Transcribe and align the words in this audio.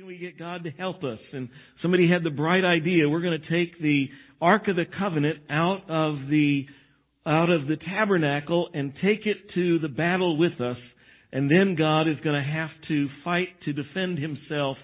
can 0.00 0.06
we 0.06 0.16
get 0.16 0.38
God 0.38 0.64
to 0.64 0.70
help 0.70 1.04
us? 1.04 1.18
And 1.34 1.50
somebody 1.82 2.08
had 2.08 2.24
the 2.24 2.30
bright 2.30 2.64
idea, 2.64 3.06
we're 3.06 3.20
going 3.20 3.38
to 3.38 3.50
take 3.50 3.78
the 3.82 4.08
Ark 4.40 4.66
of 4.68 4.76
the 4.76 4.86
Covenant 4.86 5.40
out 5.50 5.90
of 5.90 6.14
the, 6.30 6.64
out 7.26 7.50
of 7.50 7.66
the 7.66 7.76
tabernacle 7.76 8.70
and 8.72 8.94
take 9.02 9.26
it 9.26 9.36
to 9.52 9.78
the 9.78 9.88
battle 9.88 10.38
with 10.38 10.58
us. 10.58 10.78
And 11.34 11.50
then 11.50 11.74
God 11.76 12.08
is 12.08 12.16
going 12.24 12.42
to 12.42 12.50
have 12.50 12.70
to 12.88 13.08
fight 13.24 13.48
to 13.66 13.74
defend 13.74 14.18
himself 14.18 14.78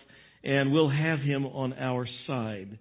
and 0.45 0.71
we'll 0.71 0.91
have 0.91 1.21
him 1.21 1.47
on 1.47 1.73
our 1.73 2.07
side. 2.27 2.79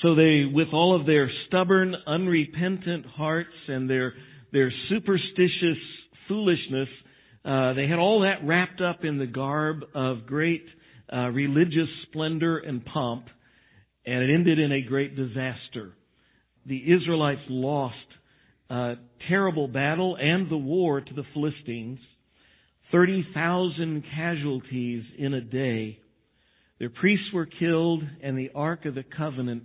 So 0.00 0.14
they, 0.14 0.46
with 0.50 0.68
all 0.72 0.98
of 0.98 1.04
their 1.04 1.30
stubborn, 1.48 1.94
unrepentant 2.06 3.04
hearts 3.04 3.50
and 3.68 3.90
their, 3.90 4.14
their 4.54 4.72
superstitious 4.88 5.76
foolishness, 6.28 6.88
uh, 7.44 7.72
they 7.72 7.86
had 7.86 7.98
all 7.98 8.20
that 8.20 8.44
wrapped 8.44 8.80
up 8.80 9.04
in 9.04 9.18
the 9.18 9.26
garb 9.26 9.84
of 9.94 10.26
great 10.26 10.64
uh, 11.12 11.28
religious 11.28 11.88
splendor 12.02 12.58
and 12.58 12.84
pomp, 12.84 13.26
and 14.04 14.22
it 14.22 14.32
ended 14.32 14.58
in 14.58 14.72
a 14.72 14.82
great 14.82 15.16
disaster. 15.16 15.92
The 16.66 16.92
Israelites 16.92 17.40
lost 17.48 17.96
a 18.68 18.94
terrible 19.28 19.68
battle 19.68 20.16
and 20.16 20.50
the 20.50 20.56
war 20.56 21.00
to 21.00 21.14
the 21.14 21.24
Philistines. 21.34 21.98
30,000 22.92 24.04
casualties 24.14 25.04
in 25.18 25.34
a 25.34 25.40
day. 25.40 25.98
Their 26.78 26.90
priests 26.90 27.32
were 27.32 27.46
killed, 27.46 28.02
and 28.22 28.38
the 28.38 28.50
Ark 28.54 28.84
of 28.84 28.94
the 28.94 29.04
Covenant 29.04 29.64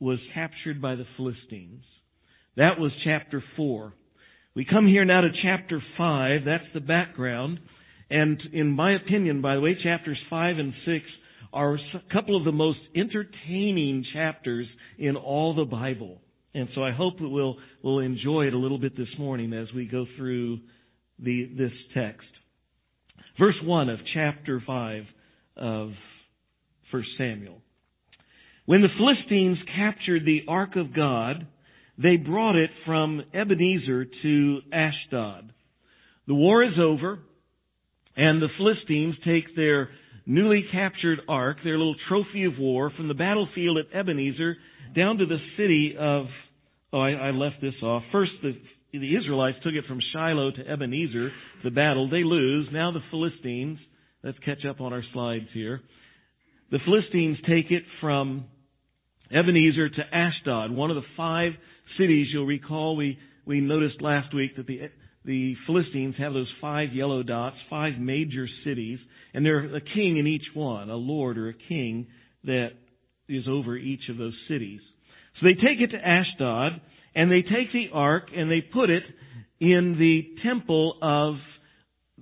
was 0.00 0.18
captured 0.34 0.80
by 0.80 0.96
the 0.96 1.06
Philistines. 1.16 1.84
That 2.56 2.78
was 2.78 2.92
chapter 3.04 3.42
4. 3.56 3.92
We 4.56 4.64
come 4.64 4.86
here 4.86 5.04
now 5.04 5.22
to 5.22 5.30
chapter 5.42 5.82
5. 5.98 6.44
That's 6.44 6.64
the 6.74 6.80
background. 6.80 7.58
And 8.08 8.40
in 8.52 8.70
my 8.70 8.92
opinion, 8.92 9.42
by 9.42 9.56
the 9.56 9.60
way, 9.60 9.76
chapters 9.82 10.18
5 10.30 10.58
and 10.58 10.72
6 10.84 11.04
are 11.52 11.74
a 11.74 12.12
couple 12.12 12.36
of 12.36 12.44
the 12.44 12.52
most 12.52 12.78
entertaining 12.94 14.04
chapters 14.12 14.68
in 14.96 15.16
all 15.16 15.56
the 15.56 15.64
Bible. 15.64 16.20
And 16.54 16.68
so 16.76 16.84
I 16.84 16.92
hope 16.92 17.18
that 17.18 17.28
we'll, 17.28 17.56
we'll 17.82 17.98
enjoy 17.98 18.46
it 18.46 18.54
a 18.54 18.58
little 18.58 18.78
bit 18.78 18.96
this 18.96 19.08
morning 19.18 19.52
as 19.52 19.66
we 19.74 19.86
go 19.86 20.06
through 20.16 20.60
the, 21.18 21.50
this 21.58 21.72
text. 21.92 22.28
Verse 23.36 23.56
1 23.64 23.88
of 23.88 23.98
chapter 24.12 24.62
5 24.64 25.02
of 25.56 25.90
1 26.92 27.04
Samuel. 27.18 27.60
When 28.66 28.82
the 28.82 28.88
Philistines 28.96 29.58
captured 29.74 30.24
the 30.24 30.44
ark 30.46 30.76
of 30.76 30.94
God, 30.94 31.48
they 31.98 32.16
brought 32.16 32.56
it 32.56 32.70
from 32.84 33.22
Ebenezer 33.32 34.06
to 34.22 34.60
Ashdod. 34.72 35.52
The 36.26 36.34
war 36.34 36.62
is 36.62 36.78
over, 36.78 37.18
and 38.16 38.40
the 38.40 38.48
Philistines 38.56 39.14
take 39.24 39.54
their 39.54 39.90
newly 40.26 40.64
captured 40.72 41.20
ark, 41.28 41.58
their 41.62 41.78
little 41.78 41.96
trophy 42.08 42.44
of 42.44 42.58
war, 42.58 42.90
from 42.96 43.08
the 43.08 43.14
battlefield 43.14 43.78
at 43.78 43.94
Ebenezer 43.94 44.56
down 44.96 45.18
to 45.18 45.26
the 45.26 45.38
city 45.56 45.96
of, 45.98 46.26
oh, 46.92 47.00
I, 47.00 47.10
I 47.12 47.30
left 47.30 47.56
this 47.60 47.74
off. 47.82 48.02
First, 48.10 48.32
the, 48.42 48.58
the 48.92 49.16
Israelites 49.16 49.58
took 49.62 49.74
it 49.74 49.84
from 49.86 50.00
Shiloh 50.12 50.52
to 50.52 50.68
Ebenezer, 50.68 51.30
the 51.62 51.70
battle. 51.70 52.08
They 52.08 52.24
lose. 52.24 52.68
Now 52.72 52.92
the 52.92 53.02
Philistines, 53.10 53.78
let's 54.22 54.38
catch 54.44 54.64
up 54.64 54.80
on 54.80 54.92
our 54.92 55.02
slides 55.12 55.48
here. 55.52 55.80
The 56.70 56.78
Philistines 56.84 57.38
take 57.46 57.70
it 57.70 57.82
from 58.00 58.46
Ebenezer 59.30 59.90
to 59.90 60.02
Ashdod, 60.14 60.70
one 60.70 60.90
of 60.90 60.96
the 60.96 61.02
five 61.16 61.52
cities. 61.98 62.28
You'll 62.32 62.46
recall 62.46 62.96
we, 62.96 63.18
we 63.46 63.60
noticed 63.60 64.00
last 64.00 64.34
week 64.34 64.56
that 64.56 64.66
the, 64.66 64.90
the 65.24 65.54
Philistines 65.66 66.14
have 66.18 66.32
those 66.32 66.52
five 66.60 66.92
yellow 66.92 67.22
dots, 67.22 67.56
five 67.70 67.98
major 67.98 68.46
cities, 68.64 68.98
and 69.32 69.44
there's 69.44 69.72
a 69.72 69.80
king 69.80 70.18
in 70.18 70.26
each 70.26 70.46
one, 70.54 70.90
a 70.90 70.96
lord 70.96 71.38
or 71.38 71.48
a 71.48 71.54
king 71.54 72.06
that 72.44 72.70
is 73.28 73.46
over 73.48 73.76
each 73.76 74.08
of 74.08 74.16
those 74.16 74.36
cities. 74.48 74.80
So 75.40 75.46
they 75.46 75.54
take 75.54 75.80
it 75.80 75.90
to 75.90 75.96
Ashdod, 75.96 76.80
and 77.14 77.30
they 77.30 77.42
take 77.42 77.72
the 77.72 77.88
ark 77.92 78.28
and 78.36 78.50
they 78.50 78.60
put 78.60 78.90
it 78.90 79.02
in 79.60 79.96
the 79.98 80.36
temple 80.42 80.98
of 81.00 81.36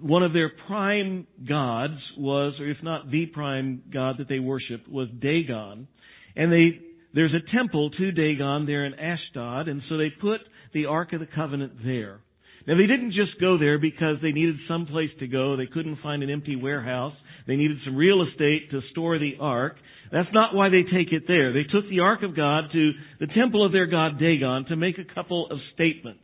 one 0.01 0.23
of 0.23 0.33
their 0.33 0.51
prime 0.67 1.27
gods 1.47 1.99
was, 2.17 2.55
or 2.59 2.69
if 2.69 2.79
not 2.83 3.11
the 3.11 3.27
prime 3.27 3.83
god 3.93 4.17
that 4.19 4.29
they 4.29 4.39
worshiped, 4.39 4.89
was 4.89 5.09
Dagon. 5.21 5.89
And 6.35 6.53
they 6.53 6.81
there's 7.15 7.35
a 7.35 7.57
temple 7.57 7.91
to 7.91 8.13
Dagon 8.13 8.67
there 8.67 8.85
in 8.85 8.95
Ashdod, 8.95 9.69
and 9.69 9.83
so 9.89 9.97
they 9.97 10.11
put 10.11 10.41
the 10.73 10.87
Ark 10.87 11.13
of 11.13 11.21
the 11.21 11.27
Covenant 11.27 11.73
there. 11.85 12.21
Now 12.67 12.77
they 12.77 12.87
didn't 12.87 13.13
just 13.13 13.41
go 13.41 13.59
there 13.59 13.79
because 13.79 14.17
they 14.23 14.33
needed 14.33 14.57
some 14.69 14.87
place 14.87 15.11
to 15.19 15.27
go. 15.27 15.57
They 15.57 15.67
couldn't 15.67 16.01
find 16.03 16.23
an 16.23 16.31
empty 16.31 16.57
warehouse. 16.57 17.15
They 17.47 17.57
needed 17.57 17.79
some 17.85 17.97
real 17.97 18.23
estate 18.23 18.71
to 18.71 18.81
store 18.93 19.19
the 19.19 19.37
ark. 19.41 19.77
That's 20.13 20.33
not 20.33 20.55
why 20.55 20.69
they 20.69 20.83
take 20.83 21.13
it 21.13 21.25
there. 21.27 21.53
They 21.53 21.65
took 21.65 21.89
the 21.89 22.01
ark 22.01 22.23
of 22.23 22.37
God 22.37 22.65
to 22.73 22.93
the 23.19 23.27
temple 23.29 23.65
of 23.65 23.73
their 23.73 23.87
god 23.87 24.19
Dagon 24.19 24.67
to 24.67 24.77
make 24.77 24.99
a 24.99 25.15
couple 25.15 25.51
of 25.51 25.59
statements. 25.75 26.23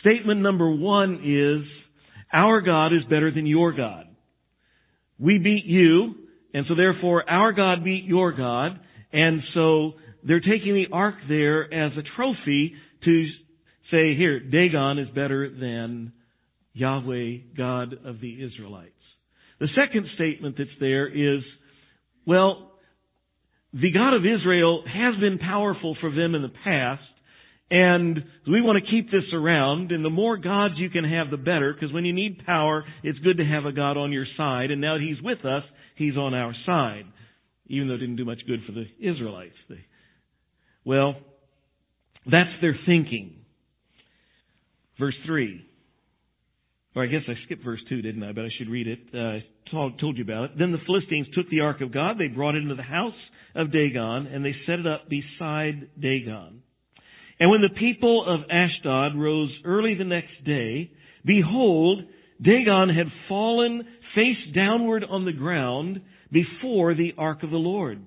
Statement 0.00 0.40
number 0.40 0.70
one 0.70 1.20
is, 1.24 1.70
our 2.32 2.60
God 2.60 2.92
is 2.92 3.04
better 3.08 3.30
than 3.30 3.46
your 3.46 3.72
God. 3.72 4.06
We 5.18 5.38
beat 5.38 5.66
you, 5.66 6.14
and 6.54 6.64
so 6.68 6.74
therefore 6.74 7.28
our 7.28 7.52
God 7.52 7.84
beat 7.84 8.04
your 8.04 8.32
God, 8.32 8.80
and 9.12 9.42
so 9.54 9.94
they're 10.24 10.40
taking 10.40 10.74
the 10.74 10.88
ark 10.92 11.14
there 11.28 11.72
as 11.72 11.92
a 11.96 12.02
trophy 12.16 12.74
to 13.04 13.26
say, 13.90 14.14
here, 14.14 14.40
Dagon 14.40 14.98
is 14.98 15.08
better 15.14 15.48
than 15.48 16.12
Yahweh, 16.72 17.38
God 17.56 17.94
of 18.04 18.20
the 18.20 18.42
Israelites. 18.42 18.92
The 19.58 19.68
second 19.74 20.06
statement 20.14 20.56
that's 20.56 20.70
there 20.78 21.06
is, 21.08 21.42
well, 22.26 22.72
the 23.72 23.92
God 23.92 24.14
of 24.14 24.24
Israel 24.24 24.84
has 24.86 25.16
been 25.20 25.38
powerful 25.38 25.96
for 26.00 26.10
them 26.10 26.34
in 26.34 26.42
the 26.42 26.52
past, 26.64 27.02
and 27.70 28.24
we 28.50 28.60
want 28.60 28.84
to 28.84 28.90
keep 28.90 29.10
this 29.10 29.32
around, 29.32 29.92
and 29.92 30.04
the 30.04 30.10
more 30.10 30.36
gods 30.36 30.74
you 30.76 30.90
can 30.90 31.04
have, 31.04 31.30
the 31.30 31.36
better, 31.36 31.72
because 31.72 31.92
when 31.92 32.04
you 32.04 32.12
need 32.12 32.44
power, 32.44 32.84
it's 33.02 33.18
good 33.20 33.36
to 33.36 33.44
have 33.44 33.64
a 33.64 33.72
God 33.72 33.96
on 33.96 34.12
your 34.12 34.26
side, 34.36 34.70
and 34.70 34.80
now 34.80 34.94
that 34.94 35.02
He's 35.02 35.22
with 35.22 35.44
us, 35.44 35.62
He's 35.94 36.16
on 36.16 36.34
our 36.34 36.54
side. 36.66 37.04
Even 37.66 37.86
though 37.86 37.94
it 37.94 37.98
didn't 37.98 38.16
do 38.16 38.24
much 38.24 38.40
good 38.48 38.60
for 38.66 38.72
the 38.72 38.86
Israelites. 38.98 39.54
They, 39.68 39.78
well, 40.84 41.16
that's 42.30 42.50
their 42.60 42.76
thinking. 42.86 43.36
Verse 44.98 45.14
3. 45.26 45.66
Or 46.94 47.04
I 47.04 47.06
guess 47.06 47.22
I 47.28 47.34
skipped 47.44 47.64
verse 47.64 47.80
2, 47.88 48.02
didn't 48.02 48.22
I? 48.22 48.32
But 48.32 48.44
I 48.44 48.50
should 48.58 48.68
read 48.68 48.88
it. 48.88 49.00
Uh, 49.14 49.40
told, 49.70 49.98
told 50.00 50.18
you 50.18 50.24
about 50.24 50.44
it. 50.44 50.58
Then 50.58 50.72
the 50.72 50.78
Philistines 50.86 51.28
took 51.34 51.48
the 51.48 51.60
ark 51.60 51.80
of 51.80 51.92
God. 51.92 52.18
They 52.18 52.26
brought 52.26 52.56
it 52.56 52.62
into 52.62 52.74
the 52.74 52.82
house 52.82 53.14
of 53.54 53.72
Dagon, 53.72 54.26
and 54.26 54.44
they 54.44 54.54
set 54.66 54.80
it 54.80 54.86
up 54.86 55.08
beside 55.08 55.88
Dagon. 56.00 56.62
And 57.38 57.50
when 57.50 57.62
the 57.62 57.78
people 57.78 58.24
of 58.26 58.40
Ashdod 58.50 59.16
rose 59.16 59.50
early 59.64 59.94
the 59.94 60.04
next 60.04 60.44
day, 60.44 60.90
behold, 61.24 62.02
Dagon 62.42 62.88
had 62.90 63.06
fallen 63.28 63.84
face 64.14 64.36
downward 64.54 65.04
on 65.08 65.24
the 65.24 65.32
ground 65.32 66.02
before 66.30 66.94
the 66.94 67.14
ark 67.16 67.42
of 67.42 67.50
the 67.50 67.56
Lord. 67.56 68.02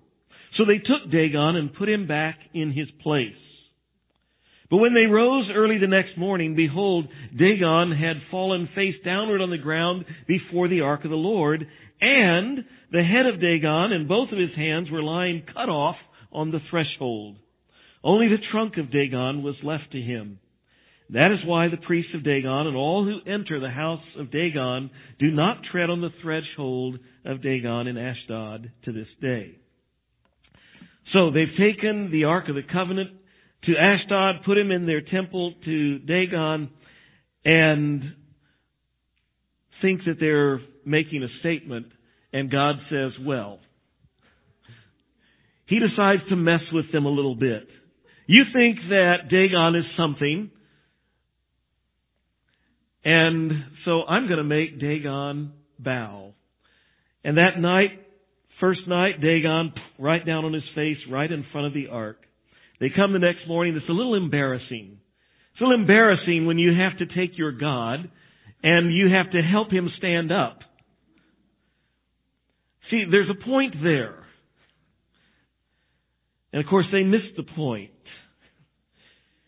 So 0.58 0.66
they 0.66 0.78
took 0.78 1.10
Dagon 1.12 1.56
and 1.56 1.74
put 1.74 1.90
him 1.90 2.08
back 2.08 2.38
in 2.54 2.72
his 2.72 2.88
place. 3.02 3.34
But 4.70 4.78
when 4.78 4.94
they 4.94 5.06
rose 5.06 5.50
early 5.54 5.78
the 5.78 5.88
next 5.88 6.18
morning, 6.18 6.56
behold, 6.56 7.08
Dagon 7.38 7.92
had 7.92 8.22
fallen 8.32 8.70
face 8.74 8.96
downward 9.06 9.42
on 9.42 9.50
the 9.50 9.58
ground 9.58 10.06
before 10.28 10.68
the 10.68 10.82
ark 10.82 11.04
of 11.04 11.12
the 11.12 11.16
Lord, 11.16 11.68
and 12.02 12.66
the 12.92 13.04
head 13.04 13.26
of 13.26 13.40
Dagon 13.40 13.92
and 13.92 14.08
both 14.08 14.32
of 14.32 14.38
his 14.38 14.56
hands 14.56 14.90
were 14.90 15.04
lying 15.04 15.44
cut 15.54 15.70
off 15.70 15.98
on 16.32 16.52
the 16.52 16.62
threshold. 16.70 17.38
Only 18.04 18.30
the 18.30 18.44
trunk 18.52 18.78
of 18.78 18.92
Dagon 18.92 19.44
was 19.44 19.56
left 19.64 19.92
to 19.92 20.02
him. 20.02 20.40
That 21.10 21.32
is 21.32 21.46
why 21.46 21.68
the 21.68 21.78
priests 21.78 22.14
of 22.16 22.24
Dagon 22.24 22.68
and 22.68 22.76
all 22.76 23.06
who 23.06 23.20
enter 23.30 23.60
the 23.60 23.70
house 23.70 24.04
of 24.18 24.32
Dagon 24.32 24.90
do 25.20 25.30
not 25.30 25.64
tread 25.72 25.90
on 25.90 26.02
the 26.02 26.14
threshold 26.22 27.00
of 27.26 27.44
Dagon 27.44 27.88
in 27.88 27.98
Ashdod 27.98 28.72
to 28.86 28.92
this 28.92 29.08
day. 29.22 29.58
So 31.12 31.32
they've 31.32 31.56
taken 31.58 32.12
the 32.12 32.26
Ark 32.26 32.48
of 32.50 32.56
the 32.56 32.64
Covenant 32.64 33.12
to 33.66 33.76
Ashdod, 33.78 34.44
put 34.46 34.58
him 34.58 34.72
in 34.72 34.86
their 34.86 35.02
temple 35.02 35.54
to 35.66 36.00
Dagon, 36.00 36.70
and 37.46 38.16
think 39.82 40.02
that 40.06 40.16
they're 40.20 40.62
making 40.86 41.24
a 41.24 41.40
statement, 41.40 41.88
and 42.32 42.50
God 42.50 42.76
says, 42.90 43.12
well, 43.22 43.60
he 45.66 45.80
decides 45.80 46.22
to 46.30 46.36
mess 46.36 46.62
with 46.72 46.92
them 46.92 47.06
a 47.06 47.10
little 47.10 47.36
bit. 47.36 47.68
You 48.28 48.44
think 48.54 48.78
that 48.90 49.30
Dagon 49.30 49.76
is 49.76 49.86
something, 49.98 50.50
and 53.04 53.52
so 53.86 54.04
I'm 54.04 54.28
going 54.28 54.38
to 54.38 54.44
make 54.44 54.80
Dagon 54.80 55.54
bow. 55.78 56.34
And 57.24 57.38
that 57.38 57.60
night, 57.60 58.03
first 58.60 58.88
night, 58.88 59.22
Dagon 59.22 59.74
right 60.00 60.26
down 60.26 60.46
on 60.46 60.54
his 60.54 60.64
face, 60.76 60.98
right 61.10 61.32
in 61.32 61.46
front 61.52 61.68
of 61.68 61.74
the 61.74 61.88
ark. 61.88 62.18
They 62.80 62.90
come 62.90 63.14
the 63.14 63.20
next 63.20 63.48
morning. 63.48 63.76
It's 63.76 63.90
a 63.90 63.94
little 63.94 64.16
embarrassing. 64.16 64.98
It's 65.54 65.62
a 65.62 65.64
little 65.64 65.80
embarrassing 65.80 66.46
when 66.46 66.58
you 66.58 66.74
have 66.74 66.98
to 66.98 67.06
take 67.06 67.38
your 67.38 67.52
God 67.52 68.10
and 68.64 68.94
you 68.94 69.10
have 69.10 69.32
to 69.32 69.42
help 69.42 69.72
him 69.72 69.92
stand 69.98 70.32
up. 70.32 70.60
See, 72.90 73.06
there's 73.10 73.30
a 73.30 73.46
point 73.46 73.76
there. 73.84 74.26
And 76.52 76.64
of 76.64 76.70
course 76.70 76.86
they 76.92 77.04
missed 77.04 77.36
the 77.38 77.44
point. 77.44 77.92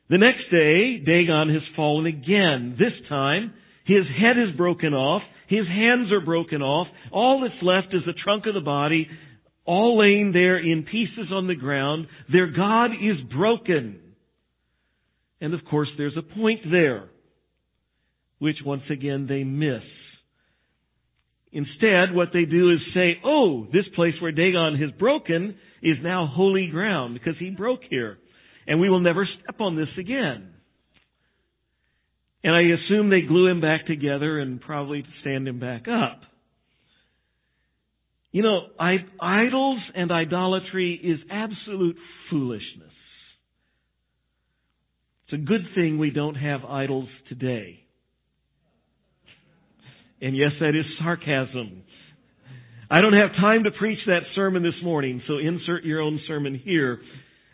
The 0.09 0.17
next 0.17 0.51
day, 0.51 0.97
Dagon 0.97 1.49
has 1.49 1.63
fallen 1.75 2.05
again. 2.05 2.75
This 2.77 2.93
time, 3.09 3.53
his 3.85 4.05
head 4.19 4.37
is 4.37 4.55
broken 4.55 4.93
off, 4.93 5.23
his 5.47 5.67
hands 5.67 6.11
are 6.11 6.21
broken 6.21 6.61
off, 6.61 6.87
all 7.11 7.41
that's 7.41 7.61
left 7.61 7.93
is 7.93 8.01
the 8.05 8.13
trunk 8.13 8.45
of 8.45 8.53
the 8.53 8.61
body, 8.61 9.07
all 9.65 9.97
laying 9.97 10.31
there 10.31 10.57
in 10.57 10.83
pieces 10.83 11.31
on 11.31 11.47
the 11.47 11.55
ground. 11.55 12.07
Their 12.31 12.47
God 12.47 12.91
is 13.01 13.17
broken. 13.35 13.99
And 15.41 15.53
of 15.53 15.65
course, 15.65 15.89
there's 15.97 16.17
a 16.17 16.21
point 16.21 16.61
there, 16.71 17.09
which 18.39 18.57
once 18.65 18.83
again 18.89 19.27
they 19.27 19.43
miss. 19.43 19.83
Instead, 21.51 22.13
what 22.13 22.29
they 22.33 22.45
do 22.45 22.71
is 22.71 22.79
say, 22.93 23.19
oh, 23.23 23.65
this 23.71 23.85
place 23.95 24.15
where 24.19 24.31
Dagon 24.31 24.75
has 24.77 24.91
broken 24.91 25.55
is 25.81 25.97
now 26.01 26.25
holy 26.27 26.67
ground 26.67 27.13
because 27.13 27.37
he 27.39 27.49
broke 27.49 27.81
here. 27.89 28.17
And 28.67 28.81
we 28.81 28.89
will 28.89 28.99
never 28.99 29.25
step 29.25 29.61
on 29.61 29.75
this 29.75 29.87
again. 29.97 30.54
And 32.45 32.55
I 32.55 32.61
assume 32.61 33.09
they 33.09 33.21
glue 33.21 33.47
him 33.47 33.59
back 33.59 33.87
together 33.87 34.37
and 34.37 34.61
probably 34.61 35.03
stand 35.21 35.47
him 35.47 35.59
back 35.59 35.87
up. 35.87 36.21
You 38.31 38.43
know, 38.43 38.67
idols 39.19 39.79
and 39.95 40.11
idolatry 40.11 40.93
is 40.93 41.19
absolute 41.31 41.95
foolishness. 42.29 42.91
It's 45.25 45.33
a 45.33 45.37
good 45.37 45.65
thing 45.73 45.97
we 45.97 46.11
don't 46.11 46.35
have 46.35 46.63
idols 46.63 47.09
today. 47.29 47.79
And 50.21 50.37
yes, 50.37 50.51
that 50.59 50.75
is 50.75 50.85
sarcasm. 50.99 51.81
I 52.91 53.01
don't 53.01 53.13
have 53.13 53.31
time 53.37 53.63
to 53.63 53.71
preach 53.71 53.99
that 54.05 54.21
sermon 54.35 54.61
this 54.61 54.83
morning, 54.83 55.23
so 55.25 55.39
insert 55.39 55.83
your 55.83 55.99
own 55.99 56.21
sermon 56.27 56.61
here. 56.63 56.99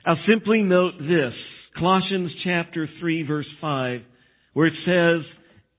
I'll 0.06 0.20
simply 0.28 0.64
note 0.64 0.96
this. 1.00 1.34
Colossians 1.78 2.32
chapter 2.44 2.90
3 3.00 3.24
verse 3.24 3.48
5, 3.62 4.02
where 4.54 4.68
it 4.68 4.74
says, 4.86 5.26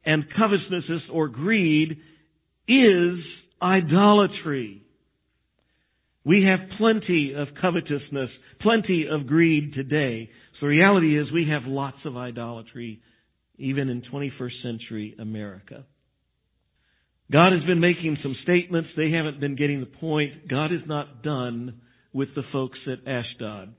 and 0.04 0.24
covetousness 0.36 1.02
or 1.12 1.28
greed 1.28 1.98
is 2.66 3.18
idolatry. 3.60 4.82
We 6.24 6.44
have 6.44 6.78
plenty 6.78 7.34
of 7.34 7.48
covetousness, 7.60 8.30
plenty 8.60 9.06
of 9.08 9.26
greed 9.26 9.74
today. 9.74 10.30
So 10.54 10.66
the 10.66 10.68
reality 10.68 11.18
is 11.18 11.30
we 11.32 11.48
have 11.48 11.64
lots 11.64 11.98
of 12.04 12.16
idolatry 12.16 13.00
even 13.58 13.88
in 13.88 14.02
21st 14.02 14.62
century 14.62 15.14
America. 15.18 15.84
God 17.30 17.52
has 17.52 17.62
been 17.64 17.80
making 17.80 18.18
some 18.22 18.36
statements. 18.42 18.90
They 18.96 19.10
haven't 19.10 19.40
been 19.40 19.56
getting 19.56 19.80
the 19.80 19.86
point. 19.86 20.48
God 20.48 20.72
is 20.72 20.82
not 20.86 21.22
done 21.22 21.80
with 22.12 22.28
the 22.34 22.42
folks 22.52 22.78
at 22.86 23.08
Ashdod. 23.08 23.74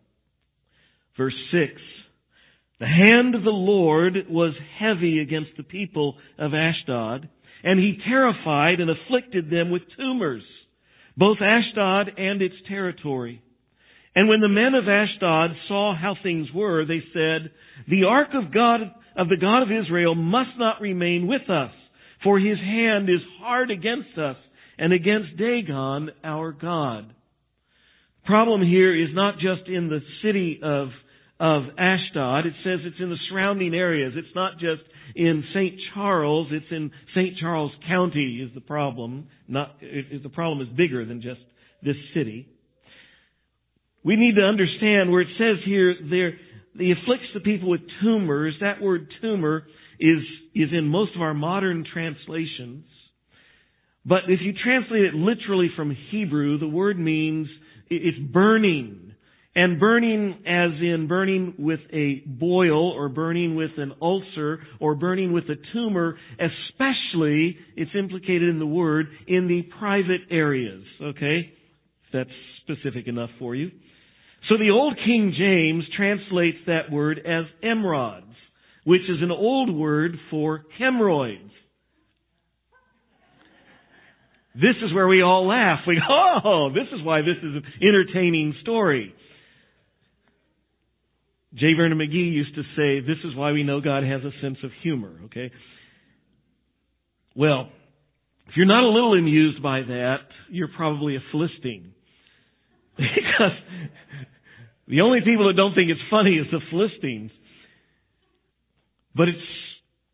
Verse 1.18 1.36
6. 1.52 1.72
The 2.84 2.90
hand 2.90 3.34
of 3.34 3.44
the 3.44 3.50
Lord 3.50 4.26
was 4.30 4.54
heavy 4.78 5.20
against 5.22 5.52
the 5.56 5.64
people 5.64 6.18
of 6.38 6.54
Ashdod, 6.54 7.30
and 7.64 7.80
he 7.80 7.98
terrified 8.06 8.82
and 8.82 8.90
afflicted 8.92 9.50
them 9.50 9.72
with 9.72 9.84
tumors, 9.96 10.44
both 11.16 11.38
Ashdod 11.42 12.12
and 12.18 12.42
its 12.42 12.56
territory. 12.68 13.42
And 14.18 14.28
when 14.28 14.42
the 14.42 14.50
men 14.50 14.74
of 14.74 14.90
Ashdod 14.90 15.52
saw 15.70 15.96
how 15.96 16.18
things 16.22 16.50
were, 16.54 16.84
they 16.84 17.02
said, 17.14 17.52
The 17.88 18.04
ark 18.04 18.34
of 18.34 18.54
God, 18.54 18.82
of 19.16 19.30
the 19.30 19.38
God 19.40 19.64
of 19.64 19.72
Israel 19.72 20.14
must 20.14 20.58
not 20.58 20.82
remain 20.82 21.26
with 21.26 21.50
us 21.50 21.72
for 22.22 22.38
his 22.38 22.58
hand 22.60 23.10
is 23.10 23.22
hard 23.40 23.72
against 23.72 24.18
us 24.18 24.36
and 24.78 24.92
against 24.92 25.38
Dagon, 25.38 26.12
our 26.22 26.52
God. 26.52 27.14
Problem 28.26 28.62
here 28.62 28.94
is 28.94 29.14
not 29.14 29.40
just 29.40 29.70
in 29.70 29.88
the 29.88 30.02
city 30.22 30.60
of, 30.62 30.90
of 31.44 31.64
Ashdod. 31.78 32.46
It 32.46 32.54
says 32.64 32.80
it's 32.84 33.02
in 33.02 33.10
the 33.10 33.18
surrounding 33.28 33.74
areas. 33.74 34.14
It's 34.16 34.34
not 34.34 34.54
just 34.60 34.82
in 35.14 35.44
St. 35.54 35.78
Charles. 35.94 36.48
It's 36.52 36.72
in 36.72 36.90
St. 37.14 37.38
Charles 37.38 37.74
County 37.86 38.42
is 38.42 38.56
the 38.56 38.62
problem. 38.62 39.28
Not, 39.50 39.76
it, 39.82 40.24
the 40.24 40.30
problem 40.30 40.66
is 40.66 40.74
bigger 40.74 41.04
than 41.06 41.22
just 41.22 41.42
this 41.84 41.98
city. 42.14 42.48
We 44.06 44.16
need 44.16 44.36
to 44.36 44.42
understand 44.42 45.12
where 45.12 45.20
it 45.20 45.28
says 45.38 45.58
here, 45.66 45.94
there, 46.10 46.38
he 46.78 46.94
afflicts 46.94 47.28
the 47.34 47.42
people 47.42 47.70
with 47.70 47.82
tumors. 48.02 48.56
That 48.62 48.82
word 48.82 49.10
tumor 49.22 49.66
is, 50.00 50.20
is 50.56 50.70
in 50.72 50.88
most 50.88 51.14
of 51.14 51.22
our 51.22 51.34
modern 51.34 51.86
translations. 51.92 52.86
But 54.06 54.30
if 54.30 54.40
you 54.40 54.54
translate 54.54 55.04
it 55.04 55.14
literally 55.14 55.72
from 55.76 55.94
Hebrew, 56.10 56.58
the 56.58 56.70
word 56.70 56.98
means 56.98 57.50
it's 57.90 58.32
burning. 58.32 59.03
And 59.56 59.80
burning 59.80 60.44
as 60.48 60.72
in 60.82 61.08
burning 61.08 61.54
with 61.60 61.80
a 61.92 62.24
boil 62.26 62.90
or 62.90 63.08
burning 63.08 63.56
with 63.56 63.72
an 63.78 63.94
ulcer 64.02 64.62
or 64.80 64.96
burning 64.96 65.32
with 65.32 65.44
a 65.46 65.56
tumor, 65.72 66.18
especially, 66.40 67.58
it's 67.76 67.92
implicated 67.94 68.50
in 68.50 68.58
the 68.58 68.66
word, 68.66 69.08
in 69.28 69.48
the 69.48 69.62
private 69.78 70.22
areas. 70.32 70.84
Okay? 71.02 71.54
That's 72.12 72.30
specific 72.62 73.08
enough 73.08 73.30
for 73.38 73.54
you. 73.54 73.70
So 74.50 74.58
the 74.58 74.72
Old 74.72 74.98
King 75.06 75.34
James 75.38 75.86
translates 75.96 76.58
that 76.66 76.92
word 76.92 77.20
as 77.20 77.46
emerods 77.64 78.34
which 78.84 79.04
is 79.04 79.22
an 79.22 79.32
old 79.32 79.74
word 79.74 80.18
for 80.30 80.66
hemorrhoids. 80.78 81.52
This 84.56 84.76
is 84.84 84.94
where 84.94 85.08
we 85.08 85.22
all 85.22 85.48
laugh. 85.48 85.80
We 85.88 85.96
go, 85.96 86.40
oh, 86.44 86.70
this 86.74 86.88
is 86.94 87.04
why 87.04 87.22
this 87.22 87.38
is 87.38 87.56
an 87.56 87.64
entertaining 87.82 88.54
story. 88.62 89.14
J. 91.56 91.74
Vernon 91.74 91.98
McGee 91.98 92.32
used 92.32 92.56
to 92.56 92.64
say, 92.76 93.00
this 93.00 93.24
is 93.24 93.36
why 93.36 93.52
we 93.52 93.64
know 93.64 93.80
God 93.80 94.04
has 94.04 94.22
a 94.24 94.32
sense 94.42 94.58
of 94.64 94.72
humor, 94.82 95.12
okay? 95.26 95.52
Well, 97.36 97.70
if 98.48 98.58
you're 98.58 98.66
not 98.66 98.84
a 98.84 98.90
little 98.90 99.14
amused 99.14 99.62
by 99.62 99.82
that, 99.82 100.22
you're 100.50 100.68
probably 100.68 101.16
a 101.16 101.24
Philistine. 101.32 101.94
because 102.98 103.52
the 104.88 105.02
only 105.02 105.22
people 105.22 105.48
that 105.48 105.56
don't 105.56 105.74
think 105.74 105.90
it's 105.90 106.02
funny 106.10 106.36
is 106.36 106.48
the 106.52 106.60
Philistines. 106.70 107.32
But 109.16 109.30
it's 109.30 109.40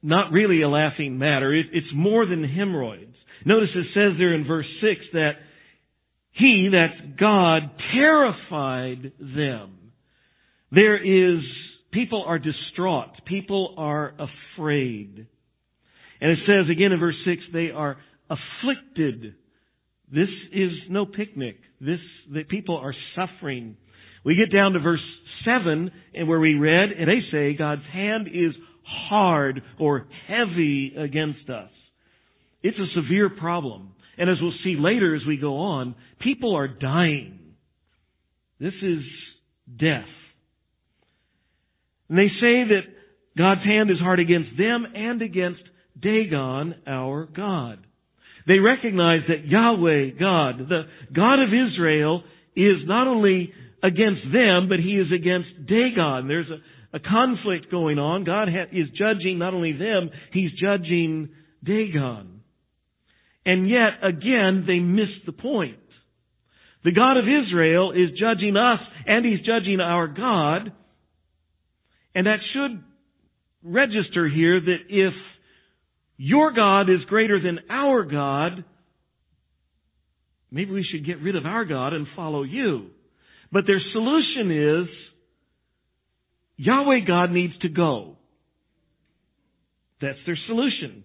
not 0.01 0.31
really 0.31 0.61
a 0.61 0.69
laughing 0.69 1.17
matter. 1.17 1.53
It, 1.53 1.67
it's 1.71 1.87
more 1.93 2.25
than 2.25 2.43
hemorrhoids. 2.43 3.15
Notice 3.45 3.69
it 3.73 3.87
says 3.93 4.17
there 4.17 4.33
in 4.33 4.45
verse 4.45 4.67
6 4.81 5.01
that 5.13 5.33
He, 6.31 6.69
that's 6.71 7.17
God, 7.17 7.71
terrified 7.93 9.13
them. 9.19 9.78
There 10.71 10.97
is, 10.97 11.43
people 11.91 12.23
are 12.25 12.39
distraught. 12.39 13.09
People 13.25 13.75
are 13.77 14.13
afraid. 14.19 15.27
And 16.21 16.31
it 16.31 16.39
says 16.45 16.69
again 16.69 16.91
in 16.91 16.99
verse 16.99 17.15
6, 17.25 17.41
they 17.53 17.71
are 17.71 17.97
afflicted. 18.29 19.35
This 20.11 20.29
is 20.51 20.71
no 20.89 21.05
picnic. 21.05 21.57
This, 21.79 21.99
the 22.31 22.43
people 22.43 22.77
are 22.77 22.93
suffering. 23.15 23.77
We 24.23 24.35
get 24.35 24.55
down 24.55 24.73
to 24.73 24.79
verse 24.79 25.01
7 25.45 25.91
and 26.13 26.27
where 26.27 26.39
we 26.39 26.55
read, 26.55 26.91
and 26.91 27.09
they 27.09 27.21
say 27.31 27.53
God's 27.53 27.85
hand 27.91 28.27
is 28.27 28.53
hard 28.83 29.63
or 29.79 30.07
heavy 30.27 30.93
against 30.97 31.49
us. 31.49 31.69
It's 32.61 32.77
a 32.77 32.93
severe 32.93 33.29
problem. 33.29 33.93
And 34.17 34.29
as 34.29 34.37
we'll 34.41 34.53
see 34.63 34.75
later 34.77 35.15
as 35.15 35.25
we 35.25 35.37
go 35.37 35.57
on, 35.57 35.95
people 36.19 36.55
are 36.55 36.67
dying. 36.67 37.39
This 38.59 38.73
is 38.81 38.99
death. 39.79 40.05
And 42.09 42.17
they 42.17 42.29
say 42.39 42.63
that 42.63 42.81
God's 43.37 43.63
hand 43.63 43.91
is 43.91 43.99
hard 43.99 44.19
against 44.19 44.57
them 44.57 44.85
and 44.95 45.21
against 45.21 45.61
Dagon, 45.99 46.75
our 46.87 47.25
God. 47.25 47.85
They 48.47 48.59
recognize 48.59 49.21
that 49.27 49.45
Yahweh, 49.45 50.11
God, 50.19 50.69
the 50.69 50.87
God 51.13 51.39
of 51.39 51.49
Israel, 51.53 52.23
is 52.55 52.77
not 52.85 53.07
only 53.07 53.53
against 53.83 54.23
them, 54.33 54.67
but 54.69 54.79
He 54.79 54.93
is 54.93 55.11
against 55.11 55.67
Dagon. 55.67 56.27
There's 56.27 56.49
a, 56.49 56.97
a 56.97 56.99
conflict 56.99 57.69
going 57.69 57.99
on. 57.99 58.23
God 58.23 58.49
is 58.71 58.87
judging 58.95 59.37
not 59.37 59.53
only 59.53 59.73
them, 59.73 60.09
He's 60.31 60.51
judging 60.53 61.29
Dagon. 61.63 62.41
And 63.45 63.69
yet, 63.69 63.93
again, 64.01 64.65
they 64.67 64.79
miss 64.79 65.09
the 65.25 65.31
point. 65.31 65.77
The 66.83 66.91
God 66.91 67.17
of 67.17 67.25
Israel 67.27 67.91
is 67.91 68.17
judging 68.17 68.55
us 68.55 68.79
and 69.05 69.25
He's 69.25 69.45
judging 69.45 69.79
our 69.79 70.07
God. 70.07 70.71
And 72.15 72.27
that 72.27 72.39
should 72.53 72.83
register 73.63 74.27
here 74.27 74.59
that 74.59 74.77
if 74.89 75.13
your 76.17 76.51
God 76.51 76.89
is 76.89 76.99
greater 77.07 77.41
than 77.41 77.59
our 77.69 78.03
God, 78.03 78.63
maybe 80.51 80.71
we 80.71 80.83
should 80.83 81.05
get 81.05 81.21
rid 81.21 81.35
of 81.35 81.45
our 81.45 81.65
God 81.65 81.93
and 81.93 82.07
follow 82.15 82.43
you. 82.43 82.87
But 83.51 83.65
their 83.65 83.81
solution 83.93 84.51
is 84.51 84.87
Yahweh 86.57 86.99
God 87.07 87.31
needs 87.31 87.57
to 87.61 87.69
go. 87.69 88.17
That's 90.01 90.19
their 90.25 90.37
solution. 90.47 91.03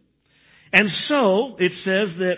And 0.72 0.88
so, 1.08 1.56
it 1.58 1.72
says 1.84 2.18
that, 2.18 2.34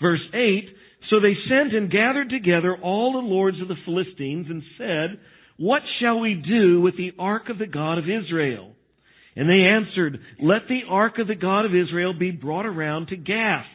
verse 0.00 0.20
8, 0.32 0.68
So 1.10 1.20
they 1.20 1.34
sent 1.48 1.74
and 1.74 1.90
gathered 1.90 2.30
together 2.30 2.76
all 2.80 3.12
the 3.12 3.18
lords 3.18 3.60
of 3.60 3.68
the 3.68 3.76
Philistines 3.84 4.46
and 4.48 4.62
said, 4.78 5.18
What 5.56 5.82
shall 6.00 6.20
we 6.20 6.34
do 6.34 6.80
with 6.80 6.96
the 6.96 7.12
ark 7.18 7.48
of 7.48 7.58
the 7.58 7.66
God 7.66 7.98
of 7.98 8.04
Israel? 8.04 8.72
And 9.36 9.48
they 9.48 9.66
answered, 9.66 10.20
Let 10.40 10.68
the 10.68 10.82
ark 10.88 11.18
of 11.18 11.26
the 11.28 11.34
God 11.34 11.64
of 11.64 11.74
Israel 11.74 12.12
be 12.12 12.30
brought 12.30 12.66
around 12.66 13.08
to 13.08 13.16
Gath. 13.16 13.66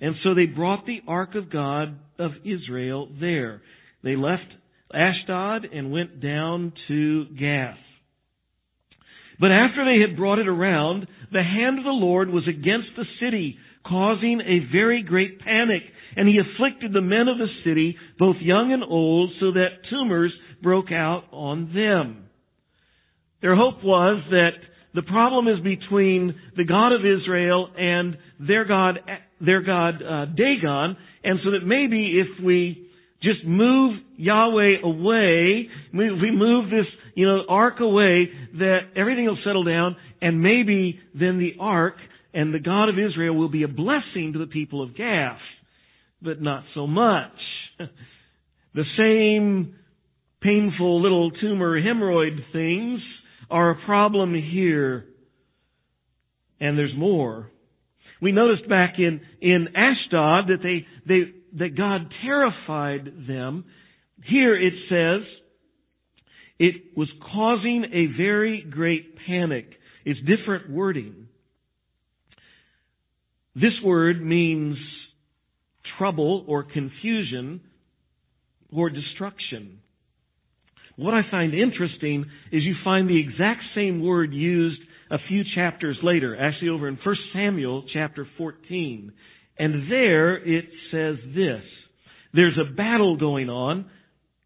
And 0.00 0.14
so 0.22 0.34
they 0.34 0.46
brought 0.46 0.86
the 0.86 1.02
ark 1.06 1.34
of 1.34 1.50
God 1.50 1.98
of 2.18 2.32
Israel 2.44 3.08
there. 3.18 3.62
They 4.02 4.16
left 4.16 4.46
Ashdod 4.92 5.66
and 5.72 5.90
went 5.90 6.20
down 6.20 6.72
to 6.88 7.26
Gath. 7.38 7.78
But 9.38 9.52
after 9.52 9.84
they 9.84 10.00
had 10.00 10.16
brought 10.16 10.38
it 10.38 10.48
around, 10.48 11.06
the 11.32 11.42
hand 11.42 11.78
of 11.78 11.84
the 11.84 11.90
Lord 11.90 12.30
was 12.30 12.48
against 12.48 12.88
the 12.96 13.04
city, 13.20 13.58
causing 13.86 14.40
a 14.40 14.70
very 14.72 15.02
great 15.02 15.40
panic. 15.40 15.82
And 16.16 16.26
he 16.26 16.38
afflicted 16.38 16.92
the 16.92 17.02
men 17.02 17.28
of 17.28 17.38
the 17.38 17.48
city, 17.64 17.96
both 18.18 18.36
young 18.40 18.72
and 18.72 18.82
old, 18.82 19.30
so 19.38 19.52
that 19.52 19.88
tumors 19.90 20.32
broke 20.62 20.90
out 20.90 21.24
on 21.30 21.72
them. 21.74 22.28
Their 23.42 23.54
hope 23.54 23.84
was 23.84 24.22
that 24.30 24.52
the 24.94 25.02
problem 25.02 25.46
is 25.46 25.60
between 25.60 26.34
the 26.56 26.64
God 26.64 26.92
of 26.92 27.04
Israel 27.04 27.68
and 27.78 28.16
their 28.40 28.64
God, 28.64 28.98
their 29.40 29.60
God 29.60 30.02
uh, 30.02 30.24
Dagon, 30.24 30.96
and 31.22 31.38
so 31.44 31.50
that 31.50 31.66
maybe 31.66 32.18
if 32.18 32.42
we 32.42 32.88
just 33.22 33.44
move 33.44 33.98
Yahweh 34.16 34.80
away, 34.82 35.68
if 35.92 36.22
we 36.22 36.30
move 36.30 36.70
this, 36.70 36.86
you 37.14 37.26
know, 37.26 37.44
ark 37.46 37.80
away, 37.80 38.30
that 38.58 38.80
everything 38.96 39.26
will 39.26 39.38
settle 39.44 39.64
down, 39.64 39.96
and 40.22 40.40
maybe 40.40 40.98
then 41.14 41.38
the 41.38 41.56
ark 41.60 41.96
and 42.32 42.54
the 42.54 42.58
God 42.58 42.88
of 42.88 42.98
Israel 42.98 43.34
will 43.34 43.48
be 43.48 43.64
a 43.64 43.68
blessing 43.68 44.32
to 44.32 44.38
the 44.38 44.46
people 44.46 44.82
of 44.82 44.96
Gath, 44.96 45.38
but 46.22 46.40
not 46.40 46.64
so 46.74 46.86
much. 46.86 47.32
the 48.74 48.84
same 48.96 49.74
painful 50.40 51.00
little 51.00 51.30
tumor 51.30 51.80
hemorrhoid 51.80 52.38
things 52.52 53.00
are 53.50 53.70
a 53.70 53.84
problem 53.86 54.34
here. 54.34 55.06
And 56.60 56.78
there's 56.78 56.96
more. 56.96 57.50
We 58.20 58.32
noticed 58.32 58.68
back 58.68 58.94
in, 58.98 59.20
in 59.40 59.68
Ashdod 59.76 60.48
that 60.48 60.62
they, 60.62 60.86
they, 61.06 61.32
that 61.58 61.76
God 61.76 62.12
terrified 62.22 63.26
them. 63.28 63.64
Here 64.24 64.56
it 64.56 64.72
says, 64.88 65.26
it 66.58 66.96
was 66.96 67.08
causing 67.32 67.84
a 67.92 68.16
very 68.16 68.62
great 68.62 69.16
panic. 69.26 69.68
It's 70.04 70.20
different 70.20 70.70
wording. 70.70 71.28
This 73.54 73.74
word 73.84 74.24
means 74.24 74.78
trouble 75.98 76.44
or 76.46 76.62
confusion 76.62 77.60
or 78.72 78.90
destruction. 78.90 79.80
What 80.96 81.14
I 81.14 81.22
find 81.30 81.54
interesting 81.54 82.24
is 82.50 82.62
you 82.62 82.74
find 82.82 83.08
the 83.08 83.20
exact 83.20 83.62
same 83.74 84.02
word 84.02 84.32
used 84.32 84.80
a 85.10 85.18
few 85.28 85.44
chapters 85.54 85.98
later, 86.02 86.36
actually 86.36 86.70
over 86.70 86.88
in 86.88 86.98
1 87.02 87.16
Samuel 87.32 87.84
chapter 87.92 88.26
14. 88.38 89.12
And 89.58 89.90
there 89.90 90.36
it 90.36 90.66
says 90.90 91.16
this. 91.34 91.62
There's 92.32 92.58
a 92.58 92.74
battle 92.74 93.16
going 93.16 93.48
on. 93.48 93.86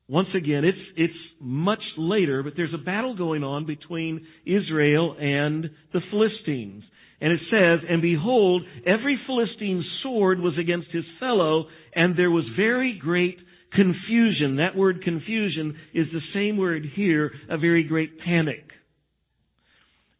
Once 0.08 0.28
again, 0.34 0.64
it's, 0.64 0.78
it's 0.96 1.14
much 1.40 1.82
later, 1.96 2.42
but 2.42 2.54
there's 2.56 2.74
a 2.74 2.78
battle 2.78 3.16
going 3.16 3.44
on 3.44 3.64
between 3.64 4.26
Israel 4.44 5.16
and 5.18 5.70
the 5.92 6.00
Philistines. 6.10 6.82
And 7.20 7.32
it 7.32 7.40
says, 7.50 7.80
And 7.88 8.00
behold, 8.00 8.62
every 8.86 9.18
Philistine's 9.26 9.86
sword 10.02 10.40
was 10.40 10.56
against 10.58 10.88
his 10.90 11.04
fellow, 11.18 11.66
and 11.94 12.16
there 12.16 12.30
was 12.30 12.44
very 12.56 12.98
great 12.98 13.38
confusion. 13.72 14.56
That 14.56 14.76
word 14.76 15.02
confusion 15.02 15.76
is 15.94 16.06
the 16.12 16.22
same 16.32 16.56
word 16.56 16.84
here, 16.94 17.32
a 17.48 17.58
very 17.58 17.84
great 17.84 18.18
panic. 18.20 18.64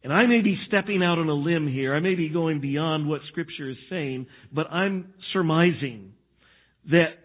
And 0.03 0.11
I 0.11 0.25
may 0.25 0.41
be 0.41 0.59
stepping 0.67 1.03
out 1.03 1.19
on 1.19 1.29
a 1.29 1.33
limb 1.33 1.67
here. 1.67 1.93
I 1.93 1.99
may 1.99 2.15
be 2.15 2.29
going 2.29 2.59
beyond 2.59 3.07
what 3.07 3.21
Scripture 3.27 3.69
is 3.69 3.77
saying, 3.89 4.27
but 4.51 4.71
I'm 4.71 5.13
surmising 5.31 6.13
that 6.89 7.19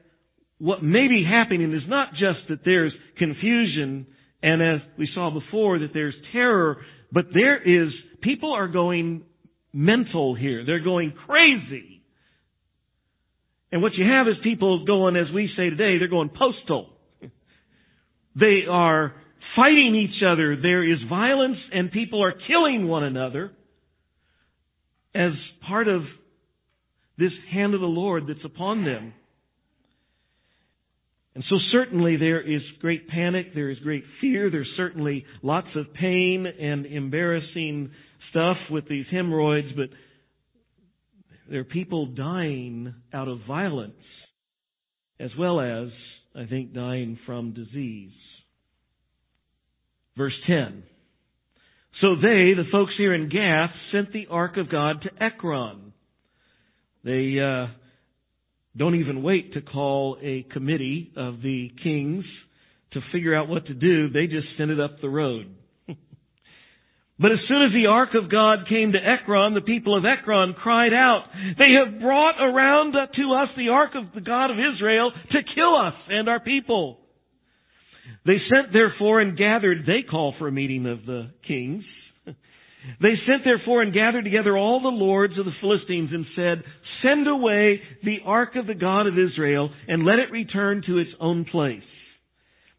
what 0.58 0.82
may 0.82 1.08
be 1.08 1.24
happening 1.24 1.72
is 1.72 1.88
not 1.88 2.14
just 2.14 2.40
that 2.48 2.64
there's 2.64 2.92
confusion 3.18 4.06
and 4.42 4.62
as 4.62 4.80
we 4.98 5.08
saw 5.14 5.30
before, 5.30 5.78
that 5.80 5.92
there's 5.92 6.14
terror, 6.32 6.78
but 7.10 7.26
there 7.32 7.60
is, 7.60 7.92
people 8.20 8.52
are 8.52 8.68
going 8.68 9.24
mental 9.76 10.34
here. 10.34 10.64
They're 10.64 10.80
going 10.80 11.12
crazy. 11.26 12.00
And 13.70 13.82
what 13.82 13.94
you 13.94 14.06
have 14.06 14.26
is 14.26 14.36
people 14.42 14.86
going, 14.86 15.16
as 15.16 15.30
we 15.34 15.52
say 15.54 15.68
today, 15.68 15.98
they're 15.98 16.08
going 16.08 16.30
postal. 16.30 16.90
They 18.38 18.64
are 18.68 19.14
fighting 19.54 19.94
each 19.94 20.22
other. 20.22 20.56
There 20.60 20.84
is 20.84 20.98
violence 21.08 21.56
and 21.72 21.90
people 21.90 22.22
are 22.22 22.34
killing 22.46 22.86
one 22.86 23.02
another 23.02 23.50
as 25.14 25.32
part 25.66 25.88
of 25.88 26.02
this 27.16 27.32
hand 27.50 27.72
of 27.72 27.80
the 27.80 27.86
Lord 27.86 28.26
that's 28.28 28.44
upon 28.44 28.84
them. 28.84 29.14
And 31.34 31.44
so 31.48 31.56
certainly 31.72 32.18
there 32.18 32.42
is 32.42 32.60
great 32.82 33.08
panic, 33.08 33.54
there 33.54 33.70
is 33.70 33.78
great 33.78 34.04
fear, 34.20 34.50
there's 34.50 34.68
certainly 34.76 35.24
lots 35.42 35.68
of 35.74 35.94
pain 35.94 36.44
and 36.46 36.84
embarrassing 36.84 37.90
stuff 38.30 38.56
with 38.70 38.88
these 38.88 39.06
hemorrhoids, 39.10 39.68
but 39.76 39.88
there 41.50 41.60
are 41.60 41.64
people 41.64 42.06
dying 42.06 42.94
out 43.12 43.28
of 43.28 43.40
violence 43.46 43.94
as 45.18 45.30
well 45.38 45.60
as, 45.60 45.88
I 46.34 46.46
think, 46.46 46.74
dying 46.74 47.18
from 47.26 47.52
disease. 47.52 48.12
Verse 50.16 50.34
10. 50.46 50.82
So 52.00 52.16
they, 52.16 52.52
the 52.54 52.66
folks 52.70 52.92
here 52.98 53.14
in 53.14 53.28
Gath, 53.28 53.70
sent 53.92 54.12
the 54.12 54.26
ark 54.30 54.56
of 54.56 54.70
God 54.70 55.02
to 55.02 55.22
Ekron. 55.22 55.92
They 57.04 57.38
uh, 57.38 57.68
don't 58.76 58.96
even 58.96 59.22
wait 59.22 59.54
to 59.54 59.62
call 59.62 60.18
a 60.20 60.42
committee 60.52 61.12
of 61.16 61.40
the 61.40 61.70
kings 61.82 62.24
to 62.92 63.00
figure 63.12 63.34
out 63.34 63.48
what 63.48 63.66
to 63.66 63.74
do. 63.74 64.10
They 64.10 64.26
just 64.26 64.48
send 64.58 64.70
it 64.70 64.80
up 64.80 65.00
the 65.00 65.08
road. 65.08 65.54
But 67.18 67.32
as 67.32 67.38
soon 67.48 67.62
as 67.62 67.72
the 67.72 67.86
ark 67.86 68.10
of 68.14 68.30
God 68.30 68.68
came 68.68 68.92
to 68.92 68.98
Ekron, 68.98 69.54
the 69.54 69.62
people 69.62 69.96
of 69.96 70.04
Ekron 70.04 70.52
cried 70.52 70.92
out, 70.92 71.24
They 71.58 71.72
have 71.72 71.98
brought 71.98 72.34
around 72.38 72.92
to 72.92 73.32
us 73.32 73.48
the 73.56 73.70
ark 73.70 73.92
of 73.94 74.12
the 74.14 74.20
God 74.20 74.50
of 74.50 74.58
Israel 74.58 75.12
to 75.30 75.54
kill 75.54 75.74
us 75.74 75.94
and 76.10 76.28
our 76.28 76.40
people. 76.40 76.98
They 78.26 78.38
sent 78.50 78.72
therefore 78.72 79.20
and 79.20 79.36
gathered, 79.36 79.86
they 79.86 80.02
call 80.02 80.34
for 80.38 80.46
a 80.46 80.52
meeting 80.52 80.86
of 80.86 81.06
the 81.06 81.30
kings. 81.46 81.84
They 83.00 83.16
sent 83.26 83.44
therefore 83.44 83.82
and 83.82 83.92
gathered 83.92 84.24
together 84.24 84.56
all 84.56 84.80
the 84.80 84.88
lords 84.88 85.38
of 85.38 85.44
the 85.44 85.54
Philistines 85.60 86.10
and 86.12 86.26
said, 86.36 86.62
Send 87.02 87.26
away 87.26 87.80
the 88.04 88.18
ark 88.24 88.56
of 88.56 88.66
the 88.66 88.74
God 88.74 89.06
of 89.06 89.18
Israel 89.18 89.70
and 89.88 90.04
let 90.04 90.18
it 90.18 90.30
return 90.30 90.82
to 90.86 90.98
its 90.98 91.10
own 91.18 91.46
place 91.46 91.82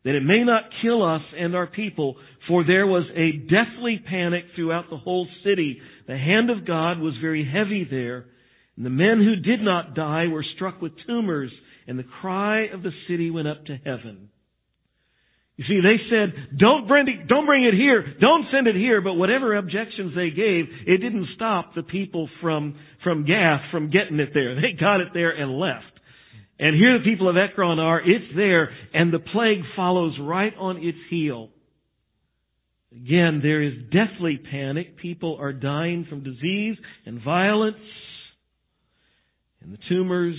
that 0.03 0.15
it 0.15 0.23
may 0.23 0.43
not 0.43 0.69
kill 0.81 1.03
us 1.03 1.21
and 1.37 1.55
our 1.55 1.67
people, 1.67 2.15
for 2.47 2.63
there 2.63 2.87
was 2.87 3.03
a 3.15 3.31
deathly 3.49 4.01
panic 4.05 4.45
throughout 4.55 4.89
the 4.89 4.97
whole 4.97 5.27
city. 5.43 5.81
The 6.07 6.17
hand 6.17 6.49
of 6.49 6.65
God 6.65 6.99
was 6.99 7.13
very 7.21 7.43
heavy 7.43 7.85
there, 7.89 8.25
and 8.75 8.85
the 8.85 8.89
men 8.89 9.23
who 9.23 9.35
did 9.35 9.61
not 9.61 9.95
die 9.95 10.27
were 10.27 10.45
struck 10.55 10.81
with 10.81 10.93
tumors, 11.05 11.51
and 11.87 11.97
the 11.97 12.03
cry 12.03 12.67
of 12.67 12.83
the 12.83 12.93
city 13.07 13.31
went 13.31 13.47
up 13.47 13.65
to 13.65 13.77
heaven. 13.77 14.29
You 15.57 15.65
see, 15.67 15.81
they 15.81 15.97
said, 16.07 16.57
don't 16.59 16.87
bring 16.87 17.07
it, 17.07 17.27
don't 17.27 17.47
bring 17.47 17.63
it 17.63 17.73
here, 17.73 18.15
don't 18.21 18.45
send 18.51 18.67
it 18.67 18.75
here, 18.75 19.01
but 19.01 19.15
whatever 19.15 19.55
objections 19.55 20.13
they 20.15 20.29
gave, 20.29 20.65
it 20.85 20.97
didn't 20.97 21.29
stop 21.35 21.73
the 21.73 21.81
people 21.81 22.29
from, 22.41 22.77
from 23.03 23.25
Gath 23.25 23.61
from 23.71 23.89
getting 23.89 24.19
it 24.19 24.29
there. 24.35 24.53
They 24.53 24.73
got 24.79 25.01
it 25.01 25.07
there 25.15 25.31
and 25.31 25.57
left. 25.57 25.96
And 26.59 26.75
here 26.75 26.97
the 26.97 27.03
people 27.03 27.29
of 27.29 27.37
Ekron 27.37 27.79
are, 27.79 28.01
it's 28.01 28.35
there, 28.35 28.71
and 28.93 29.13
the 29.13 29.19
plague 29.19 29.61
follows 29.75 30.15
right 30.19 30.53
on 30.57 30.77
its 30.77 30.97
heel. 31.09 31.49
Again, 32.91 33.41
there 33.43 33.61
is 33.61 33.73
deathly 33.91 34.37
panic. 34.37 34.97
People 34.97 35.37
are 35.39 35.53
dying 35.53 36.05
from 36.09 36.23
disease 36.23 36.77
and 37.05 37.21
violence 37.21 37.77
and 39.61 39.71
the 39.71 39.77
tumors. 39.89 40.37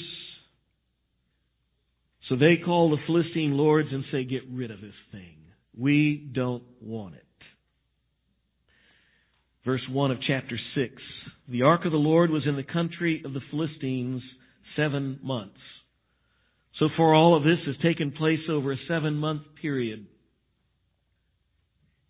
So 2.28 2.37
they 2.37 2.56
call 2.64 2.90
the 2.90 3.02
Philistine 3.06 3.56
lords 3.56 3.88
and 3.92 4.04
say, 4.10 4.25
get 4.25 4.42
rid 4.50 4.70
of 4.70 4.80
this 4.80 4.94
thing. 5.12 5.37
We 5.76 6.16
don't 6.32 6.64
want 6.80 7.14
it. 7.14 7.25
Verse 9.64 9.82
1 9.90 10.10
of 10.10 10.18
chapter 10.26 10.58
6. 10.75 10.94
The 11.48 11.62
ark 11.62 11.84
of 11.84 11.92
the 11.92 11.98
Lord 11.98 12.30
was 12.30 12.46
in 12.46 12.56
the 12.56 12.62
country 12.62 13.22
of 13.25 13.34
the 13.34 13.42
Philistines 13.50 14.22
seven 14.76 15.20
months. 15.22 15.60
So 16.78 16.88
for 16.97 17.14
all 17.14 17.37
of 17.37 17.44
this 17.44 17.58
has 17.66 17.76
taken 17.82 18.12
place 18.12 18.40
over 18.49 18.73
a 18.73 18.76
seven 18.87 19.16
month 19.16 19.42
period. 19.61 20.06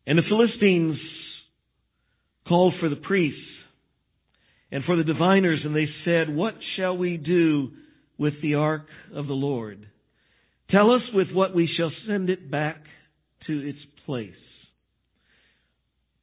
And 0.06 0.18
the 0.18 0.22
Philistines 0.28 0.98
called 2.46 2.74
for 2.80 2.88
the 2.88 2.96
priests 2.96 3.40
and 4.70 4.84
for 4.84 4.96
the 4.96 5.04
diviners 5.04 5.60
and 5.64 5.74
they 5.74 5.88
said, 6.04 6.34
what 6.34 6.54
shall 6.76 6.96
we 6.96 7.16
do 7.16 7.70
with 8.18 8.34
the 8.42 8.56
ark 8.56 8.86
of 9.14 9.28
the 9.28 9.32
Lord. 9.32 9.86
Tell 10.70 10.90
us 10.90 11.02
with 11.14 11.30
what 11.32 11.54
we 11.54 11.72
shall 11.76 11.92
send 12.06 12.28
it 12.28 12.50
back 12.50 12.82
to 13.46 13.66
its 13.66 13.78
place. 14.04 14.32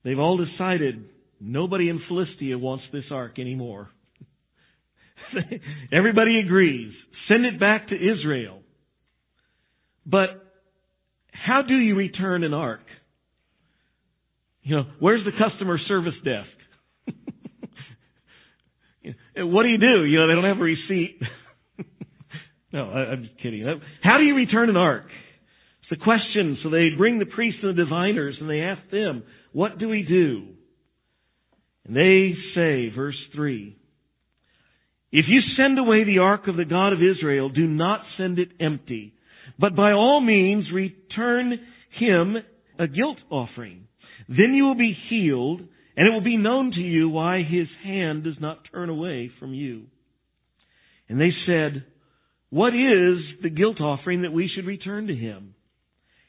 They've 0.03 0.19
all 0.19 0.37
decided 0.37 1.05
nobody 1.39 1.89
in 1.89 2.01
Philistia 2.07 2.59
wants 2.59 2.83
this 2.91 3.05
ark 3.09 3.39
anymore. 3.39 3.89
Everybody 5.91 6.39
agrees. 6.39 6.93
Send 7.27 7.45
it 7.45 7.59
back 7.59 7.89
to 7.89 7.95
Israel. 7.95 8.59
But 10.05 10.45
how 11.31 11.61
do 11.61 11.75
you 11.75 11.95
return 11.95 12.43
an 12.43 12.53
ark? 12.53 12.81
You 14.63 14.77
know, 14.77 14.85
where's 14.99 15.23
the 15.25 15.31
customer 15.31 15.77
service 15.87 16.15
desk? 16.23 16.49
what 19.37 19.63
do 19.63 19.69
you 19.69 19.77
do? 19.77 20.05
You 20.05 20.19
know, 20.19 20.27
they 20.27 20.33
don't 20.33 20.43
have 20.45 20.57
a 20.57 20.61
receipt. 20.61 21.21
no, 22.73 22.89
I, 22.89 23.13
am 23.13 23.23
just 23.25 23.37
kidding. 23.41 23.79
How 24.01 24.17
do 24.17 24.23
you 24.23 24.35
return 24.35 24.69
an 24.69 24.77
ark? 24.77 25.05
It's 25.81 25.99
the 25.99 26.03
question. 26.03 26.57
So 26.63 26.69
they 26.69 26.89
bring 26.97 27.19
the 27.19 27.25
priests 27.25 27.59
and 27.61 27.77
the 27.77 27.83
diviners 27.83 28.37
and 28.39 28.49
they 28.49 28.61
ask 28.61 28.81
them, 28.89 29.23
what 29.51 29.77
do 29.77 29.87
we 29.87 30.01
do? 30.01 30.47
And 31.85 31.95
they 31.95 32.33
say, 32.55 32.89
verse 32.89 33.17
3, 33.35 33.77
if 35.17 35.27
you 35.29 35.39
send 35.55 35.79
away 35.79 36.03
the 36.03 36.17
ark 36.17 36.49
of 36.49 36.57
the 36.57 36.65
God 36.65 36.91
of 36.91 36.99
Israel, 37.01 37.47
do 37.47 37.65
not 37.65 38.01
send 38.17 38.37
it 38.37 38.49
empty, 38.59 39.13
but 39.57 39.73
by 39.73 39.93
all 39.93 40.19
means 40.19 40.69
return 40.73 41.57
him 41.91 42.35
a 42.77 42.85
guilt 42.85 43.19
offering. 43.29 43.87
Then 44.27 44.53
you 44.53 44.65
will 44.65 44.75
be 44.75 44.97
healed, 45.07 45.61
and 45.95 46.05
it 46.05 46.11
will 46.11 46.19
be 46.19 46.35
known 46.35 46.71
to 46.71 46.81
you 46.81 47.07
why 47.07 47.43
his 47.43 47.69
hand 47.81 48.25
does 48.25 48.35
not 48.41 48.67
turn 48.73 48.89
away 48.89 49.31
from 49.39 49.53
you. 49.53 49.83
And 51.07 51.17
they 51.17 51.31
said, 51.45 51.85
What 52.49 52.73
is 52.73 53.19
the 53.41 53.49
guilt 53.49 53.79
offering 53.79 54.23
that 54.23 54.33
we 54.33 54.49
should 54.53 54.65
return 54.65 55.07
to 55.07 55.15
him? 55.15 55.55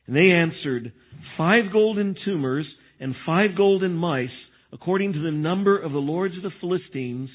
And 0.07 0.15
they 0.15 0.31
answered, 0.31 0.93
Five 1.37 1.73
golden 1.73 2.15
tumors 2.25 2.67
and 3.01 3.17
five 3.27 3.57
golden 3.57 3.97
mice, 3.97 4.29
according 4.73 5.15
to 5.15 5.23
the 5.23 5.33
number 5.33 5.77
of 5.77 5.91
the 5.91 5.99
lords 5.99 6.37
of 6.37 6.45
the 6.45 6.53
Philistines, 6.61 7.31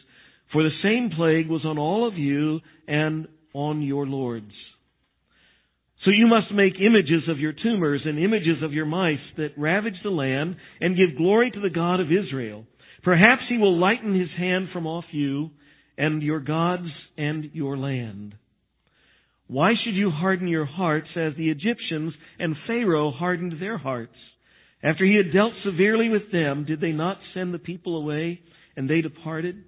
for 0.52 0.64
the 0.64 0.72
same 0.84 1.12
plague 1.16 1.50
was 1.50 1.66
on 1.66 1.78
all 1.78 2.08
of 2.08 2.18
you 2.18 2.60
and 2.88 3.28
on 3.54 3.82
your 3.82 4.06
lords. 4.06 4.54
So 6.04 6.12
you 6.12 6.26
must 6.28 6.52
make 6.52 6.74
images 6.80 7.30
of 7.30 7.40
your 7.40 7.54
tumors 7.54 8.02
and 8.06 8.18
images 8.18 8.64
of 8.64 8.74
your 8.74 8.86
mice 8.86 9.20
that 9.38 9.58
ravage 9.58 10.00
the 10.04 10.10
land 10.10 10.56
and 10.80 10.98
give 10.98 11.18
glory 11.18 11.52
to 11.52 11.60
the 11.60 11.70
God 11.70 12.00
of 12.00 12.12
Israel. 12.12 12.66
Perhaps 13.04 13.44
he 13.50 13.58
will 13.58 13.78
lighten 13.78 14.20
his 14.20 14.30
hand 14.38 14.70
from 14.74 14.88
off 14.88 15.06
you 15.12 15.52
and 15.98 16.24
your 16.24 16.40
gods 16.40 16.90
and 17.18 17.52
your 17.54 17.78
land. 17.78 18.36
Why 19.48 19.74
should 19.84 19.96
you 19.96 20.10
harden 20.10 20.48
your 20.48 20.66
hearts 20.66 21.10
as 21.16 21.34
the 21.36 21.50
Egyptians 21.50 22.14
and 22.40 22.56
Pharaoh 22.66 23.12
hardened 23.12 23.62
their 23.62 23.78
hearts? 23.78 24.16
After 24.84 25.06
he 25.06 25.16
had 25.16 25.34
dealt 25.34 25.54
severely 25.64 26.10
with 26.10 26.32
them, 26.32 26.66
did 26.66 26.82
they 26.82 26.94
not 26.94 27.20
send 27.34 27.54
the 27.54 27.60
people 27.60 27.98
away 27.98 28.42
and 28.76 28.90
they 28.90 29.02
departed? 29.02 29.64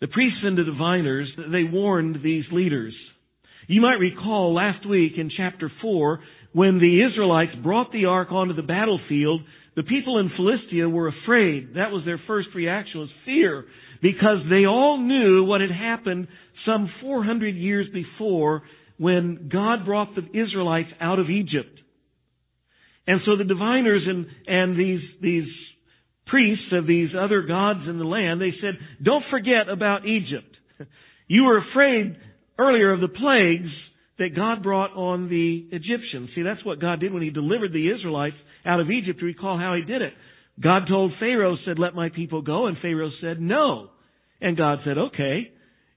The 0.00 0.08
priests 0.08 0.40
and 0.42 0.56
the 0.56 0.64
diviners, 0.64 1.28
they 1.52 1.64
warned 1.64 2.20
these 2.22 2.44
leaders. 2.52 2.94
You 3.66 3.80
might 3.80 3.98
recall 4.00 4.54
last 4.54 4.88
week 4.88 5.12
in 5.16 5.30
chapter 5.36 5.70
4, 5.82 6.20
when 6.52 6.78
the 6.78 7.02
Israelites 7.04 7.54
brought 7.62 7.92
the 7.92 8.06
ark 8.06 8.32
onto 8.32 8.54
the 8.54 8.62
battlefield, 8.62 9.42
the 9.76 9.82
people 9.82 10.18
in 10.18 10.30
Philistia 10.36 10.88
were 10.88 11.08
afraid. 11.08 11.74
That 11.74 11.92
was 11.92 12.04
their 12.04 12.20
first 12.26 12.48
reaction 12.54 13.00
was 13.00 13.10
fear 13.24 13.66
because 14.02 14.38
they 14.48 14.64
all 14.64 14.98
knew 14.98 15.44
what 15.44 15.60
had 15.60 15.70
happened 15.70 16.28
some 16.66 16.90
400 17.00 17.54
years 17.54 17.86
before 17.92 18.62
when 18.98 19.48
God 19.52 19.84
brought 19.84 20.14
the 20.14 20.26
Israelites 20.38 20.90
out 21.00 21.18
of 21.18 21.30
Egypt. 21.30 21.78
And 23.06 23.20
so 23.24 23.36
the 23.36 23.44
diviners 23.44 24.02
and, 24.06 24.26
and 24.46 24.78
these, 24.78 25.00
these 25.22 25.48
priests 26.30 26.72
of 26.72 26.86
these 26.86 27.10
other 27.18 27.42
gods 27.42 27.80
in 27.86 27.98
the 27.98 28.04
land, 28.04 28.40
they 28.40 28.54
said, 28.60 28.78
don't 29.02 29.24
forget 29.30 29.68
about 29.68 30.06
Egypt. 30.06 30.56
You 31.32 31.44
were 31.44 31.58
afraid 31.58 32.16
earlier 32.58 32.92
of 32.92 33.00
the 33.00 33.06
plagues 33.06 33.70
that 34.18 34.34
God 34.34 34.64
brought 34.64 34.96
on 34.96 35.28
the 35.28 35.64
Egyptians. 35.70 36.30
See, 36.34 36.42
that's 36.42 36.64
what 36.64 36.80
God 36.80 36.98
did 36.98 37.12
when 37.12 37.22
He 37.22 37.30
delivered 37.30 37.72
the 37.72 37.88
Israelites 37.88 38.34
out 38.66 38.80
of 38.80 38.90
Egypt. 38.90 39.22
Recall 39.22 39.56
how 39.56 39.74
He 39.74 39.82
did 39.82 40.02
it. 40.02 40.12
God 40.60 40.88
told 40.88 41.12
Pharaoh, 41.20 41.56
said, 41.64 41.78
let 41.78 41.94
my 41.94 42.08
people 42.08 42.42
go, 42.42 42.66
and 42.66 42.76
Pharaoh 42.78 43.12
said, 43.20 43.40
no. 43.40 43.90
And 44.40 44.56
God 44.56 44.80
said, 44.84 44.98
okay. 44.98 45.52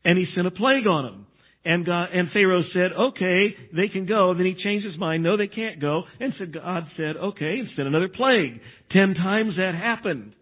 And 0.05 0.19
He 0.19 0.27
sent 0.35 0.45
a 0.45 0.51
plague 0.51 0.85
on 0.85 1.03
them. 1.03 1.27
And 1.65 1.85
God, 1.85 2.09
and 2.13 2.29
Pharaoh 2.31 2.63
said, 2.73 2.91
okay, 2.91 3.55
they 3.73 3.87
can 3.87 4.05
go. 4.05 4.31
And 4.31 4.39
Then 4.39 4.47
he 4.47 4.61
changed 4.61 4.85
his 4.85 4.97
mind. 4.97 5.23
No, 5.23 5.37
they 5.37 5.47
can't 5.47 5.79
go. 5.79 6.03
And 6.19 6.33
so 6.37 6.45
God 6.45 6.87
said, 6.97 7.15
okay, 7.15 7.59
and 7.59 7.69
sent 7.75 7.87
another 7.87 8.09
plague. 8.09 8.59
Ten 8.91 9.13
times 9.13 9.55
that 9.57 9.73
happened. 9.73 10.33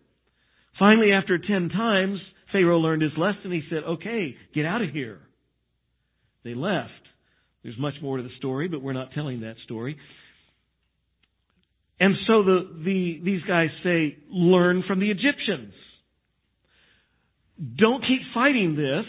Finally, 0.79 1.11
after 1.11 1.37
ten 1.37 1.69
times, 1.69 2.19
Pharaoh 2.51 2.79
learned 2.79 3.03
his 3.03 3.11
lesson. 3.17 3.51
He 3.51 3.61
said, 3.69 3.83
okay, 3.83 4.35
get 4.55 4.65
out 4.65 4.81
of 4.81 4.89
here. 4.89 5.19
They 6.43 6.55
left. 6.55 6.89
There's 7.61 7.77
much 7.77 7.93
more 8.01 8.17
to 8.17 8.23
the 8.23 8.35
story, 8.37 8.67
but 8.67 8.81
we're 8.81 8.93
not 8.93 9.11
telling 9.13 9.41
that 9.41 9.57
story. 9.63 9.97
And 11.99 12.15
so 12.25 12.41
the, 12.41 12.77
the, 12.83 13.21
these 13.23 13.43
guys 13.47 13.69
say, 13.83 14.17
learn 14.31 14.83
from 14.87 14.99
the 14.99 15.11
Egyptians. 15.11 15.73
Don't 17.77 18.03
keep 18.03 18.21
fighting 18.33 18.75
this. 18.75 19.05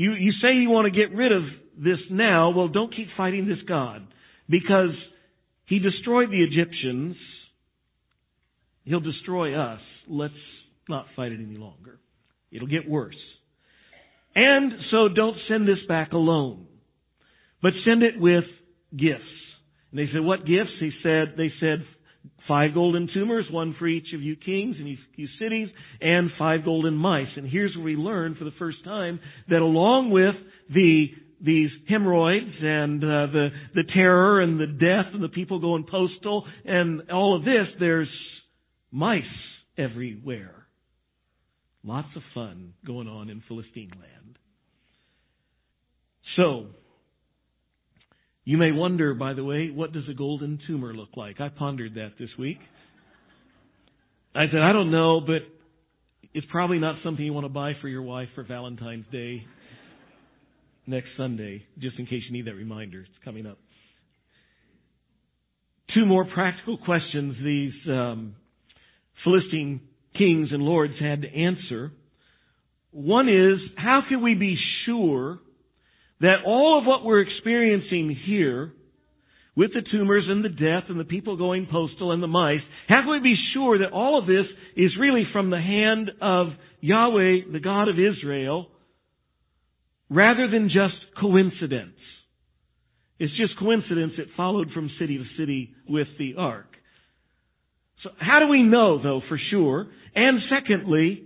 You, 0.00 0.14
you 0.14 0.32
say 0.40 0.54
you 0.54 0.70
want 0.70 0.86
to 0.86 0.90
get 0.90 1.14
rid 1.14 1.30
of 1.30 1.42
this 1.76 1.98
now. 2.08 2.48
Well, 2.52 2.68
don't 2.68 2.94
keep 2.96 3.08
fighting 3.18 3.46
this 3.46 3.58
God. 3.68 4.06
Because 4.48 4.94
He 5.66 5.78
destroyed 5.78 6.30
the 6.30 6.42
Egyptians. 6.42 7.16
He'll 8.84 9.00
destroy 9.00 9.54
us. 9.54 9.80
Let's 10.08 10.32
not 10.88 11.04
fight 11.14 11.32
it 11.32 11.40
any 11.46 11.58
longer. 11.58 12.00
It'll 12.50 12.66
get 12.66 12.88
worse. 12.88 13.18
And 14.34 14.72
so 14.90 15.08
don't 15.08 15.36
send 15.48 15.68
this 15.68 15.84
back 15.86 16.12
alone, 16.12 16.66
but 17.60 17.74
send 17.84 18.02
it 18.02 18.18
with 18.18 18.44
gifts. 18.96 19.22
And 19.90 20.00
they 20.00 20.10
said, 20.10 20.22
what 20.22 20.46
gifts? 20.46 20.72
He 20.80 20.92
said, 21.02 21.34
they 21.36 21.52
said, 21.60 21.84
five 22.48 22.74
golden 22.74 23.08
tumors, 23.12 23.46
one 23.50 23.74
for 23.78 23.86
each 23.86 24.12
of 24.12 24.22
you 24.22 24.36
kings 24.36 24.76
and 24.78 24.88
you 25.16 25.28
cities, 25.38 25.68
and 26.00 26.30
five 26.38 26.64
golden 26.64 26.94
mice. 26.94 27.28
And 27.36 27.48
here's 27.48 27.74
where 27.76 27.84
we 27.84 27.96
learn 27.96 28.34
for 28.34 28.44
the 28.44 28.52
first 28.58 28.82
time 28.84 29.20
that 29.48 29.60
along 29.60 30.10
with 30.10 30.34
the 30.72 31.08
these 31.42 31.70
hemorrhoids 31.88 32.54
and 32.60 33.02
uh, 33.02 33.26
the 33.26 33.48
the 33.74 33.84
terror 33.94 34.40
and 34.40 34.60
the 34.60 34.66
death 34.66 35.06
and 35.14 35.22
the 35.22 35.28
people 35.28 35.58
going 35.58 35.84
postal 35.84 36.46
and 36.64 37.10
all 37.10 37.36
of 37.36 37.44
this, 37.44 37.66
there's 37.78 38.08
mice 38.90 39.22
everywhere. 39.78 40.54
Lots 41.82 42.08
of 42.14 42.22
fun 42.34 42.74
going 42.86 43.08
on 43.08 43.30
in 43.30 43.42
Philistine 43.48 43.92
land. 43.98 44.38
So, 46.36 46.66
you 48.44 48.56
may 48.56 48.72
wonder, 48.72 49.14
by 49.14 49.34
the 49.34 49.44
way, 49.44 49.70
what 49.70 49.92
does 49.92 50.08
a 50.08 50.14
golden 50.14 50.58
tumor 50.66 50.94
look 50.94 51.16
like? 51.16 51.40
I 51.40 51.48
pondered 51.48 51.94
that 51.94 52.12
this 52.18 52.30
week. 52.38 52.58
I 54.34 54.46
said, 54.46 54.60
I 54.60 54.72
don't 54.72 54.90
know, 54.90 55.20
but 55.20 55.42
it's 56.32 56.46
probably 56.50 56.78
not 56.78 56.96
something 57.02 57.24
you 57.24 57.32
want 57.32 57.44
to 57.44 57.52
buy 57.52 57.72
for 57.80 57.88
your 57.88 58.02
wife 58.02 58.28
for 58.34 58.44
Valentine's 58.44 59.06
Day 59.10 59.44
next 60.86 61.08
Sunday, 61.16 61.64
just 61.78 61.98
in 61.98 62.06
case 62.06 62.22
you 62.26 62.32
need 62.32 62.46
that 62.46 62.54
reminder. 62.54 63.00
It's 63.00 63.24
coming 63.24 63.46
up. 63.46 63.58
Two 65.94 66.06
more 66.06 66.24
practical 66.24 66.78
questions 66.84 67.36
these 67.42 67.74
um, 67.88 68.36
Philistine 69.24 69.80
kings 70.16 70.48
and 70.52 70.62
lords 70.62 70.94
had 71.00 71.22
to 71.22 71.28
answer. 71.28 71.92
One 72.92 73.28
is, 73.28 73.58
how 73.76 74.02
can 74.08 74.22
we 74.22 74.34
be 74.34 74.56
sure 74.84 75.38
that 76.20 76.44
all 76.44 76.78
of 76.78 76.86
what 76.86 77.04
we're 77.04 77.20
experiencing 77.20 78.16
here, 78.24 78.72
with 79.56 79.72
the 79.74 79.82
tumors 79.90 80.24
and 80.28 80.44
the 80.44 80.48
death 80.48 80.84
and 80.88 80.98
the 80.98 81.04
people 81.04 81.36
going 81.36 81.66
postal 81.66 82.12
and 82.12 82.22
the 82.22 82.28
mice, 82.28 82.60
how 82.88 83.02
can 83.02 83.10
we 83.10 83.20
be 83.20 83.36
sure 83.52 83.78
that 83.78 83.92
all 83.92 84.18
of 84.18 84.26
this 84.26 84.46
is 84.76 84.96
really 84.98 85.26
from 85.32 85.50
the 85.50 85.60
hand 85.60 86.10
of 86.20 86.48
Yahweh, 86.80 87.52
the 87.52 87.60
God 87.60 87.88
of 87.88 87.98
Israel, 87.98 88.68
rather 90.08 90.48
than 90.48 90.68
just 90.68 90.94
coincidence? 91.18 91.96
It's 93.18 93.36
just 93.36 93.58
coincidence 93.58 94.14
it 94.16 94.28
followed 94.36 94.70
from 94.70 94.90
city 94.98 95.18
to 95.18 95.24
city 95.36 95.74
with 95.88 96.08
the 96.18 96.36
ark. 96.38 96.68
So 98.02 98.10
how 98.18 98.40
do 98.40 98.48
we 98.48 98.62
know 98.62 99.02
though 99.02 99.20
for 99.28 99.38
sure? 99.50 99.88
And 100.14 100.40
secondly, 100.48 101.24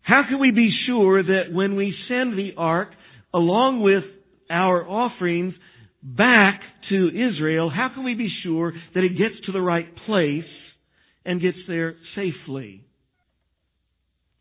how 0.00 0.24
can 0.28 0.40
we 0.40 0.50
be 0.50 0.76
sure 0.86 1.22
that 1.22 1.52
when 1.52 1.76
we 1.76 1.94
send 2.08 2.36
the 2.36 2.54
ark 2.56 2.88
along 3.34 3.82
with 3.82 4.04
our 4.50 4.86
offerings 4.88 5.54
back 6.02 6.60
to 6.88 7.08
Israel, 7.08 7.70
how 7.70 7.88
can 7.94 8.04
we 8.04 8.14
be 8.14 8.32
sure 8.42 8.72
that 8.94 9.04
it 9.04 9.16
gets 9.16 9.34
to 9.46 9.52
the 9.52 9.60
right 9.60 9.88
place 10.06 10.44
and 11.24 11.40
gets 11.40 11.58
there 11.68 11.96
safely? 12.14 12.84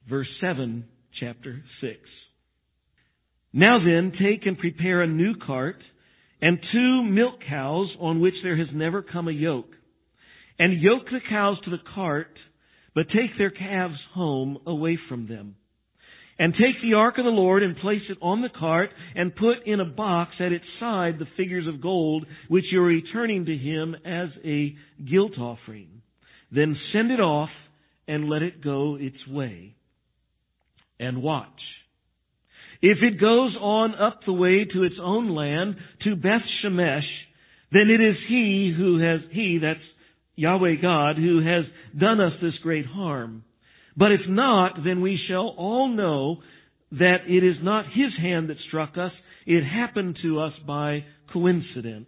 Verse 0.09 0.27
7, 0.39 0.85
chapter 1.19 1.63
6. 1.81 1.93
Now 3.53 3.79
then, 3.79 4.13
take 4.19 4.45
and 4.45 4.57
prepare 4.57 5.01
a 5.01 5.07
new 5.07 5.35
cart 5.35 5.81
and 6.41 6.57
two 6.71 7.03
milk 7.03 7.35
cows 7.47 7.89
on 7.99 8.19
which 8.19 8.33
there 8.41 8.57
has 8.57 8.69
never 8.73 9.01
come 9.01 9.27
a 9.27 9.31
yoke. 9.31 9.69
And 10.57 10.81
yoke 10.81 11.05
the 11.05 11.19
cows 11.29 11.57
to 11.65 11.69
the 11.69 11.81
cart, 11.95 12.37
but 12.95 13.09
take 13.09 13.37
their 13.37 13.51
calves 13.51 13.99
home 14.13 14.57
away 14.65 14.97
from 15.07 15.27
them. 15.27 15.55
And 16.39 16.53
take 16.53 16.81
the 16.81 16.95
ark 16.95 17.17
of 17.17 17.25
the 17.25 17.31
Lord 17.31 17.61
and 17.61 17.77
place 17.77 18.01
it 18.09 18.17
on 18.21 18.41
the 18.41 18.49
cart 18.49 18.89
and 19.15 19.35
put 19.35 19.65
in 19.65 19.79
a 19.79 19.85
box 19.85 20.35
at 20.39 20.51
its 20.51 20.65
side 20.79 21.19
the 21.19 21.27
figures 21.37 21.67
of 21.67 21.81
gold 21.81 22.25
which 22.47 22.65
you 22.71 22.81
are 22.81 22.85
returning 22.85 23.45
to 23.45 23.55
him 23.55 23.95
as 24.05 24.29
a 24.43 24.75
guilt 25.09 25.37
offering. 25.37 26.01
Then 26.51 26.77
send 26.93 27.11
it 27.11 27.19
off 27.19 27.49
and 28.07 28.29
let 28.29 28.41
it 28.41 28.63
go 28.63 28.97
its 28.99 29.27
way. 29.27 29.75
And 30.99 31.21
watch. 31.21 31.47
If 32.81 32.97
it 33.03 33.19
goes 33.19 33.55
on 33.59 33.95
up 33.95 34.21
the 34.25 34.33
way 34.33 34.65
to 34.65 34.83
its 34.83 34.95
own 35.01 35.29
land, 35.35 35.75
to 36.03 36.15
Beth 36.15 36.41
Shemesh, 36.63 37.07
then 37.71 37.89
it 37.89 38.01
is 38.01 38.17
he 38.27 38.73
who 38.75 38.99
has, 38.99 39.21
he, 39.31 39.59
that's 39.61 39.79
Yahweh 40.35 40.75
God, 40.81 41.17
who 41.17 41.41
has 41.41 41.65
done 41.97 42.19
us 42.19 42.33
this 42.41 42.57
great 42.63 42.85
harm. 42.85 43.43
But 43.95 44.11
if 44.11 44.21
not, 44.27 44.83
then 44.83 45.01
we 45.01 45.19
shall 45.27 45.53
all 45.57 45.87
know 45.89 46.41
that 46.91 47.27
it 47.27 47.43
is 47.43 47.57
not 47.61 47.85
his 47.93 48.13
hand 48.17 48.49
that 48.49 48.57
struck 48.67 48.97
us, 48.97 49.11
it 49.45 49.63
happened 49.63 50.19
to 50.21 50.39
us 50.39 50.53
by 50.65 51.05
coincidence. 51.31 52.07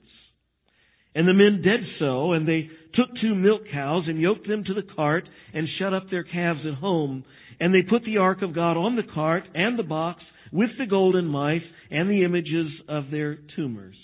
And 1.15 1.27
the 1.27 1.33
men 1.33 1.61
did 1.61 1.81
so, 1.99 2.33
and 2.33 2.47
they 2.47 2.69
took 2.93 3.09
two 3.21 3.35
milk 3.35 3.61
cows 3.71 4.05
and 4.07 4.19
yoked 4.19 4.47
them 4.47 4.63
to 4.63 4.73
the 4.73 4.83
cart 4.95 5.27
and 5.53 5.67
shut 5.77 5.93
up 5.93 6.09
their 6.09 6.23
calves 6.23 6.61
at 6.65 6.75
home. 6.75 7.23
And 7.59 7.73
they 7.73 7.83
put 7.87 8.03
the 8.03 8.17
ark 8.17 8.41
of 8.41 8.55
God 8.55 8.77
on 8.77 8.95
the 8.95 9.03
cart 9.13 9.43
and 9.53 9.77
the 9.77 9.83
box 9.83 10.23
with 10.51 10.71
the 10.77 10.85
golden 10.85 11.25
mice 11.25 11.63
and 11.91 12.09
the 12.09 12.23
images 12.23 12.71
of 12.87 13.11
their 13.11 13.37
tumors. 13.55 13.95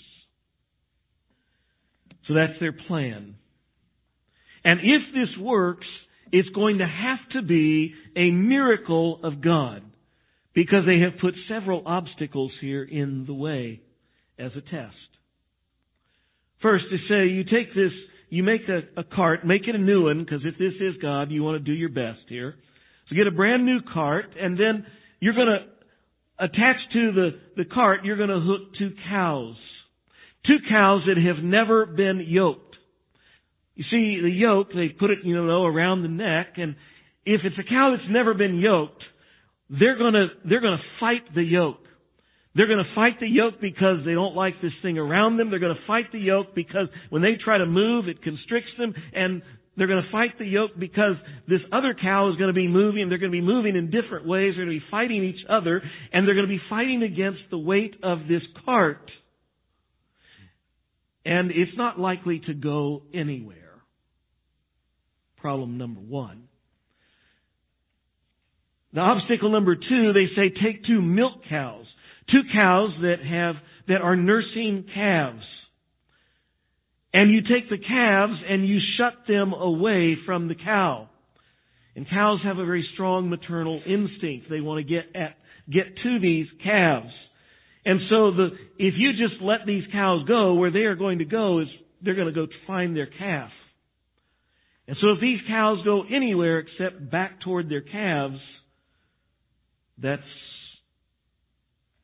So 2.28 2.34
that's 2.34 2.58
their 2.60 2.72
plan. 2.72 3.34
And 4.64 4.80
if 4.82 5.02
this 5.14 5.36
works, 5.38 5.86
it's 6.32 6.48
going 6.50 6.78
to 6.78 6.86
have 6.86 7.18
to 7.32 7.42
be 7.42 7.94
a 8.16 8.30
miracle 8.30 9.20
of 9.22 9.40
God 9.40 9.82
because 10.54 10.84
they 10.86 11.00
have 11.00 11.18
put 11.20 11.34
several 11.48 11.82
obstacles 11.86 12.52
here 12.60 12.82
in 12.82 13.26
the 13.26 13.34
way 13.34 13.80
as 14.38 14.52
a 14.56 14.60
test. 14.60 14.96
First, 16.62 16.86
they 16.90 16.98
say 17.08 17.28
you 17.28 17.44
take 17.44 17.74
this, 17.74 17.92
you 18.28 18.42
make 18.42 18.62
a, 18.68 19.00
a 19.00 19.04
cart, 19.04 19.46
make 19.46 19.66
it 19.66 19.74
a 19.74 19.78
new 19.78 20.04
one, 20.04 20.24
because 20.24 20.42
if 20.44 20.58
this 20.58 20.74
is 20.80 21.00
God, 21.00 21.30
you 21.30 21.42
want 21.42 21.64
to 21.64 21.64
do 21.64 21.72
your 21.72 21.88
best 21.88 22.20
here. 22.28 22.54
So 23.08 23.16
get 23.16 23.26
a 23.26 23.32
brand 23.32 23.64
new 23.64 23.80
cart, 23.92 24.34
and 24.38 24.58
then 24.58 24.86
you're 25.20 25.34
going 25.34 25.48
to 25.48 26.44
attach 26.44 26.76
to 26.92 27.12
the, 27.12 27.30
the 27.56 27.64
cart, 27.64 28.04
you're 28.04 28.16
going 28.16 28.28
to 28.28 28.40
hook 28.40 28.74
two 28.78 28.92
cows. 29.08 29.56
Two 30.46 30.58
cows 30.68 31.02
that 31.06 31.22
have 31.22 31.44
never 31.44 31.86
been 31.86 32.24
yoked. 32.26 32.69
You 33.80 33.86
see, 33.90 34.20
the 34.20 34.28
yoke, 34.28 34.74
they 34.74 34.90
put 34.90 35.08
it, 35.08 35.20
you 35.24 35.34
know, 35.34 35.64
around 35.64 36.02
the 36.02 36.08
neck, 36.08 36.58
and 36.58 36.76
if 37.24 37.40
it's 37.44 37.56
a 37.58 37.62
cow 37.62 37.96
that's 37.96 38.10
never 38.10 38.34
been 38.34 38.56
yoked, 38.56 39.02
they're 39.70 39.96
gonna, 39.96 40.26
they're 40.44 40.60
gonna 40.60 40.82
fight 41.00 41.22
the 41.34 41.42
yoke. 41.42 41.78
They're 42.54 42.66
going 42.66 42.84
to 42.84 42.94
fight 42.94 43.20
the 43.20 43.28
yoke 43.28 43.60
because 43.60 44.04
they 44.04 44.12
don't 44.12 44.34
like 44.34 44.60
this 44.60 44.72
thing 44.82 44.98
around 44.98 45.36
them. 45.36 45.50
They're 45.50 45.60
going 45.60 45.76
to 45.76 45.86
fight 45.86 46.10
the 46.10 46.18
yoke 46.18 46.52
because 46.52 46.88
when 47.08 47.22
they 47.22 47.36
try 47.36 47.58
to 47.58 47.64
move, 47.64 48.08
it 48.08 48.24
constricts 48.24 48.72
them. 48.76 48.92
And 49.12 49.42
they're 49.76 49.86
going 49.86 50.02
to 50.02 50.10
fight 50.10 50.36
the 50.36 50.46
yoke 50.46 50.72
because 50.76 51.14
this 51.46 51.60
other 51.70 51.94
cow 51.94 52.28
is 52.28 52.36
going 52.36 52.48
to 52.48 52.52
be 52.52 52.66
moving. 52.66 53.08
They're 53.08 53.18
going 53.18 53.30
to 53.30 53.38
be 53.38 53.40
moving 53.40 53.76
in 53.76 53.92
different 53.92 54.26
ways. 54.26 54.54
They're 54.56 54.64
going 54.64 54.76
to 54.76 54.84
be 54.84 54.90
fighting 54.90 55.22
each 55.22 55.46
other. 55.48 55.80
And 56.12 56.26
they're 56.26 56.34
going 56.34 56.48
to 56.48 56.52
be 56.52 56.60
fighting 56.68 57.04
against 57.04 57.42
the 57.52 57.58
weight 57.58 57.94
of 58.02 58.26
this 58.28 58.42
cart. 58.64 59.08
And 61.24 61.52
it's 61.52 61.76
not 61.76 62.00
likely 62.00 62.40
to 62.46 62.52
go 62.52 63.02
anywhere. 63.14 63.59
Problem 65.40 65.78
number 65.78 66.00
one. 66.00 66.48
The 68.92 69.00
obstacle 69.00 69.50
number 69.50 69.76
two, 69.76 70.12
they 70.12 70.26
say 70.34 70.50
take 70.50 70.84
two 70.84 71.00
milk 71.00 71.34
cows 71.48 71.86
two 72.30 72.42
cows 72.52 72.90
that 73.02 73.24
have, 73.24 73.56
that 73.88 74.00
are 74.00 74.16
nursing 74.16 74.86
calves. 74.94 75.44
And 77.12 77.30
you 77.30 77.42
take 77.42 77.68
the 77.68 77.78
calves 77.78 78.40
and 78.48 78.66
you 78.66 78.78
shut 78.96 79.14
them 79.26 79.52
away 79.52 80.16
from 80.24 80.48
the 80.48 80.54
cow. 80.54 81.08
And 81.96 82.08
cows 82.08 82.40
have 82.44 82.58
a 82.58 82.64
very 82.64 82.88
strong 82.94 83.28
maternal 83.28 83.80
instinct. 83.84 84.48
They 84.48 84.60
want 84.60 84.86
to 84.86 84.92
get 84.94 85.16
at, 85.16 85.36
get 85.68 85.96
to 86.04 86.20
these 86.20 86.46
calves. 86.62 87.12
And 87.84 88.00
so 88.08 88.30
the, 88.30 88.50
if 88.78 88.94
you 88.96 89.12
just 89.12 89.42
let 89.42 89.66
these 89.66 89.84
cows 89.90 90.24
go, 90.28 90.54
where 90.54 90.70
they 90.70 90.80
are 90.80 90.94
going 90.94 91.18
to 91.18 91.24
go 91.24 91.60
is 91.60 91.68
they're 92.02 92.14
going 92.14 92.32
to 92.32 92.32
go 92.32 92.46
find 92.66 92.96
their 92.96 93.06
calf. 93.06 93.50
And 94.90 94.98
so 95.00 95.10
if 95.10 95.20
these 95.20 95.38
cows 95.46 95.78
go 95.84 96.02
anywhere 96.02 96.58
except 96.58 97.12
back 97.12 97.40
toward 97.42 97.68
their 97.68 97.80
calves, 97.80 98.40
that's 99.96 100.20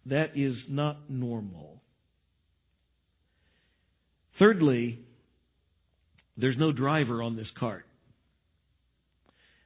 that 0.04 0.36
is 0.36 0.54
not 0.68 1.10
normal. 1.10 1.82
Thirdly, 4.38 5.00
there's 6.36 6.54
no 6.56 6.70
driver 6.70 7.24
on 7.24 7.34
this 7.34 7.48
cart. 7.58 7.86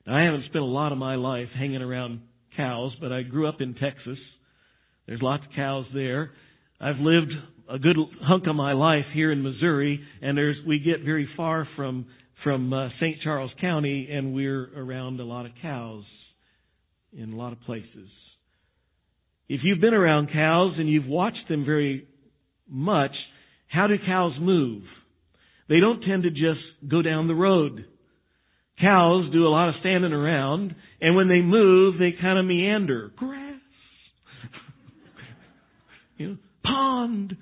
Now, 0.07 0.17
I 0.17 0.25
haven't 0.25 0.47
spent 0.47 0.63
a 0.63 0.67
lot 0.67 0.93
of 0.93 0.97
my 0.97 1.17
life 1.17 1.49
hanging 1.55 1.83
around 1.83 2.23
cows, 2.57 2.93
but 3.03 3.13
I 3.13 3.21
grew 3.21 3.47
up 3.47 3.61
in 3.61 3.75
Texas. 3.75 4.17
There's 5.07 5.21
lots 5.21 5.45
of 5.45 5.53
cows 5.55 5.85
there. 5.93 6.31
I've 6.81 7.01
lived 7.01 7.33
a 7.69 7.79
good 7.79 7.99
hunk 8.23 8.47
of 8.47 8.57
my 8.57 8.73
life 8.73 9.05
here 9.13 9.31
in 9.31 9.43
Missouri, 9.43 10.01
and 10.23 10.39
there's 10.39 10.57
we 10.67 10.79
get 10.79 11.05
very 11.05 11.29
far 11.37 11.69
from 11.77 12.07
from 12.43 12.73
uh, 12.73 12.89
St. 13.01 13.21
Charles 13.23 13.51
County, 13.61 14.09
and 14.11 14.35
we're 14.35 14.71
around 14.77 15.21
a 15.21 15.25
lot 15.25 15.47
of 15.47 15.53
cows 15.61 16.05
in 17.13 17.33
a 17.33 17.37
lot 17.37 17.53
of 17.53 17.61
places. 17.63 18.09
If 19.49 19.61
you've 19.65 19.81
been 19.81 19.95
around 19.95 20.31
cows 20.33 20.75
and 20.79 20.89
you've 20.89 21.07
watched 21.07 21.49
them 21.49 21.65
very 21.65 22.07
much, 22.69 23.13
how 23.69 23.87
do 23.87 23.97
cows 24.07 24.35
move? 24.41 24.83
They 25.69 25.81
don't 25.81 26.03
tend 26.03 26.23
to 26.23 26.31
just 26.31 26.61
go 26.89 27.03
down 27.03 27.29
the 27.29 27.35
road. 27.35 27.85
Cows 28.81 29.31
do 29.33 29.47
a 29.47 29.51
lot 29.51 29.69
of 29.69 29.75
standing 29.81 30.13
around, 30.13 30.75
and 31.01 31.15
when 31.15 31.29
they 31.29 31.41
move, 31.41 31.99
they 31.99 32.13
kind 32.13 32.39
of 32.39 32.47
meander. 32.47 33.11
Grass. 33.17 33.61
you 36.17 36.29
know, 36.29 36.37
pond. 36.65 37.37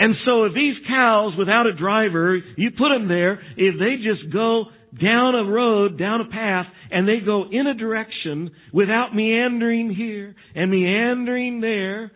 And 0.00 0.14
so 0.24 0.44
if 0.44 0.54
these 0.54 0.76
cows 0.88 1.34
without 1.36 1.66
a 1.66 1.74
driver, 1.74 2.38
you 2.56 2.70
put 2.70 2.88
them 2.88 3.06
there, 3.06 3.38
if 3.58 3.78
they 3.78 3.96
just 4.02 4.32
go 4.32 4.64
down 4.98 5.34
a 5.34 5.44
road, 5.44 5.98
down 5.98 6.22
a 6.22 6.24
path, 6.24 6.64
and 6.90 7.06
they 7.06 7.20
go 7.20 7.44
in 7.50 7.66
a 7.66 7.74
direction 7.74 8.50
without 8.72 9.14
meandering 9.14 9.94
here 9.94 10.34
and 10.54 10.70
meandering 10.70 11.60
there 11.60 12.12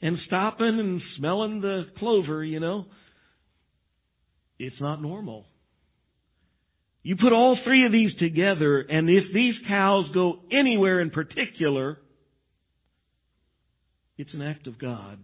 and 0.00 0.16
stopping 0.26 0.80
and 0.80 1.02
smelling 1.18 1.60
the 1.60 1.84
clover, 1.98 2.42
you 2.42 2.58
know. 2.58 2.86
It's 4.58 4.80
not 4.80 5.02
normal. 5.02 5.44
You 7.02 7.16
put 7.16 7.34
all 7.34 7.58
three 7.64 7.84
of 7.84 7.92
these 7.92 8.18
together, 8.18 8.80
and 8.80 9.10
if 9.10 9.24
these 9.34 9.54
cows 9.68 10.06
go 10.14 10.38
anywhere 10.50 11.02
in 11.02 11.10
particular, 11.10 11.98
it's 14.16 14.32
an 14.32 14.40
act 14.40 14.66
of 14.66 14.78
God. 14.78 15.18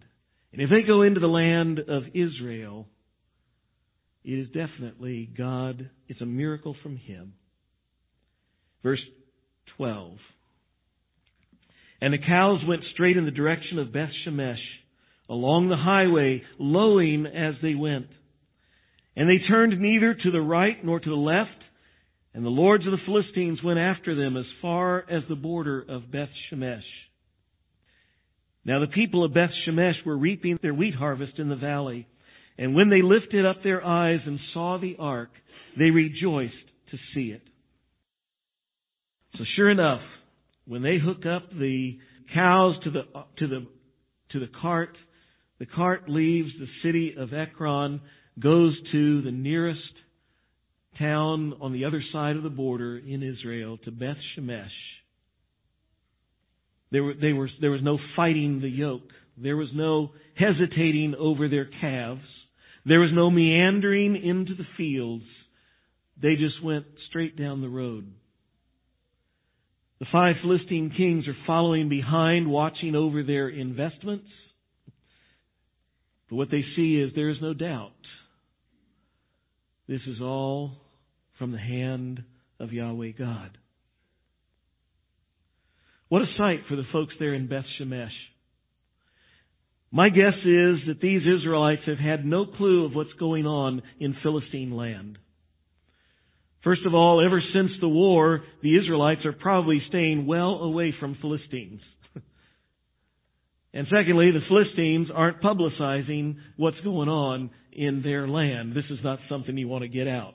And 0.53 0.61
if 0.61 0.71
they 0.71 0.83
go 0.83 1.03
into 1.03 1.21
the 1.21 1.27
land 1.27 1.79
of 1.81 2.05
Israel, 2.15 2.87
it 4.25 4.39
is 4.39 4.49
definitely 4.49 5.31
God. 5.37 5.91
It's 6.09 6.21
a 6.21 6.27
miracle 6.27 6.77
from 6.83 6.97
Him. 6.97 7.35
Verse 8.83 9.01
12. 9.77 10.19
And 12.01 12.13
the 12.13 12.19
cows 12.19 12.61
went 12.67 12.83
straight 12.93 13.17
in 13.17 13.25
the 13.25 13.31
direction 13.31 13.79
of 13.79 13.93
Beth 13.93 14.11
Shemesh, 14.27 14.57
along 15.29 15.69
the 15.69 15.77
highway, 15.77 16.43
lowing 16.59 17.27
as 17.27 17.55
they 17.63 17.75
went. 17.75 18.09
And 19.17 19.29
they 19.29 19.47
turned 19.47 19.79
neither 19.81 20.15
to 20.15 20.31
the 20.31 20.41
right 20.41 20.85
nor 20.85 21.01
to 21.01 21.09
the 21.09 21.15
left, 21.15 21.51
and 22.35 22.45
the 22.45 22.51
lords 22.51 22.85
of 22.87 22.93
the 22.93 22.99
Philistines 23.07 23.63
went 23.63 23.79
after 23.79 24.15
them 24.15 24.37
as 24.37 24.47
far 24.61 25.05
as 25.09 25.23
the 25.29 25.37
border 25.37 25.81
of 25.81 26.11
Beth 26.11 26.31
Shemesh. 26.51 26.83
Now 28.65 28.81
the 28.81 28.87
people 28.87 29.25
of 29.25 29.35
Beth 29.35 29.51
Shemesh 29.67 30.05
were 30.05 30.17
reaping 30.17 30.59
their 30.63 30.75
wheat 30.75 30.95
harvest 30.95 31.39
in 31.39 31.49
the 31.49 31.57
valley. 31.57 32.07
And 32.59 32.75
when 32.75 32.91
they 32.91 33.03
lifted 33.03 33.45
up 33.45 33.63
their 33.63 33.85
eyes 33.85 34.21
and 34.25 34.39
saw 34.53 34.79
the 34.79 34.97
ark, 34.99 35.31
they 35.79 35.91
rejoiced 35.91 36.55
to 36.91 36.99
see 37.15 37.31
it. 37.31 37.43
So 39.37 39.45
sure 39.57 39.71
enough, 39.71 40.03
when 40.67 40.83
they 40.83 40.99
hook 40.99 41.25
up 41.27 41.51
the 41.51 41.99
cows 42.35 42.77
to 42.85 42.91
the, 42.91 43.03
to 43.39 43.47
the, 43.47 43.67
to 44.31 44.41
the 44.41 44.51
cart, 44.61 44.97
the 45.59 45.67
cart 45.67 46.09
leaves 46.09 46.51
the 46.59 46.69
city 46.83 47.15
of 47.17 47.33
Ekron, 47.33 48.01
goes 48.39 48.77
to 48.93 49.23
the 49.23 49.31
nearest 49.31 49.81
town 50.99 51.55
on 51.61 51.73
the 51.73 51.85
other 51.85 52.03
side 52.13 52.37
of 52.37 52.43
the 52.43 52.51
border 52.51 52.99
in 52.99 53.23
Israel, 53.23 53.79
to 53.85 53.91
Beth 53.91 54.17
Shemesh. 54.37 54.69
There, 56.93 57.03
were, 57.03 57.15
were, 57.35 57.49
there 57.61 57.71
was 57.71 57.83
no 57.83 57.99
fighting 58.15 58.61
the 58.61 58.69
yoke. 58.69 59.09
There 59.37 59.57
was 59.57 59.71
no 59.75 60.11
hesitating 60.35 61.15
over 61.19 61.49
their 61.49 61.69
calves. 61.81 62.21
There 62.85 63.01
was 63.01 63.11
no 63.13 63.31
meandering 63.31 64.15
into 64.23 64.55
the 64.55 64.67
fields. 64.77 65.25
They 66.21 66.37
just 66.37 66.63
went 66.63 66.85
straight 67.09 67.37
down 67.37 67.63
the 67.63 67.69
road. 67.69 68.13
The 70.01 70.07
five 70.13 70.37
Philistine 70.43 70.93
kings 70.95 71.27
are 71.29 71.37
following 71.47 71.89
behind, 71.89 72.51
watching 72.51 72.95
over 72.95 73.23
their 73.23 73.49
investments. 73.49 74.27
But 76.29 76.37
what 76.37 76.51
they 76.51 76.65
see 76.77 76.97
is 76.97 77.13
there 77.15 77.31
is 77.31 77.41
no 77.41 77.55
doubt. 77.55 77.93
This 79.89 80.01
is 80.07 80.21
all 80.21 80.73
from 81.39 81.53
the 81.53 81.59
hand 81.59 82.23
of 82.61 82.73
Yahweh 82.73 83.13
God. 83.19 83.57
What 86.13 86.21
a 86.21 86.37
sight 86.37 86.65
for 86.69 86.77
the 86.77 86.85
folks 86.93 87.15
there 87.19 87.33
in 87.33 87.47
Beth 87.47 87.65
Shemesh. 87.81 88.11
My 89.91 90.11
guess 90.11 90.35
is 90.45 90.77
that 90.87 90.99
these 91.01 91.23
Israelites 91.23 91.81
have 91.87 91.97
had 91.97 92.27
no 92.27 92.45
clue 92.45 92.85
of 92.85 92.95
what's 92.95 93.15
going 93.19 93.47
on 93.47 93.81
in 93.99 94.15
Philistine 94.23 94.73
land. 94.73 95.17
First 96.63 96.83
of 96.85 96.93
all, 96.93 97.25
ever 97.25 97.43
since 97.55 97.71
the 97.81 97.89
war, 97.89 98.43
the 98.63 98.77
Israelites 98.79 99.25
are 99.25 99.33
probably 99.33 99.81
staying 99.89 100.27
well 100.27 100.57
away 100.57 100.95
from 101.01 101.17
Philistines. 101.19 101.81
and 103.73 103.87
secondly, 103.87 104.33
the 104.33 104.45
Philistines 104.49 105.09
aren't 105.15 105.41
publicizing 105.41 106.37
what's 106.59 106.81
going 106.81 107.09
on 107.09 107.49
in 107.73 108.03
their 108.03 108.29
land. 108.29 108.77
This 108.77 108.85
is 108.91 108.99
not 109.03 109.19
something 109.31 109.57
you 109.57 109.67
want 109.67 109.81
to 109.81 109.89
get 109.89 110.09
out. 110.09 110.35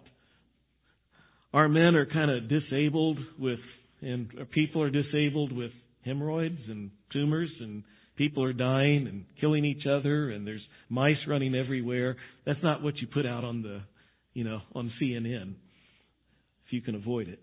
Our 1.53 1.69
men 1.69 1.95
are 1.95 2.07
kind 2.07 2.31
of 2.31 2.49
disabled 2.49 3.19
with, 3.37 3.59
and 4.01 4.29
people 4.51 4.81
are 4.81 4.89
disabled 4.89 5.51
with 5.51 5.71
hemorrhoids 6.05 6.59
and 6.67 6.91
tumors 7.11 7.49
and 7.59 7.83
people 8.15 8.43
are 8.43 8.53
dying 8.53 9.07
and 9.07 9.25
killing 9.39 9.65
each 9.65 9.85
other 9.85 10.31
and 10.31 10.45
there's 10.45 10.65
mice 10.89 11.17
running 11.27 11.55
everywhere. 11.55 12.15
That's 12.45 12.61
not 12.63 12.81
what 12.81 12.97
you 12.97 13.07
put 13.07 13.25
out 13.25 13.43
on 13.43 13.61
the, 13.61 13.81
you 14.33 14.43
know, 14.43 14.61
on 14.73 14.91
CNN 15.01 15.53
if 16.65 16.73
you 16.73 16.81
can 16.81 16.95
avoid 16.95 17.27
it. 17.27 17.39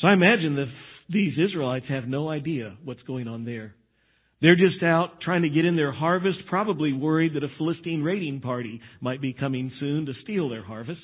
So 0.00 0.08
I 0.08 0.12
imagine 0.12 0.56
that 0.56 0.72
these 1.08 1.34
Israelites 1.38 1.86
have 1.88 2.06
no 2.06 2.28
idea 2.28 2.76
what's 2.84 3.02
going 3.02 3.28
on 3.28 3.44
there. 3.44 3.74
They're 4.40 4.56
just 4.56 4.82
out 4.82 5.20
trying 5.20 5.42
to 5.42 5.50
get 5.50 5.66
in 5.66 5.76
their 5.76 5.92
harvest, 5.92 6.38
probably 6.48 6.92
worried 6.94 7.34
that 7.34 7.44
a 7.44 7.48
Philistine 7.58 8.02
raiding 8.02 8.40
party 8.40 8.80
might 9.00 9.20
be 9.20 9.34
coming 9.34 9.70
soon 9.78 10.06
to 10.06 10.14
steal 10.22 10.48
their 10.48 10.64
harvest. 10.64 11.00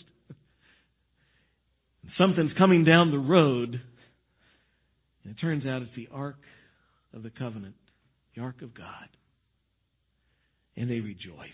Something's 2.17 2.53
coming 2.57 2.85
down 2.85 3.11
the 3.11 3.19
road, 3.19 3.83
and 5.27 5.37
it 5.37 5.41
turns 5.41 5.67
out 5.67 5.83
it's 5.83 5.91
the 5.97 6.09
Ark 6.13 6.37
of 7.13 7.25
the 7.25 7.31
Covenant 7.31 7.75
the 8.37 8.43
ark 8.43 8.63
of 8.63 8.75
God. 8.75 9.09
And 10.77 10.91
they 10.91 11.01
rejoice. 11.01 11.49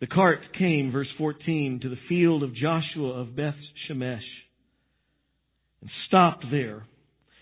The 0.00 0.06
cart 0.06 0.40
came, 0.56 0.92
verse 0.92 1.08
14, 1.18 1.80
to 1.82 1.88
the 1.88 1.98
field 2.08 2.42
of 2.42 2.54
Joshua 2.54 3.20
of 3.20 3.34
Beth 3.34 3.54
Shemesh 3.88 4.20
and 5.80 5.90
stopped 6.06 6.44
there. 6.50 6.84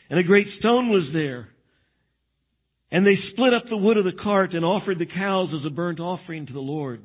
And 0.08 0.18
a 0.18 0.22
great 0.22 0.46
stone 0.60 0.88
was 0.88 1.10
there. 1.12 1.48
And 2.90 3.04
they 3.04 3.18
split 3.32 3.52
up 3.52 3.64
the 3.68 3.76
wood 3.76 3.96
of 3.96 4.04
the 4.04 4.12
cart 4.12 4.54
and 4.54 4.64
offered 4.64 4.98
the 4.98 5.06
cows 5.06 5.50
as 5.58 5.66
a 5.66 5.70
burnt 5.70 6.00
offering 6.00 6.46
to 6.46 6.52
the 6.52 6.60
Lord. 6.60 7.02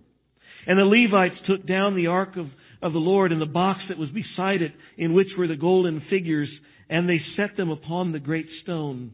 And 0.68 0.78
the 0.78 0.84
Levites 0.84 1.42
took 1.48 1.66
down 1.66 1.96
the 1.96 2.08
ark 2.08 2.38
of, 2.38 2.48
of 2.82 2.94
the 2.94 3.00
Lord 3.00 3.32
and 3.32 3.42
the 3.42 3.48
box 3.48 3.82
that 3.90 3.98
was 3.98 4.10
beside 4.10 4.62
it, 4.62 4.74
in 4.98 5.14
which 5.14 5.30
were 5.38 5.48
the 5.48 5.56
golden 5.56 6.04
figures, 6.10 6.50
and 6.90 7.08
they 7.08 7.22
set 7.38 7.56
them 7.56 7.70
upon 7.70 8.12
the 8.12 8.20
great 8.20 8.48
stone. 8.64 9.14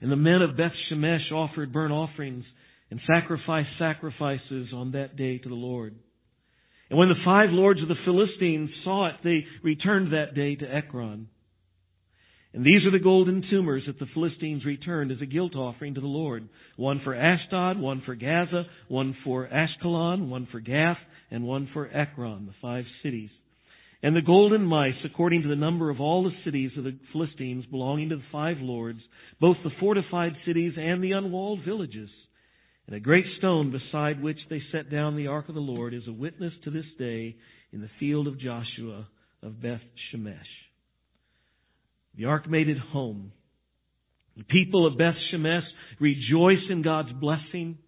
And 0.00 0.10
the 0.10 0.16
men 0.16 0.42
of 0.42 0.56
Beth 0.56 0.72
Shemesh 0.90 1.30
offered 1.32 1.72
burnt 1.72 1.92
offerings 1.92 2.44
and 2.90 3.00
sacrificed 3.06 3.70
sacrifices 3.78 4.68
on 4.74 4.92
that 4.92 5.16
day 5.16 5.38
to 5.38 5.48
the 5.48 5.54
Lord. 5.54 5.94
And 6.90 6.98
when 6.98 7.08
the 7.08 7.24
five 7.24 7.50
lords 7.50 7.80
of 7.82 7.88
the 7.88 7.94
Philistines 8.04 8.70
saw 8.84 9.06
it, 9.06 9.14
they 9.24 9.46
returned 9.62 10.12
that 10.12 10.34
day 10.34 10.56
to 10.56 10.66
Ekron. 10.66 11.28
And 12.52 12.64
these 12.64 12.84
are 12.84 12.92
the 12.92 13.00
golden 13.00 13.44
tumors 13.50 13.82
that 13.86 13.98
the 13.98 14.06
Philistines 14.14 14.64
returned 14.64 15.10
as 15.10 15.20
a 15.20 15.26
guilt 15.26 15.56
offering 15.56 15.94
to 15.94 16.00
the 16.00 16.06
Lord. 16.06 16.48
One 16.76 17.00
for 17.02 17.14
Ashdod, 17.14 17.80
one 17.80 18.02
for 18.06 18.14
Gaza, 18.14 18.66
one 18.86 19.16
for 19.24 19.48
Ashkelon, 19.48 20.28
one 20.28 20.46
for 20.52 20.60
Gath, 20.60 20.98
and 21.32 21.44
one 21.44 21.68
for 21.72 21.90
Ekron, 21.92 22.46
the 22.46 22.54
five 22.62 22.84
cities. 23.02 23.30
And 24.04 24.14
the 24.14 24.20
golden 24.20 24.66
mice, 24.66 25.02
according 25.02 25.44
to 25.44 25.48
the 25.48 25.56
number 25.56 25.88
of 25.88 25.98
all 25.98 26.24
the 26.24 26.36
cities 26.44 26.72
of 26.76 26.84
the 26.84 26.94
Philistines 27.10 27.64
belonging 27.64 28.10
to 28.10 28.16
the 28.16 28.22
five 28.30 28.58
lords, 28.60 29.00
both 29.40 29.56
the 29.64 29.70
fortified 29.80 30.34
cities 30.44 30.74
and 30.76 31.02
the 31.02 31.12
unwalled 31.12 31.60
villages. 31.64 32.10
And 32.86 32.94
a 32.94 33.00
great 33.00 33.24
stone 33.38 33.72
beside 33.72 34.22
which 34.22 34.36
they 34.50 34.60
set 34.72 34.90
down 34.90 35.16
the 35.16 35.28
ark 35.28 35.48
of 35.48 35.54
the 35.54 35.60
Lord 35.62 35.94
is 35.94 36.06
a 36.06 36.12
witness 36.12 36.52
to 36.64 36.70
this 36.70 36.84
day 36.98 37.34
in 37.72 37.80
the 37.80 37.88
field 37.98 38.26
of 38.26 38.38
Joshua 38.38 39.08
of 39.42 39.62
Beth 39.62 39.80
Shemesh. 40.12 40.36
The 42.18 42.26
ark 42.26 42.46
made 42.46 42.68
it 42.68 42.76
home. 42.76 43.32
The 44.36 44.44
people 44.44 44.86
of 44.86 44.98
Beth 44.98 45.16
Shemesh 45.32 45.64
rejoice 45.98 46.68
in 46.68 46.82
God's 46.82 47.12
blessing. 47.12 47.78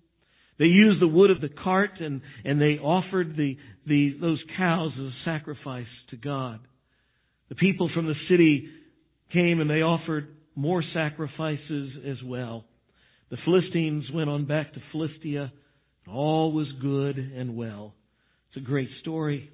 They 0.59 0.67
used 0.67 1.01
the 1.01 1.09
wood 1.09 1.31
of 1.31 1.41
the 1.41 1.49
cart 1.49 2.01
and, 2.01 2.23
and 2.45 2.61
they 2.61 2.79
offered 2.79 3.37
the, 3.37 3.57
the, 3.87 4.17
those 4.21 4.43
cows 4.57 4.93
as 4.99 5.05
a 5.05 5.13
sacrifice 5.25 5.87
to 6.11 6.17
God. 6.17 6.61
The 7.49 7.55
people 7.55 7.91
from 7.95 8.07
the 8.07 8.15
city 8.29 8.69
came 9.33 9.61
and 9.61 9.69
they 9.69 9.83
offered 9.83 10.29
more 10.55 10.83
sacrifices 10.95 11.93
as 12.07 12.17
well. 12.25 12.65
The 13.31 13.37
Philistines 13.45 14.05
went 14.13 14.31
on 14.31 14.47
back 14.47 14.73
to 14.75 14.83
Philistia. 14.93 15.53
All 16.09 16.53
was 16.53 16.69
good 16.81 17.19
and 17.19 17.57
well. 17.57 17.93
It's 18.49 18.57
a 18.59 18.67
great 18.67 18.89
story. 19.01 19.51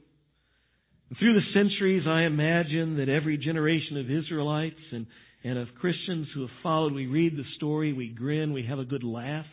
And 1.09 1.19
through 1.19 1.35
the 1.35 1.53
centuries, 1.53 2.05
I 2.07 2.23
imagine 2.23 2.99
that 2.99 3.09
every 3.09 3.39
generation 3.39 3.97
of 3.97 4.11
Israelites 4.11 4.81
and, 4.93 5.07
and 5.43 5.59
of 5.59 5.69
Christians 5.81 6.29
who 6.35 6.43
have 6.43 6.51
followed, 6.63 6.93
we 6.93 7.07
read 7.07 7.37
the 7.37 7.45
story, 7.57 7.93
we 7.93 8.09
grin, 8.09 8.53
we 8.53 8.65
have 8.67 8.79
a 8.79 8.85
good 8.85 9.03
laugh. 9.03 9.47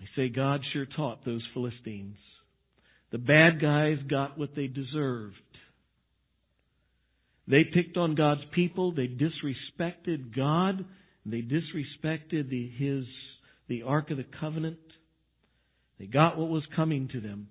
We 0.00 0.08
say, 0.16 0.28
God 0.28 0.62
sure 0.72 0.86
taught 0.86 1.24
those 1.24 1.42
Philistines. 1.52 2.16
The 3.12 3.18
bad 3.18 3.60
guys 3.60 3.98
got 4.08 4.38
what 4.38 4.54
they 4.56 4.66
deserved. 4.66 5.34
They 7.46 7.64
picked 7.64 7.96
on 7.96 8.14
God's 8.14 8.42
people. 8.52 8.92
They 8.92 9.08
disrespected 9.08 10.34
God. 10.34 10.84
They 11.26 11.42
disrespected 11.42 12.48
the, 12.48 12.70
his, 12.76 13.04
the 13.68 13.82
Ark 13.82 14.10
of 14.10 14.16
the 14.16 14.26
Covenant. 14.40 14.78
They 15.98 16.06
got 16.06 16.38
what 16.38 16.48
was 16.48 16.62
coming 16.74 17.08
to 17.08 17.20
them. 17.20 17.48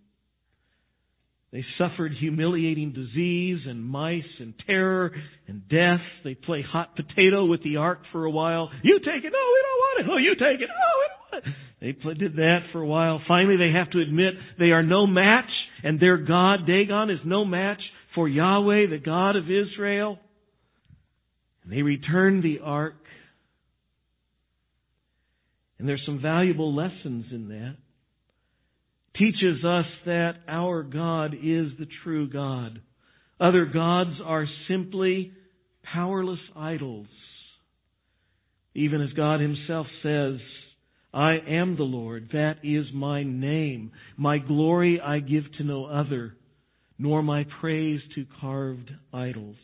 They 1.52 1.66
suffered 1.78 2.14
humiliating 2.14 2.94
disease 2.94 3.62
and 3.68 3.84
mice 3.84 4.24
and 4.40 4.54
terror 4.68 5.12
and 5.48 5.68
death. 5.68 6.02
They 6.24 6.36
play 6.36 6.62
hot 6.62 6.96
potato 6.96 7.46
with 7.46 7.64
the 7.64 7.78
ark 7.78 8.02
for 8.12 8.26
a 8.26 8.32
while. 8.32 8.70
You 8.84 9.00
take 9.00 9.24
it. 9.24 9.34
No, 9.34 9.40
we 9.54 9.64
don't 9.64 9.80
want 9.80 10.00
it. 10.00 10.06
Oh, 10.12 10.18
you 10.18 10.36
take 10.36 10.62
it. 10.62 10.70
Oh, 10.70 11.00
we 11.00 11.08
don't 11.10 11.44
want 11.44 11.48
it. 11.48 11.54
They 11.82 11.94
did 11.94 12.36
that 12.36 12.60
for 12.72 12.82
a 12.82 12.88
while. 12.88 13.22
Finally, 13.28 13.58
they 13.58 13.72
have 13.72 13.90
to 13.92 14.02
admit 14.02 14.34
they 14.58 14.72
are 14.72 14.84
no 14.84 15.08
match, 15.08 15.50
and 15.84 16.00
their 16.00 16.18
God, 16.18 16.68
Dagon, 16.68 17.10
is 17.10 17.20
no 17.24 17.46
match 17.46 17.80
for 18.16 18.28
Yahweh, 18.28 18.88
the 18.90 18.98
God 18.98 19.38
of 19.38 19.46
Israel. 19.50 20.20
And 21.64 21.72
they 21.72 21.82
return 21.82 22.42
the 22.42 22.60
ark. 22.64 22.96
And 25.78 25.88
there's 25.88 26.04
some 26.06 26.22
valuable 26.22 26.76
lessons 26.76 27.28
in 27.32 27.48
that. 27.50 27.78
Teaches 29.16 29.64
us 29.64 29.86
that 30.06 30.34
our 30.48 30.84
God 30.84 31.34
is 31.34 31.72
the 31.80 31.88
true 32.04 32.30
God. 32.30 32.82
Other 33.40 33.66
gods 33.66 34.18
are 34.24 34.48
simply 34.68 35.32
powerless 35.84 36.40
idols. 36.58 37.08
Even 38.76 39.02
as 39.02 39.14
God 39.14 39.40
Himself 39.40 39.88
says, 40.04 40.40
I 41.14 41.38
am 41.48 41.76
the 41.76 41.84
Lord. 41.84 42.30
That 42.34 42.58
is 42.64 42.86
my 42.94 43.24
name. 43.24 43.92
My 44.18 44.38
glory 44.38 45.02
I 45.02 45.20
give 45.20 45.44
to 45.58 45.64
no 45.64 45.86
other, 45.86 46.36
nor 46.98 47.24
my 47.24 47.46
praise 47.60 48.02
to 48.16 48.26
carved 48.40 48.92
idols. 49.14 49.56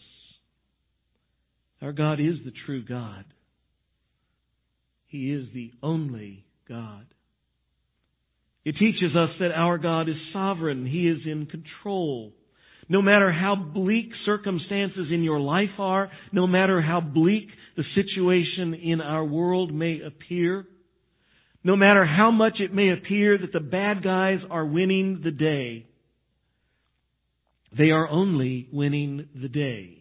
Our 1.82 1.92
God 1.92 2.20
is 2.20 2.36
the 2.44 2.54
true 2.66 2.84
God. 2.84 3.26
He 5.08 5.32
is 5.32 5.48
the 5.54 5.72
only 5.84 6.46
God. 6.68 7.06
It 8.64 8.78
teaches 8.80 9.16
us 9.16 9.30
that 9.40 9.52
our 9.52 9.78
God 9.78 10.10
is 10.10 10.16
sovereign. 10.34 10.88
He 10.88 11.08
is 11.08 11.20
in 11.26 11.46
control. 11.46 12.34
No 12.90 13.02
matter 13.02 13.32
how 13.32 13.56
bleak 13.56 14.10
circumstances 14.26 15.08
in 15.12 15.24
your 15.24 15.40
life 15.40 15.78
are, 15.78 16.10
no 16.32 16.48
matter 16.48 16.82
how 16.82 17.02
bleak 17.02 17.48
the 17.78 17.84
situation 17.94 18.74
in 18.74 19.02
our 19.02 19.24
world 19.24 19.74
may 19.74 20.02
appear, 20.02 20.66
no 21.66 21.76
matter 21.76 22.06
how 22.06 22.30
much 22.30 22.60
it 22.60 22.72
may 22.72 22.92
appear 22.92 23.40
that 23.40 23.52
the 23.52 23.60
bad 23.60 24.04
guys 24.04 24.38
are 24.52 24.64
winning 24.64 25.22
the 25.24 25.32
day, 25.32 25.88
they 27.76 27.90
are 27.90 28.08
only 28.08 28.70
winning 28.72 29.28
the 29.34 29.50
day. 29.50 29.98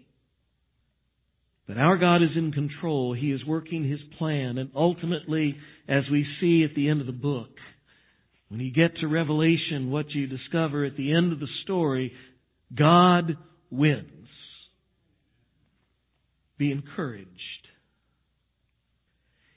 But 1.67 1.79
our 1.79 1.97
God 1.97 2.23
is 2.23 2.37
in 2.37 2.53
control. 2.53 3.15
He 3.15 3.33
is 3.33 3.43
working 3.47 3.89
His 3.89 4.01
plan. 4.19 4.59
And 4.59 4.73
ultimately, 4.77 5.57
as 5.89 6.05
we 6.13 6.27
see 6.39 6.65
at 6.65 6.77
the 6.77 6.91
end 6.91 7.01
of 7.01 7.07
the 7.07 7.13
book, 7.13 7.49
when 8.51 8.61
you 8.61 8.71
get 8.71 8.99
to 8.99 9.09
Revelation, 9.09 9.91
what 9.91 10.11
you 10.11 10.27
discover 10.27 10.85
at 10.85 10.99
the 10.99 11.15
end 11.15 11.33
of 11.33 11.41
the 11.41 11.49
story, 11.63 12.13
God 12.77 13.39
wins. 13.71 14.29
Be 16.59 16.71
encouraged. 16.71 17.31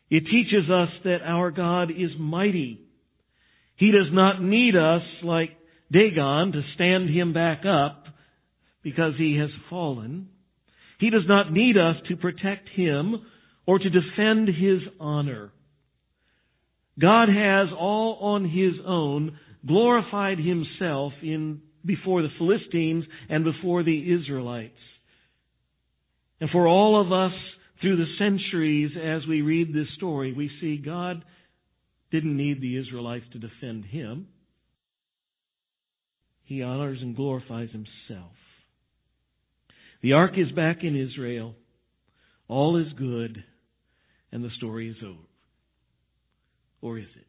It 0.09 0.25
teaches 0.25 0.69
us 0.69 0.89
that 1.03 1.21
our 1.23 1.51
God 1.51 1.91
is 1.91 2.11
mighty. 2.17 2.81
He 3.75 3.91
does 3.91 4.11
not 4.11 4.41
need 4.41 4.75
us 4.75 5.03
like 5.21 5.51
Dagon 5.91 6.51
to 6.53 6.63
stand 6.75 7.09
him 7.09 7.33
back 7.33 7.65
up 7.65 8.05
because 8.83 9.13
he 9.17 9.37
has 9.37 9.49
fallen. 9.69 10.29
He 10.99 11.09
does 11.09 11.27
not 11.27 11.51
need 11.51 11.77
us 11.77 11.97
to 12.07 12.15
protect 12.15 12.69
him 12.69 13.21
or 13.65 13.79
to 13.79 13.89
defend 13.89 14.47
his 14.47 14.81
honor. 14.99 15.51
God 16.99 17.29
has 17.29 17.67
all 17.77 18.15
on 18.21 18.49
his 18.49 18.73
own 18.85 19.37
glorified 19.65 20.39
himself 20.39 21.13
in 21.21 21.61
before 21.85 22.21
the 22.21 22.31
Philistines 22.37 23.05
and 23.29 23.43
before 23.43 23.83
the 23.83 24.13
Israelites. 24.13 24.79
And 26.39 26.49
for 26.49 26.67
all 26.67 26.99
of 26.99 27.11
us 27.11 27.33
through 27.81 27.97
the 27.97 28.15
centuries 28.17 28.91
as 29.01 29.27
we 29.27 29.41
read 29.41 29.73
this 29.73 29.87
story, 29.95 30.33
we 30.33 30.49
see 30.59 30.77
God 30.77 31.23
didn't 32.11 32.37
need 32.37 32.61
the 32.61 32.77
Israelites 32.77 33.25
to 33.33 33.39
defend 33.39 33.85
him. 33.85 34.27
He 36.43 36.63
honors 36.63 36.99
and 37.01 37.15
glorifies 37.15 37.69
himself. 37.71 38.31
The 40.01 40.13
ark 40.13 40.31
is 40.37 40.51
back 40.51 40.83
in 40.83 40.95
Israel. 40.95 41.55
All 42.47 42.77
is 42.77 42.93
good, 42.97 43.43
and 44.31 44.43
the 44.43 44.51
story 44.57 44.89
is 44.89 44.95
over. 45.03 45.17
Or 46.81 46.97
is 46.97 47.07
it? 47.15 47.27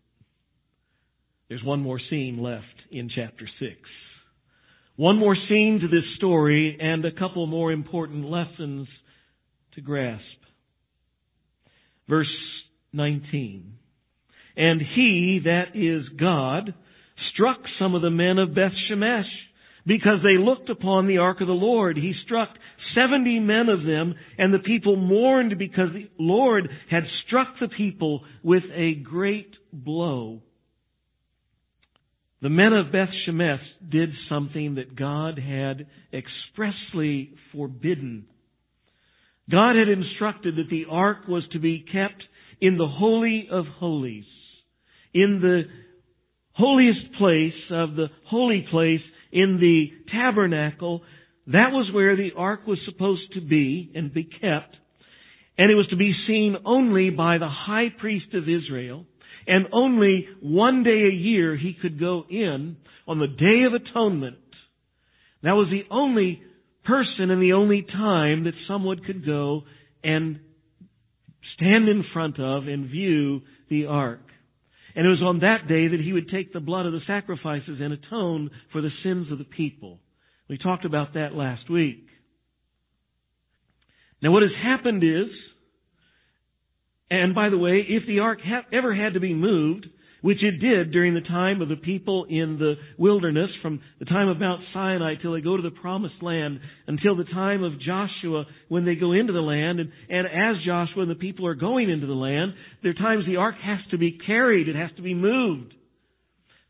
There's 1.49 1.65
one 1.65 1.81
more 1.81 2.01
scene 2.11 2.39
left 2.41 2.67
in 2.91 3.11
chapter 3.13 3.49
6. 3.59 3.75
One 4.97 5.17
more 5.17 5.37
scene 5.49 5.81
to 5.81 5.89
this 5.89 6.05
story 6.17 6.77
and 6.81 7.05
a 7.05 7.13
couple 7.13 7.47
more 7.47 7.73
important 7.73 8.29
lessons 8.31 8.87
to 9.75 9.81
grasp. 9.81 10.23
Verse 12.09 12.29
19. 12.93 13.75
And 14.57 14.81
he, 14.81 15.43
that 15.45 15.77
is 15.77 16.09
God, 16.19 16.75
struck 17.33 17.59
some 17.79 17.95
of 17.95 18.03
the 18.03 18.11
men 18.11 18.39
of 18.39 18.55
Beth 18.55 18.73
Shemesh 18.91 19.29
because 19.87 20.19
they 20.23 20.43
looked 20.43 20.69
upon 20.69 21.07
the 21.07 21.19
ark 21.19 21.41
of 21.41 21.47
the 21.47 21.53
Lord. 21.53 21.97
He 21.97 22.15
struck 22.25 22.51
seventy 22.95 23.39
men 23.41 23.69
of 23.69 23.85
them, 23.85 24.15
and 24.37 24.53
the 24.53 24.59
people 24.59 24.97
mourned 24.97 25.59
because 25.59 25.89
the 25.93 26.11
Lord 26.19 26.69
had 26.91 27.05
struck 27.27 27.55
the 27.61 27.69
people 27.69 28.25
with 28.43 28.65
a 28.75 28.95
great 28.97 29.57
blow. 29.73 30.43
The 32.43 32.51
men 32.51 32.73
of 32.73 32.93
Beth 32.93 33.09
Shemesh 33.27 33.63
did 33.89 34.11
something 34.29 34.77
that 34.77 34.95
God 34.95 35.39
had 35.39 35.87
expressly 36.13 37.35
forbidden. 37.53 38.27
God 39.51 39.77
had 39.77 39.89
instructed 39.89 40.57
that 40.57 40.69
the 40.71 40.87
ark 40.91 41.27
was 41.27 41.45
to 41.53 41.59
be 41.59 41.81
kept 41.81 42.23
in 42.61 42.77
the 42.77 42.89
Holy 42.89 43.49
of 43.51 43.67
Holies, 43.67 44.27
in 45.15 45.41
the 45.41 45.63
holiest 46.53 47.13
place 47.17 47.55
of 47.71 47.95
the 47.95 48.09
holy 48.27 48.67
place 48.71 49.01
in 49.33 49.59
the 49.61 50.11
tabernacle. 50.13 51.03
That 51.47 51.73
was 51.73 51.91
where 51.93 52.17
the 52.17 52.33
ark 52.37 52.67
was 52.67 52.79
supposed 52.85 53.33
to 53.35 53.41
be 53.41 53.91
and 53.95 54.13
be 54.13 54.25
kept. 54.25 54.77
And 55.57 55.71
it 55.71 55.77
was 55.77 55.87
to 55.89 55.97
be 55.97 56.15
seen 56.27 56.57
only 56.65 57.11
by 57.11 57.39
the 57.39 57.49
high 57.49 57.89
priest 57.97 58.35
of 58.35 58.49
Israel. 58.49 59.07
And 59.47 59.67
only 59.73 60.29
one 60.41 60.83
day 60.83 61.05
a 61.05 61.15
year 61.15 61.57
he 61.57 61.73
could 61.73 61.99
go 61.99 62.25
in 62.29 62.77
on 63.07 63.19
the 63.19 63.27
Day 63.27 63.63
of 63.65 63.73
Atonement. 63.73 64.37
That 65.43 65.53
was 65.53 65.69
the 65.71 65.87
only 65.91 66.43
person 66.89 67.31
and 67.31 67.41
the 67.41 67.53
only 67.53 67.83
time 67.83 68.45
that 68.45 68.55
someone 68.67 68.99
could 69.05 69.25
go 69.25 69.63
and 70.03 70.41
stand 71.55 71.89
in 71.89 72.05
front 72.13 72.41
of 72.41 72.67
and 72.67 72.89
view 72.89 73.43
the 73.69 73.87
ark. 73.87 74.23
And 74.97 75.07
it 75.07 75.11
was 75.11 75.23
on 75.23 75.41
that 75.41 75.69
day 75.69 75.89
that 75.89 76.01
he 76.01 76.13
would 76.13 76.29
take 76.31 76.53
the 76.53 76.61
blood 76.61 76.87
of 76.87 76.93
the 76.93 77.03
sacrifices 77.07 77.79
and 77.81 77.93
atone 77.93 78.51
for 78.73 78.81
the 78.81 78.91
sins 79.03 79.31
of 79.31 79.39
the 79.39 79.45
people. 79.45 80.01
We 80.49 80.59
talked 80.59 80.87
about 80.87 81.15
that 81.15 81.35
last 81.35 81.69
week. 81.71 82.07
Now 84.23 84.33
what 84.33 84.43
has 84.43 84.53
happened 84.61 85.05
is, 85.05 85.29
and 87.11 87.35
by 87.35 87.51
the 87.51 87.59
way, 87.59 87.85
if 87.87 88.07
the 88.07 88.21
ark 88.21 88.41
ha- 88.43 88.65
ever 88.73 88.95
had 88.95 89.15
to 89.15 89.21
be 89.21 89.35
moved, 89.35 89.87
which 90.21 90.43
it 90.43 90.59
did 90.61 90.93
during 90.93 91.15
the 91.15 91.21
time 91.21 91.63
of 91.63 91.69
the 91.69 91.77
people 91.77 92.25
in 92.29 92.59
the 92.59 92.75
wilderness, 92.97 93.51
from 93.63 93.81
the 93.99 94.05
time 94.05 94.29
of 94.29 94.39
Mount 94.39 94.63
Sinai 94.73 95.15
till 95.21 95.33
they 95.33 95.41
go 95.41 95.57
to 95.57 95.63
the 95.63 95.71
promised 95.71 96.23
land, 96.23 96.61
until 96.87 97.17
the 97.17 97.25
time 97.25 97.63
of 97.63 97.81
Joshua 97.81 98.45
when 98.69 98.85
they 98.85 98.95
go 98.95 99.13
into 99.13 99.33
the 99.33 99.41
land, 99.41 99.81
and, 99.81 99.93
and 100.09 100.27
as 100.27 100.63
Joshua 100.65 101.03
and 101.03 101.11
the 101.11 101.15
people 101.15 101.47
are 101.47 101.55
going 101.55 101.91
into 101.91 102.07
the 102.07 102.13
land, 102.13 102.55
there 102.83 102.91
are 102.91 102.95
times 102.95 103.27
the 103.27 103.37
ark 103.37 103.57
has 103.63 103.79
to 103.91 103.99
be 103.99 104.19
carried, 104.27 104.69
it 104.69 104.77
has 104.77 104.91
to 104.97 105.03
be 105.03 105.15
moved. 105.15 105.75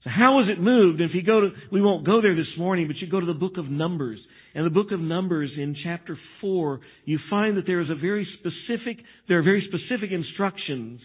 So 0.05 0.11
how 0.11 0.37
was 0.37 0.49
it 0.49 0.61
moved? 0.61 1.01
If 1.01 1.11
you 1.15 1.23
go 1.23 1.41
to, 1.41 1.51
we 1.73 1.83
won't 1.83 2.07
go 2.07 2.23
there 2.23 2.37
this 2.37 2.47
morning, 2.57 2.87
but 2.87 2.97
you 2.99 3.09
go 3.09 3.19
to 3.19 3.27
the 3.27 3.35
book 3.35 3.57
of 3.57 3.69
Numbers. 3.69 4.21
And 4.55 4.65
the 4.65 4.71
book 4.71 4.93
of 4.93 5.01
Numbers 5.01 5.51
in 5.57 5.77
chapter 5.83 6.17
4, 6.41 6.81
you 7.05 7.19
find 7.29 7.57
that 7.57 7.67
there 7.67 7.81
is 7.81 7.91
a 7.91 7.95
very 7.95 8.27
specific, 8.39 8.99
there 9.29 9.39
are 9.39 9.43
very 9.43 9.69
specific 9.69 10.11
instructions, 10.13 11.01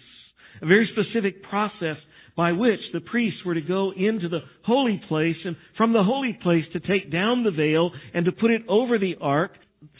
a 0.61 0.65
very 0.65 0.89
specific 0.93 1.43
process 1.43 1.97
by 2.35 2.51
which 2.51 2.79
the 2.93 3.01
priests 3.01 3.39
were 3.45 3.53
to 3.53 3.61
go 3.61 3.91
into 3.91 4.27
the 4.27 4.41
holy 4.65 5.01
place 5.07 5.35
and 5.45 5.55
from 5.77 5.93
the 5.93 6.03
holy 6.03 6.37
place 6.41 6.65
to 6.73 6.79
take 6.79 7.11
down 7.11 7.43
the 7.43 7.51
veil 7.51 7.91
and 8.13 8.25
to 8.25 8.31
put 8.31 8.51
it 8.51 8.63
over 8.67 8.97
the 8.97 9.15
ark 9.21 9.51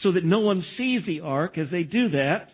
so 0.02 0.12
that 0.12 0.24
no 0.24 0.40
one 0.40 0.64
sees 0.76 1.02
the 1.06 1.20
ark 1.20 1.58
as 1.58 1.68
they 1.70 1.82
do 1.82 2.10
that. 2.10 2.48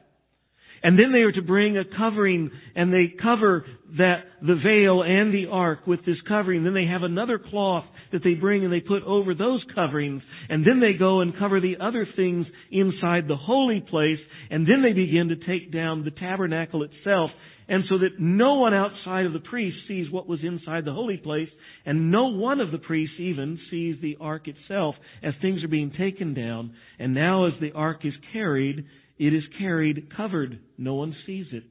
And 0.83 0.99
then 0.99 1.12
they 1.12 1.21
are 1.21 1.33
to 1.33 1.43
bring 1.43 1.77
a 1.77 1.85
covering 1.85 2.51
and 2.75 2.93
they 2.93 3.12
cover 3.21 3.66
that, 3.99 4.25
the 4.40 4.55
veil 4.55 5.03
and 5.03 5.33
the 5.33 5.47
ark 5.51 5.87
with 5.87 6.05
this 6.07 6.16
covering. 6.27 6.64
Then 6.64 6.73
they 6.73 6.87
have 6.87 7.03
another 7.03 7.38
cloth 7.38 7.85
that 8.12 8.25
they 8.25 8.35
bring 8.35 8.64
and 8.64 8.73
they 8.73 8.81
put 8.81 9.03
over 9.03 9.35
those 9.35 9.62
coverings. 9.75 10.23
And 10.49 10.66
then 10.66 10.81
they 10.81 10.95
go 10.95 11.21
and 11.21 11.38
cover 11.38 11.61
the 11.61 11.77
other 11.81 12.09
things 12.16 12.47
inside 12.71 13.29
the 13.29 13.37
holy 13.37 13.81
place. 13.81 14.19
And 14.51 14.66
then 14.66 14.83
they 14.83 14.95
begin 14.95 15.29
to 15.29 15.37
take 15.37 15.71
down 15.71 16.03
the 16.03 16.12
tabernacle 16.12 16.83
itself 16.83 17.31
and 17.70 17.85
so 17.88 17.98
that 17.98 18.18
no 18.18 18.56
one 18.56 18.74
outside 18.74 19.26
of 19.26 19.33
the 19.33 19.38
priest 19.38 19.76
sees 19.87 20.11
what 20.11 20.26
was 20.26 20.40
inside 20.42 20.85
the 20.85 20.92
holy 20.92 21.16
place, 21.16 21.48
and 21.87 22.11
no 22.11 22.26
one 22.26 22.59
of 22.61 22.72
the 22.72 22.78
priests 22.78 23.14
even 23.20 23.61
sees 23.70 23.94
the 24.02 24.16
ark 24.20 24.48
itself 24.48 24.96
as 25.22 25.35
things 25.40 25.62
are 25.62 25.68
being 25.68 25.92
taken 25.96 26.35
down. 26.35 26.74
And 26.98 27.14
now 27.14 27.46
as 27.46 27.52
the 27.61 27.70
ark 27.70 28.00
is 28.04 28.12
carried, 28.33 28.87
it 29.20 29.33
is 29.33 29.44
carried 29.56 30.12
covered. 30.16 30.59
No 30.78 30.94
one 30.94 31.14
sees 31.24 31.46
it. 31.52 31.62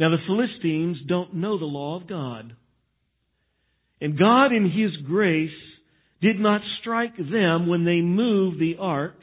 Now 0.00 0.10
the 0.10 0.26
Philistines 0.26 0.98
don't 1.06 1.34
know 1.34 1.56
the 1.56 1.64
law 1.64 1.94
of 2.00 2.08
God. 2.08 2.56
And 4.00 4.18
God 4.18 4.52
in 4.52 4.68
His 4.68 4.96
grace 5.06 5.50
did 6.20 6.40
not 6.40 6.60
strike 6.80 7.16
them 7.16 7.68
when 7.68 7.84
they 7.84 8.00
move 8.00 8.58
the 8.58 8.78
ark, 8.80 9.20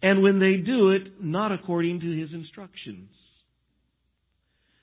and 0.00 0.22
when 0.22 0.38
they 0.38 0.56
do 0.56 0.92
it, 0.92 1.22
not 1.22 1.52
according 1.52 2.00
to 2.00 2.18
His 2.18 2.32
instructions. 2.32 3.10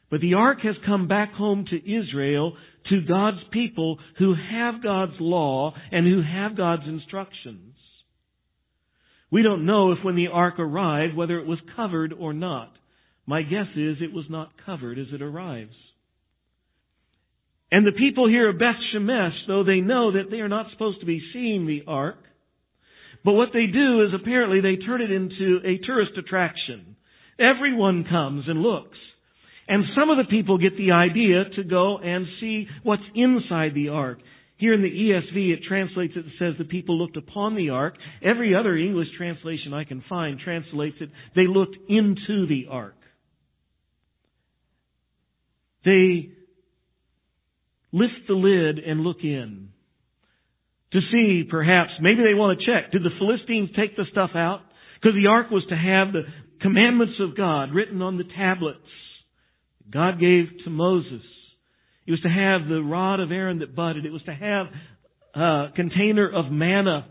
But 0.10 0.22
the 0.22 0.34
ark 0.34 0.62
has 0.62 0.76
come 0.86 1.08
back 1.08 1.34
home 1.34 1.66
to 1.70 1.92
Israel, 1.92 2.58
to 2.90 3.02
God's 3.02 3.44
people 3.52 4.00
who 4.18 4.34
have 4.34 4.82
God's 4.82 5.20
law 5.20 5.76
and 5.92 6.06
who 6.08 6.22
have 6.22 6.58
God's 6.58 6.88
instructions. 6.88 7.76
We 9.32 9.44
don't 9.44 9.66
know 9.66 9.92
if 9.92 10.04
when 10.04 10.16
the 10.16 10.28
ark 10.28 10.56
arrived 10.58 11.16
whether 11.16 11.40
it 11.40 11.46
was 11.46 11.60
covered 11.76 12.14
or 12.14 12.34
not. 12.34 12.74
My 13.28 13.44
guess 13.44 13.68
is 13.76 13.98
it 14.02 14.14
was 14.14 14.26
not 14.28 14.54
covered 14.66 14.98
as 14.98 15.08
it 15.14 15.22
arrives. 15.22 15.76
And 17.72 17.86
the 17.86 17.92
people 17.92 18.28
here 18.28 18.50
of 18.50 18.58
Beth 18.58 18.78
Shemesh, 18.92 19.46
though 19.48 19.64
they 19.64 19.82
know 19.82 20.14
that 20.14 20.32
they 20.32 20.40
are 20.40 20.48
not 20.48 20.72
supposed 20.72 21.02
to 21.02 21.06
be 21.06 21.22
seeing 21.32 21.68
the 21.68 21.84
ark, 21.86 22.18
but 23.24 23.34
what 23.34 23.50
they 23.54 23.68
do 23.68 24.04
is 24.04 24.14
apparently 24.14 24.62
they 24.62 24.78
turn 24.78 25.02
it 25.02 25.12
into 25.12 25.60
a 25.64 25.78
tourist 25.86 26.14
attraction. 26.18 26.96
Everyone 27.38 28.06
comes 28.06 28.48
and 28.48 28.64
looks. 28.64 28.98
And 29.70 29.86
some 29.96 30.10
of 30.10 30.18
the 30.18 30.24
people 30.24 30.58
get 30.58 30.76
the 30.78 30.94
idea 30.94 31.46
to 31.56 31.64
go 31.64 32.00
and 32.00 32.26
see 32.40 32.68
what's 32.82 33.04
inside 33.14 33.76
the 33.76 33.90
ark. 33.90 34.18
Here 34.58 34.74
in 34.74 34.82
the 34.82 34.90
ESV, 34.90 35.54
it 35.54 35.64
translates 35.68 36.14
it 36.16 36.26
and 36.26 36.34
says 36.40 36.56
the 36.58 36.66
people 36.66 36.98
looked 36.98 37.18
upon 37.18 37.56
the 37.56 37.70
ark. 37.70 37.94
Every 38.24 38.56
other 38.56 38.76
English 38.76 39.10
translation 39.16 39.74
I 39.74 39.84
can 39.84 40.04
find 40.10 40.40
translates 40.40 40.98
it, 41.00 41.12
they 41.36 41.46
looked 41.46 41.78
into 41.88 42.48
the 42.48 42.66
ark. 42.70 42.96
They 45.86 46.32
lift 47.92 48.28
the 48.28 48.34
lid 48.34 48.80
and 48.80 49.02
look 49.02 49.20
in 49.22 49.70
to 50.94 51.00
see 51.12 51.44
perhaps, 51.48 51.92
maybe 52.02 52.24
they 52.24 52.34
want 52.34 52.60
to 52.60 52.66
check, 52.66 52.92
did 52.92 53.04
the 53.04 53.16
Philistines 53.20 53.70
take 53.76 53.96
the 53.96 54.06
stuff 54.12 54.32
out? 54.34 54.62
Because 55.00 55.16
the 55.16 55.30
ark 55.30 55.52
was 55.52 55.64
to 55.70 55.78
have 55.78 56.12
the 56.12 56.24
commandments 56.60 57.20
of 57.20 57.38
God 57.38 57.72
written 57.72 58.02
on 58.02 58.18
the 58.18 58.24
tablets 58.24 58.80
God 59.92 60.20
gave 60.20 60.46
to 60.64 60.70
Moses. 60.70 61.22
It 62.06 62.12
was 62.12 62.22
to 62.22 62.30
have 62.30 62.68
the 62.68 62.82
rod 62.82 63.20
of 63.20 63.32
Aaron 63.32 63.60
that 63.60 63.76
budded. 63.76 64.06
It 64.06 64.12
was 64.12 64.24
to 64.24 64.34
have 64.34 64.68
a 65.36 65.68
container 65.76 66.30
of 66.30 66.52
manna. 66.52 67.08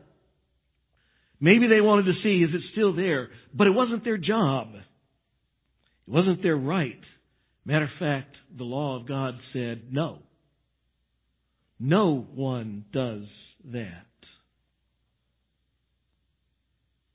Maybe 1.40 1.68
they 1.68 1.80
wanted 1.80 2.06
to 2.06 2.22
see, 2.22 2.42
is 2.42 2.54
it 2.54 2.62
still 2.72 2.94
there? 2.94 3.30
But 3.54 3.66
it 3.66 3.70
wasn't 3.70 4.04
their 4.04 4.18
job. 4.18 4.74
It 4.74 6.10
wasn't 6.10 6.42
their 6.42 6.56
right. 6.56 7.00
Matter 7.64 7.84
of 7.84 7.90
fact, 7.98 8.34
the 8.56 8.64
law 8.64 8.98
of 8.98 9.06
God 9.06 9.34
said 9.52 9.92
no. 9.92 10.18
No 11.78 12.26
one 12.34 12.84
does 12.92 13.24
that. 13.72 14.06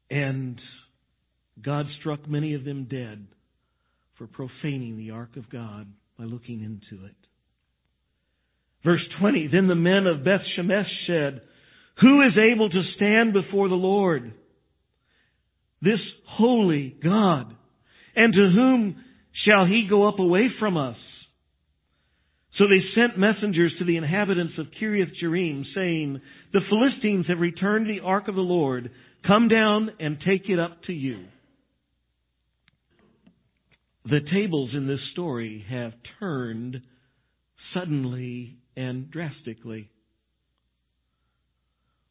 And 0.10 0.62
God 1.62 1.88
struck 2.00 2.30
many 2.30 2.54
of 2.54 2.64
them 2.64 2.86
dead 2.90 3.28
for 4.18 4.28
profaning 4.28 4.98
the 4.98 5.12
ark 5.12 5.36
of 5.38 5.50
God 5.50 5.88
by 6.18 6.26
looking 6.26 6.62
into 6.62 7.06
it. 7.06 7.16
Verse 8.84 9.02
20, 9.20 9.48
Then 9.48 9.68
the 9.68 9.76
men 9.76 10.08
of 10.08 10.24
Beth 10.24 10.42
Shemesh 10.58 10.90
said, 11.08 11.42
Who 12.02 12.22
is 12.22 12.38
able 12.38 12.70
to 12.70 12.84
stand 12.96 13.34
before 13.34 13.70
the 13.70 13.76
Lord? 13.76 14.34
This 15.82 16.00
holy 16.28 16.96
God. 17.04 17.56
And 18.16 18.34
to 18.34 18.52
whom 18.54 19.04
shall 19.46 19.66
he 19.66 19.88
go 19.90 20.08
up 20.08 20.20
away 20.20 20.50
from 20.60 20.78
us? 20.78 20.98
So 22.58 22.66
they 22.66 22.84
sent 22.94 23.18
messengers 23.18 23.74
to 23.80 23.86
the 23.86 23.98
inhabitants 23.98 24.54
of 24.60 24.68
Kiriath 24.80 25.12
Jearim, 25.22 25.64
saying, 25.74 26.22
The 26.54 26.62
Philistines 26.70 27.26
have 27.28 27.40
returned 27.40 27.88
the 27.88 28.06
ark 28.06 28.28
of 28.28 28.36
the 28.36 28.42
Lord. 28.42 28.92
Come 29.26 29.48
down 29.48 29.92
and 30.00 30.20
take 30.24 30.50
it 30.50 30.60
up 30.60 30.84
to 30.84 30.94
you. 30.94 31.26
The 34.06 34.22
tables 34.32 34.72
in 34.74 34.88
this 34.88 35.00
story 35.14 35.66
have 35.70 35.94
turned 36.20 36.82
suddenly 37.74 38.58
and 38.76 39.10
drastically. 39.10 39.90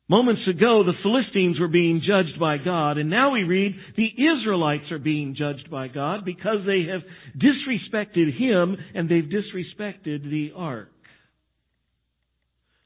Moments 0.08 0.42
ago, 0.46 0.84
the 0.84 0.92
Philistines 1.02 1.58
were 1.58 1.68
being 1.68 2.02
judged 2.04 2.38
by 2.38 2.58
God, 2.58 2.98
and 2.98 3.08
now 3.08 3.30
we 3.30 3.44
read 3.44 3.74
the 3.96 4.12
Israelites 4.22 4.90
are 4.90 4.98
being 4.98 5.34
judged 5.34 5.70
by 5.70 5.88
God 5.88 6.24
because 6.24 6.66
they 6.66 6.84
have 6.84 7.02
disrespected 7.38 8.36
Him 8.36 8.76
and 8.94 9.08
they've 9.08 9.24
disrespected 9.24 10.28
the 10.28 10.52
ark. 10.54 10.90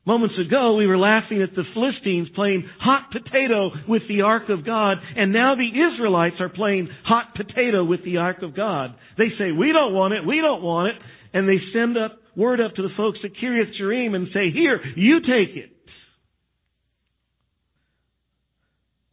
Moments 0.06 0.36
ago, 0.38 0.76
we 0.76 0.86
were 0.86 0.96
laughing 0.96 1.42
at 1.42 1.56
the 1.56 1.64
Philistines 1.74 2.28
playing 2.36 2.70
hot 2.78 3.10
potato 3.10 3.72
with 3.88 4.02
the 4.08 4.20
ark 4.20 4.48
of 4.48 4.64
God, 4.64 4.98
and 5.16 5.32
now 5.32 5.56
the 5.56 5.68
Israelites 5.68 6.36
are 6.38 6.48
playing 6.48 6.88
hot 7.04 7.34
potato 7.34 7.82
with 7.82 8.04
the 8.04 8.18
ark 8.18 8.42
of 8.42 8.54
God. 8.54 8.94
They 9.18 9.30
say, 9.36 9.50
we 9.50 9.72
don't 9.72 9.92
want 9.92 10.14
it, 10.14 10.24
we 10.24 10.40
don't 10.40 10.62
want 10.62 10.94
it, 10.94 11.02
and 11.34 11.48
they 11.48 11.58
send 11.72 11.98
up 11.98 12.20
word 12.36 12.60
up 12.60 12.76
to 12.76 12.82
the 12.82 12.94
folks 12.96 13.18
at 13.24 13.32
Kiriath 13.34 13.76
Jearim 13.80 14.14
and 14.14 14.28
say, 14.32 14.50
here, 14.52 14.80
you 14.94 15.20
take 15.22 15.56
it. 15.56 15.72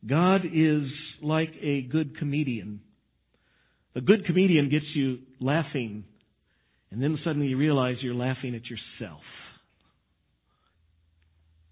God 0.06 0.41
is 0.46 0.84
like 1.24 1.54
a 1.60 1.82
good 1.82 2.20
comedian. 2.20 2.82
A 3.96 4.02
good 4.02 4.26
comedian 4.26 4.70
gets 4.70 4.86
you 4.94 5.20
laughing, 5.39 6.04
and 6.91 7.02
then 7.02 7.18
suddenly 7.24 7.48
you 7.48 7.58
realize 7.58 7.96
you're 8.02 8.14
laughing 8.14 8.54
at 8.54 8.64
yourself. 8.66 9.22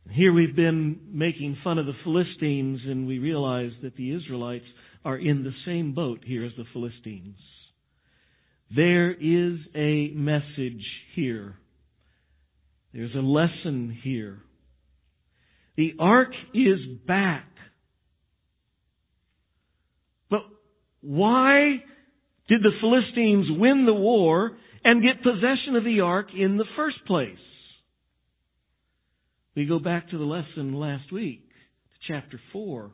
Here 0.09 0.33
we've 0.33 0.55
been 0.55 0.99
making 1.11 1.57
fun 1.63 1.77
of 1.77 1.85
the 1.85 1.95
Philistines, 2.03 2.81
and 2.85 3.07
we 3.07 3.19
realize 3.19 3.71
that 3.83 3.95
the 3.95 4.11
Israelites 4.11 4.65
are 5.05 5.17
in 5.17 5.43
the 5.43 5.53
same 5.65 5.93
boat 5.93 6.21
here 6.25 6.45
as 6.45 6.51
the 6.57 6.65
Philistines. 6.73 7.37
There 8.75 9.11
is 9.11 9.59
a 9.75 10.11
message 10.13 10.85
here. 11.15 11.55
There's 12.93 13.15
a 13.15 13.19
lesson 13.19 13.97
here. 14.03 14.39
The 15.77 15.93
ark 15.99 16.33
is 16.53 16.79
back. 17.07 17.47
But 20.29 20.41
why 21.01 21.83
did 22.49 22.63
the 22.63 22.71
Philistines 22.81 23.47
win 23.49 23.85
the 23.85 23.93
war 23.93 24.57
and 24.83 25.01
get 25.03 25.23
possession 25.23 25.75
of 25.75 25.85
the 25.85 26.01
ark 26.01 26.27
in 26.35 26.57
the 26.57 26.65
first 26.75 27.05
place? 27.05 27.37
We 29.55 29.65
go 29.65 29.79
back 29.79 30.09
to 30.09 30.17
the 30.17 30.23
lesson 30.23 30.73
last 30.73 31.11
week, 31.11 31.43
to 31.49 32.13
chapter 32.13 32.39
4. 32.53 32.91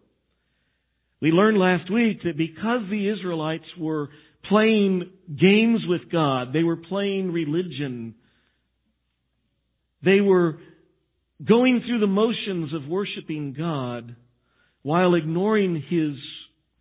We 1.21 1.29
learned 1.29 1.59
last 1.59 1.91
week 1.91 2.23
that 2.23 2.35
because 2.35 2.81
the 2.89 3.09
Israelites 3.09 3.65
were 3.77 4.09
playing 4.49 5.11
games 5.39 5.81
with 5.87 6.11
God, 6.11 6.53
they 6.53 6.63
were 6.63 6.77
playing 6.77 7.31
religion, 7.31 8.15
they 10.03 10.19
were 10.19 10.57
going 11.43 11.83
through 11.85 11.99
the 11.99 12.07
motions 12.07 12.73
of 12.73 12.87
worshiping 12.87 13.53
God 13.55 14.15
while 14.81 15.13
ignoring 15.13 15.83
His 15.87 16.15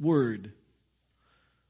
Word, 0.00 0.52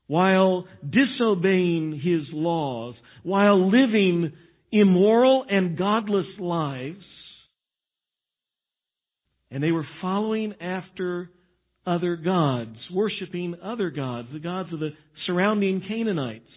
while 0.06 0.66
disobeying 0.88 2.00
His 2.00 2.32
laws, 2.32 2.94
while 3.24 3.68
living 3.68 4.32
immoral 4.70 5.44
and 5.48 5.76
godless 5.76 6.26
lives, 6.38 7.02
and 9.50 9.62
they 9.62 9.72
were 9.72 9.86
following 10.00 10.54
after 10.60 11.30
other 11.86 12.16
gods, 12.16 12.76
worshiping 12.92 13.54
other 13.62 13.90
gods, 13.90 14.28
the 14.32 14.38
gods 14.38 14.72
of 14.72 14.80
the 14.80 14.90
surrounding 15.26 15.82
Canaanites. 15.86 16.50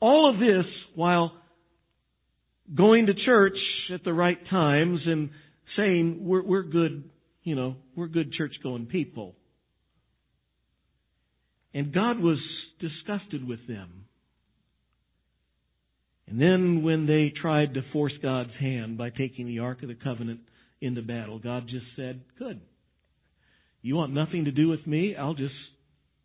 All 0.00 0.28
of 0.28 0.40
this 0.40 0.66
while 0.94 1.32
going 2.74 3.06
to 3.06 3.14
church 3.14 3.58
at 3.92 4.02
the 4.02 4.12
right 4.12 4.38
times 4.48 5.00
and 5.04 5.30
saying, 5.76 6.18
we're, 6.20 6.42
we're 6.42 6.62
good, 6.62 7.10
you 7.44 7.54
know, 7.54 7.76
we're 7.94 8.08
good 8.08 8.32
church 8.32 8.54
going 8.62 8.86
people. 8.86 9.34
And 11.74 11.92
God 11.92 12.18
was 12.18 12.38
disgusted 12.80 13.46
with 13.46 13.66
them. 13.66 14.04
And 16.28 16.40
then 16.40 16.82
when 16.82 17.06
they 17.06 17.32
tried 17.34 17.74
to 17.74 17.82
force 17.92 18.12
God's 18.22 18.52
hand 18.58 18.96
by 18.96 19.10
taking 19.10 19.46
the 19.46 19.58
Ark 19.58 19.82
of 19.82 19.88
the 19.88 19.94
Covenant 19.94 20.40
into 20.82 21.02
battle. 21.02 21.38
God 21.38 21.68
just 21.68 21.86
said, 21.96 22.22
Good. 22.38 22.60
You 23.80 23.96
want 23.96 24.12
nothing 24.12 24.44
to 24.44 24.52
do 24.52 24.68
with 24.68 24.86
me? 24.86 25.16
I'll 25.16 25.34
just 25.34 25.54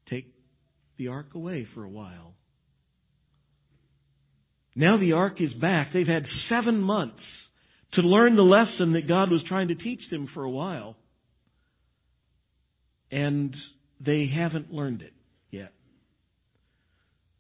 take 0.10 0.32
the 0.98 1.08
ark 1.08 1.34
away 1.34 1.68
for 1.74 1.84
a 1.84 1.90
while. 1.90 2.34
Now 4.76 5.00
the 5.00 5.14
ark 5.14 5.42
is 5.42 5.52
back. 5.54 5.92
They've 5.92 6.06
had 6.06 6.26
seven 6.50 6.80
months 6.80 7.24
to 7.94 8.02
learn 8.02 8.36
the 8.36 8.44
lesson 8.44 8.94
that 8.94 9.08
God 9.08 9.32
was 9.32 9.42
trying 9.48 9.70
to 9.70 9.76
teach 9.76 10.02
them 10.12 10.30
for 10.34 10.44
a 10.44 10.50
while. 10.50 10.96
And 13.10 13.56
they 14.00 14.30
haven't 14.32 14.72
learned 14.72 15.02
it 15.02 15.14
yet. 15.50 15.74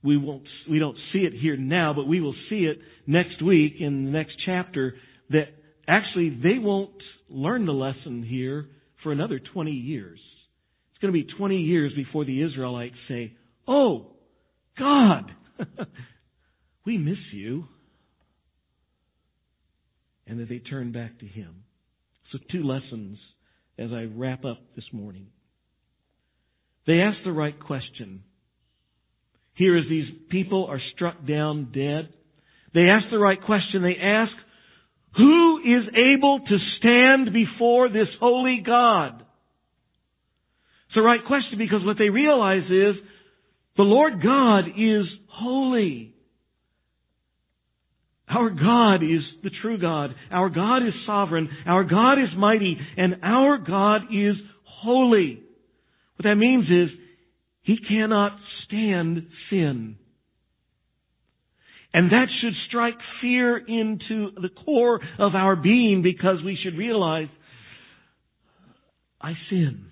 We 0.03 0.18
won't, 0.18 0.47
we 0.70 0.80
don't 0.80 0.97
see 1.13 1.20
it 1.20 1.34
here 1.34 1.57
now, 1.57 1.93
but 1.93 2.07
we 2.07 2.22
will 2.22 2.36
see 2.49 2.61
it 2.61 2.80
next 3.05 3.43
week 3.43 3.76
in 3.80 4.05
the 4.05 4.11
next 4.11 4.38
chapter 4.43 4.95
that 5.30 5.49
Actually, 5.88 6.29
they 6.29 6.59
won't 6.59 6.91
learn 7.29 7.65
the 7.65 7.71
lesson 7.71 8.23
here 8.23 8.67
for 9.03 9.11
another 9.11 9.39
20 9.39 9.71
years. 9.71 10.19
It's 10.91 11.01
going 11.01 11.13
to 11.13 11.25
be 11.25 11.31
20 11.38 11.57
years 11.57 11.93
before 11.93 12.25
the 12.25 12.41
Israelites 12.41 12.95
say, 13.07 13.33
Oh, 13.67 14.07
God, 14.77 15.31
we 16.85 16.97
miss 16.97 17.17
you. 17.31 17.65
And 20.25 20.39
that 20.39 20.49
they 20.49 20.59
turn 20.59 20.91
back 20.91 21.19
to 21.19 21.25
Him. 21.25 21.63
So, 22.31 22.39
two 22.51 22.63
lessons 22.63 23.17
as 23.77 23.91
I 23.93 24.07
wrap 24.13 24.43
up 24.43 24.57
this 24.75 24.85
morning. 24.91 25.27
They 26.85 26.99
ask 26.99 27.17
the 27.23 27.31
right 27.31 27.57
question. 27.57 28.23
Here, 29.53 29.77
as 29.77 29.85
these 29.89 30.07
people 30.29 30.65
are 30.65 30.81
struck 30.95 31.25
down 31.25 31.71
dead, 31.73 32.09
they 32.73 32.89
ask 32.89 33.05
the 33.09 33.19
right 33.19 33.41
question. 33.41 33.81
They 33.81 33.97
ask, 34.01 34.31
who 35.18 35.59
is 35.59 35.84
able 35.95 36.39
to 36.39 36.57
stand 36.78 37.34
before 37.34 37.89
this 37.89 38.07
holy 38.20 38.61
God? 38.65 39.22
It's 40.88 40.95
the 40.95 41.01
right 41.01 41.26
question 41.26 41.57
because 41.57 41.84
what 41.84 41.97
they 41.97 42.09
realize 42.09 42.70
is 42.70 42.95
the 43.76 43.84
Lord 43.84 44.22
God 44.24 44.65
is 44.78 45.05
holy. 45.28 46.13
Our 48.30 48.49
God 48.49 49.03
is 49.03 49.22
the 49.43 49.51
true 49.61 49.78
God. 49.78 50.13
Our 50.32 50.49
God 50.49 50.86
is 50.86 50.93
sovereign. 51.05 51.49
Our 51.65 51.84
God 51.84 52.20
is 52.20 52.30
mighty. 52.38 52.78
And 52.97 53.18
our 53.24 53.57
God 53.57 54.03
is 54.13 54.36
holy. 54.63 55.41
What 56.18 56.24
that 56.24 56.36
means 56.36 56.65
is 56.70 56.89
He 57.61 57.78
cannot 57.78 58.38
stand 58.65 59.28
sin. 59.49 59.97
And 61.93 62.11
that 62.11 62.27
should 62.41 62.53
strike 62.67 62.97
fear 63.21 63.57
into 63.57 64.31
the 64.41 64.49
core 64.49 64.99
of 65.17 65.35
our 65.35 65.55
being 65.55 66.01
because 66.01 66.43
we 66.43 66.57
should 66.61 66.77
realize 66.77 67.27
I 69.21 69.33
sin. 69.49 69.85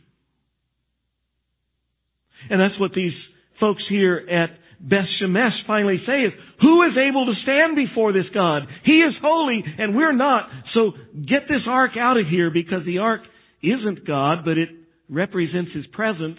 And 2.50 2.62
that's 2.62 2.80
what 2.80 2.94
these 2.94 3.14
folks 3.60 3.84
here 3.90 4.18
at 4.30 4.50
Beth 4.80 5.08
Shemesh 5.20 5.66
finally 5.66 6.02
say 6.06 6.24
is, 6.24 6.34
who 6.62 6.84
is 6.84 6.98
able 6.98 7.26
to 7.26 7.42
stand 7.42 7.76
before 7.76 8.14
this 8.14 8.26
God? 8.34 8.64
He 8.84 9.00
is 9.00 9.14
holy 9.22 9.64
and 9.78 9.96
we're 9.96 10.14
not. 10.14 10.50
So 10.74 10.92
get 11.28 11.48
this 11.48 11.62
ark 11.68 11.92
out 11.98 12.18
of 12.18 12.28
here 12.28 12.52
because 12.52 12.86
the 12.86 13.00
ark 13.00 13.22
isn't 13.64 14.06
God, 14.06 14.46
but 14.46 14.58
it 14.58 14.70
represents 15.10 15.72
His 15.74 15.88
presence. 15.88 16.38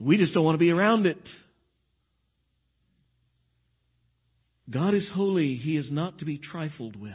We 0.00 0.16
just 0.16 0.34
don't 0.34 0.44
want 0.44 0.54
to 0.54 0.58
be 0.58 0.70
around 0.70 1.06
it. 1.06 1.18
God 4.70 4.94
is 4.94 5.02
holy. 5.14 5.60
He 5.62 5.76
is 5.76 5.86
not 5.90 6.18
to 6.18 6.24
be 6.24 6.38
trifled 6.38 6.96
with. 6.96 7.12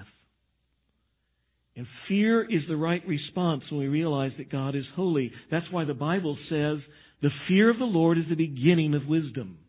And 1.75 1.85
fear 2.07 2.43
is 2.43 2.63
the 2.67 2.75
right 2.75 3.05
response 3.07 3.63
when 3.69 3.79
we 3.79 3.87
realize 3.87 4.31
that 4.37 4.51
God 4.51 4.75
is 4.75 4.85
holy. 4.95 5.31
That's 5.51 5.71
why 5.71 5.85
the 5.85 5.93
Bible 5.93 6.37
says 6.49 6.79
the 7.21 7.29
fear 7.47 7.69
of 7.69 7.77
the 7.77 7.85
Lord 7.85 8.17
is 8.17 8.25
the 8.27 8.35
beginning 8.35 8.95
of 8.95 9.05
wisdom. 9.05 9.59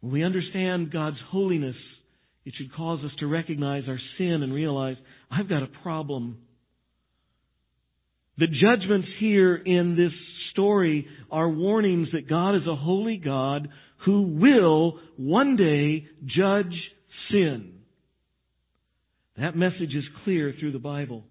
When 0.00 0.12
we 0.12 0.22
understand 0.22 0.92
God's 0.92 1.18
holiness, 1.30 1.76
it 2.44 2.54
should 2.56 2.74
cause 2.74 3.04
us 3.04 3.12
to 3.20 3.26
recognize 3.26 3.84
our 3.88 4.00
sin 4.18 4.42
and 4.42 4.52
realize, 4.52 4.96
I've 5.30 5.48
got 5.48 5.62
a 5.62 5.68
problem. 5.82 6.38
The 8.38 8.46
judgments 8.46 9.08
here 9.18 9.54
in 9.54 9.96
this 9.96 10.12
story 10.52 11.06
are 11.30 11.48
warnings 11.48 12.08
that 12.12 12.28
God 12.28 12.56
is 12.56 12.66
a 12.66 12.76
holy 12.76 13.18
God 13.18 13.68
who 14.04 14.22
will 14.22 14.98
one 15.16 15.56
day 15.56 16.06
judge 16.24 16.74
sin. 17.30 17.74
That 19.36 19.56
message 19.56 19.94
is 19.94 20.04
clear 20.24 20.54
through 20.58 20.72
the 20.72 20.78
Bible. 20.78 21.24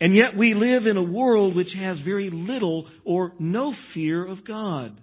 And 0.00 0.14
yet 0.14 0.36
we 0.36 0.54
live 0.54 0.86
in 0.86 0.96
a 0.96 1.02
world 1.02 1.56
which 1.56 1.72
has 1.76 1.98
very 2.04 2.30
little 2.30 2.86
or 3.04 3.32
no 3.38 3.74
fear 3.94 4.26
of 4.26 4.46
God. 4.46 5.00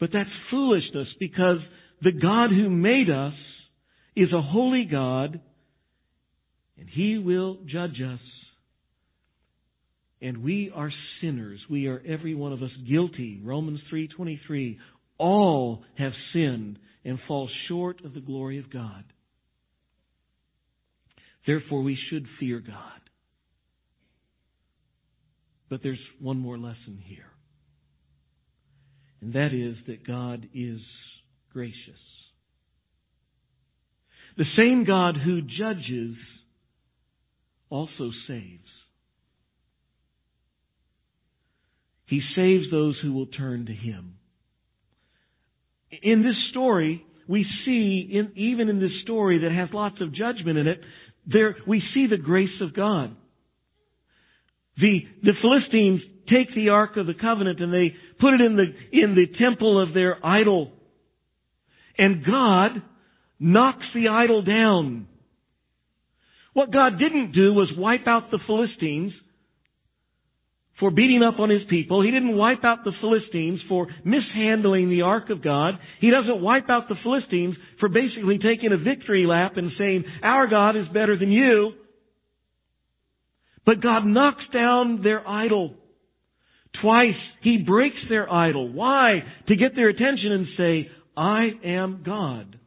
But 0.00 0.10
that's 0.12 0.28
foolishness 0.50 1.08
because 1.20 1.58
the 2.02 2.12
God 2.12 2.50
who 2.50 2.68
made 2.68 3.08
us 3.08 3.34
is 4.16 4.32
a 4.32 4.42
holy 4.42 4.84
God 4.84 5.40
and 6.76 6.88
He 6.88 7.18
will 7.18 7.58
judge 7.66 8.00
us. 8.02 8.20
And 10.22 10.44
we 10.44 10.70
are 10.72 10.92
sinners. 11.20 11.60
We 11.68 11.88
are 11.88 12.00
every 12.06 12.34
one 12.34 12.52
of 12.52 12.62
us 12.62 12.70
guilty. 12.88 13.40
Romans 13.42 13.80
3:23. 13.90 14.78
All 15.18 15.84
have 15.96 16.12
sinned 16.32 16.78
and 17.04 17.20
fall 17.26 17.48
short 17.66 18.04
of 18.04 18.14
the 18.14 18.20
glory 18.20 18.58
of 18.58 18.70
God. 18.70 19.04
Therefore 21.44 21.82
we 21.82 21.96
should 22.08 22.28
fear 22.38 22.60
God. 22.60 23.00
But 25.68 25.82
there's 25.82 25.98
one 26.20 26.38
more 26.38 26.58
lesson 26.58 26.98
here. 27.04 27.30
And 29.20 29.32
that 29.32 29.52
is 29.52 29.76
that 29.86 30.06
God 30.06 30.48
is 30.54 30.80
gracious. 31.52 31.98
The 34.36 34.44
same 34.56 34.84
God 34.84 35.16
who 35.16 35.42
judges 35.42 36.16
also 37.70 38.12
saves. 38.26 38.61
He 42.06 42.20
saves 42.34 42.70
those 42.70 42.96
who 43.02 43.12
will 43.12 43.26
turn 43.26 43.66
to 43.66 43.72
Him. 43.72 44.14
In 46.02 46.22
this 46.22 46.36
story, 46.50 47.04
we 47.28 47.46
see, 47.64 48.08
in, 48.12 48.32
even 48.36 48.68
in 48.68 48.80
this 48.80 49.02
story 49.02 49.38
that 49.38 49.52
has 49.52 49.68
lots 49.72 50.00
of 50.00 50.14
judgment 50.14 50.58
in 50.58 50.66
it, 50.66 50.80
there 51.26 51.56
we 51.66 51.82
see 51.94 52.06
the 52.06 52.16
grace 52.16 52.60
of 52.60 52.74
God. 52.74 53.14
The, 54.78 55.00
the 55.22 55.32
Philistines 55.40 56.00
take 56.28 56.54
the 56.54 56.70
Ark 56.70 56.96
of 56.96 57.06
the 57.06 57.14
Covenant 57.14 57.60
and 57.60 57.72
they 57.72 57.94
put 58.18 58.34
it 58.34 58.40
in 58.40 58.56
the, 58.56 58.66
in 58.92 59.14
the 59.14 59.26
temple 59.38 59.80
of 59.80 59.94
their 59.94 60.24
idol. 60.24 60.72
And 61.98 62.24
God 62.24 62.82
knocks 63.38 63.84
the 63.94 64.08
idol 64.08 64.42
down. 64.42 65.08
What 66.54 66.72
God 66.72 66.98
didn't 66.98 67.32
do 67.32 67.52
was 67.52 67.70
wipe 67.76 68.06
out 68.06 68.30
the 68.30 68.38
Philistines 68.46 69.12
for 70.82 70.90
beating 70.90 71.22
up 71.22 71.38
on 71.38 71.48
his 71.48 71.62
people. 71.70 72.02
He 72.02 72.10
didn't 72.10 72.36
wipe 72.36 72.64
out 72.64 72.82
the 72.82 72.90
Philistines 73.00 73.60
for 73.68 73.86
mishandling 74.04 74.90
the 74.90 75.02
ark 75.02 75.30
of 75.30 75.40
God. 75.40 75.78
He 76.00 76.10
doesn't 76.10 76.42
wipe 76.42 76.68
out 76.68 76.88
the 76.88 76.96
Philistines 77.04 77.54
for 77.78 77.88
basically 77.88 78.38
taking 78.38 78.72
a 78.72 78.76
victory 78.76 79.24
lap 79.24 79.56
and 79.58 79.70
saying, 79.78 80.04
our 80.24 80.48
God 80.48 80.74
is 80.76 80.88
better 80.92 81.16
than 81.16 81.30
you. 81.30 81.74
But 83.64 83.80
God 83.80 84.04
knocks 84.04 84.42
down 84.52 85.04
their 85.04 85.26
idol. 85.26 85.74
Twice 86.80 87.14
he 87.42 87.58
breaks 87.58 88.00
their 88.08 88.28
idol. 88.28 88.68
Why? 88.68 89.22
To 89.46 89.54
get 89.54 89.76
their 89.76 89.88
attention 89.88 90.32
and 90.32 90.46
say, 90.56 90.90
I 91.16 91.50
am 91.64 92.02
God. 92.04 92.58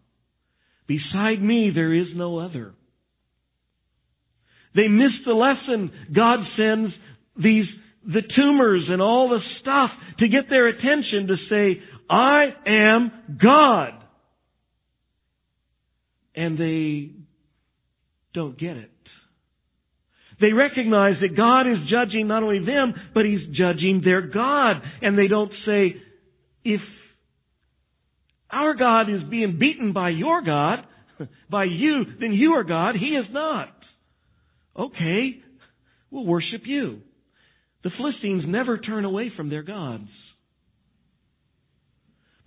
Beside 0.87 1.41
me 1.41 1.69
there 1.75 1.93
is 1.93 2.07
no 2.15 2.39
other. 2.39 2.75
They 4.73 4.87
miss 4.87 5.11
the 5.25 5.33
lesson. 5.33 5.91
God 6.15 6.39
sends 6.55 6.93
these, 7.35 7.65
the 8.05 8.21
tumors 8.35 8.83
and 8.87 9.01
all 9.01 9.29
the 9.29 9.39
stuff 9.61 9.91
to 10.19 10.27
get 10.27 10.49
their 10.49 10.67
attention 10.67 11.27
to 11.27 11.35
say, 11.49 11.81
I 12.09 12.53
am 12.65 13.11
God. 13.41 13.93
And 16.35 16.57
they 16.57 17.11
don't 18.33 18.57
get 18.57 18.77
it. 18.77 18.91
They 20.41 20.51
recognize 20.51 21.15
that 21.21 21.35
God 21.35 21.61
is 21.61 21.77
judging 21.89 22.27
not 22.27 22.43
only 22.43 22.63
them, 22.63 22.93
but 23.13 23.25
He's 23.25 23.55
judging 23.55 24.01
their 24.03 24.21
God. 24.21 24.81
And 25.01 25.17
they 25.17 25.27
don't 25.27 25.51
say, 25.65 25.95
if 26.63 26.81
our 28.51 28.73
God 28.73 29.09
is 29.09 29.23
being 29.29 29.57
beaten 29.57 29.93
by 29.93 30.09
your 30.09 30.41
God, 30.41 30.85
by 31.49 31.63
you, 31.63 32.05
then 32.19 32.33
you 32.33 32.53
are 32.53 32.63
God. 32.63 32.95
He 32.95 33.15
is 33.15 33.25
not. 33.31 33.69
Okay, 34.77 35.37
we'll 36.11 36.25
worship 36.25 36.61
you. 36.65 37.01
The 37.85 37.91
Philistines 37.91 38.45
never 38.47 38.79
turn 38.79 39.05
away 39.05 39.31
from 39.37 39.51
their 39.51 39.61
gods. 39.61 40.09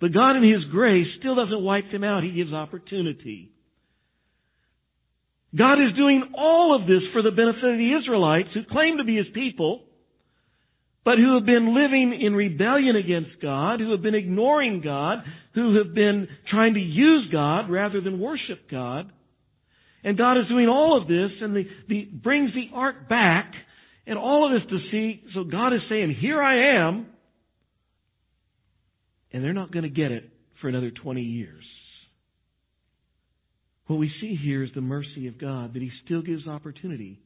But 0.01 0.11
God 0.11 0.35
in 0.35 0.43
His 0.43 0.65
grace 0.65 1.07
still 1.17 1.33
doesn't 1.33 1.63
wipe 1.63 1.89
them 1.93 2.03
out. 2.03 2.25
He 2.25 2.31
gives 2.31 2.51
opportunity. 2.51 3.49
God 5.55 5.81
is 5.81 5.95
doing 5.95 6.33
all 6.37 6.75
of 6.75 6.87
this 6.87 7.03
for 7.13 7.21
the 7.21 7.31
benefit 7.31 7.63
of 7.63 7.77
the 7.77 7.93
Israelites 7.93 8.49
who 8.53 8.65
claim 8.65 8.97
to 8.97 9.05
be 9.05 9.15
His 9.15 9.27
people, 9.33 9.83
but 11.05 11.17
who 11.17 11.35
have 11.35 11.45
been 11.45 11.73
living 11.73 12.19
in 12.19 12.35
rebellion 12.35 12.97
against 12.97 13.41
God, 13.41 13.79
who 13.79 13.91
have 13.91 14.01
been 14.01 14.15
ignoring 14.15 14.81
God, 14.81 15.19
who 15.55 15.77
have 15.77 15.93
been 15.93 16.27
trying 16.49 16.73
to 16.73 16.81
use 16.81 17.29
God 17.31 17.69
rather 17.69 18.01
than 18.01 18.19
worship 18.19 18.69
God. 18.69 19.09
And 20.03 20.17
God 20.17 20.37
is 20.37 20.49
doing 20.49 20.67
all 20.67 21.01
of 21.01 21.07
this 21.07 21.31
and 21.39 21.55
the, 21.55 21.65
the, 21.87 22.09
brings 22.11 22.53
the 22.53 22.71
ark 22.73 23.07
back 23.07 23.53
and 24.09 24.17
all 24.17 24.45
of 24.45 24.59
this 24.59 24.69
to 24.69 24.79
see. 24.91 25.23
So 25.33 25.43
God 25.43 25.73
is 25.73 25.81
saying, 25.87 26.15
here 26.19 26.41
I 26.41 26.87
am. 26.87 27.05
And 29.31 29.43
they're 29.43 29.53
not 29.53 29.71
going 29.71 29.83
to 29.83 29.89
get 29.89 30.11
it 30.11 30.27
for 30.59 30.67
another 30.67 30.89
20 30.89 31.21
years. 31.21 31.63
What 33.85 33.99
we 33.99 34.11
see 34.19 34.35
here 34.35 34.63
is 34.63 34.71
the 34.73 34.81
mercy 34.81 35.27
of 35.27 35.39
God, 35.39 35.73
that 35.73 35.81
He 35.81 35.91
still 36.05 36.21
gives 36.23 36.47
opportunity. 36.47 37.19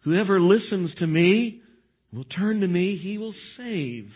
Whoever 0.00 0.40
listens 0.40 0.90
to 0.98 1.06
me 1.06 1.60
will 2.12 2.24
turn 2.24 2.60
to 2.60 2.66
me, 2.66 2.98
He 3.02 3.18
will 3.18 3.34
save. 3.56 4.10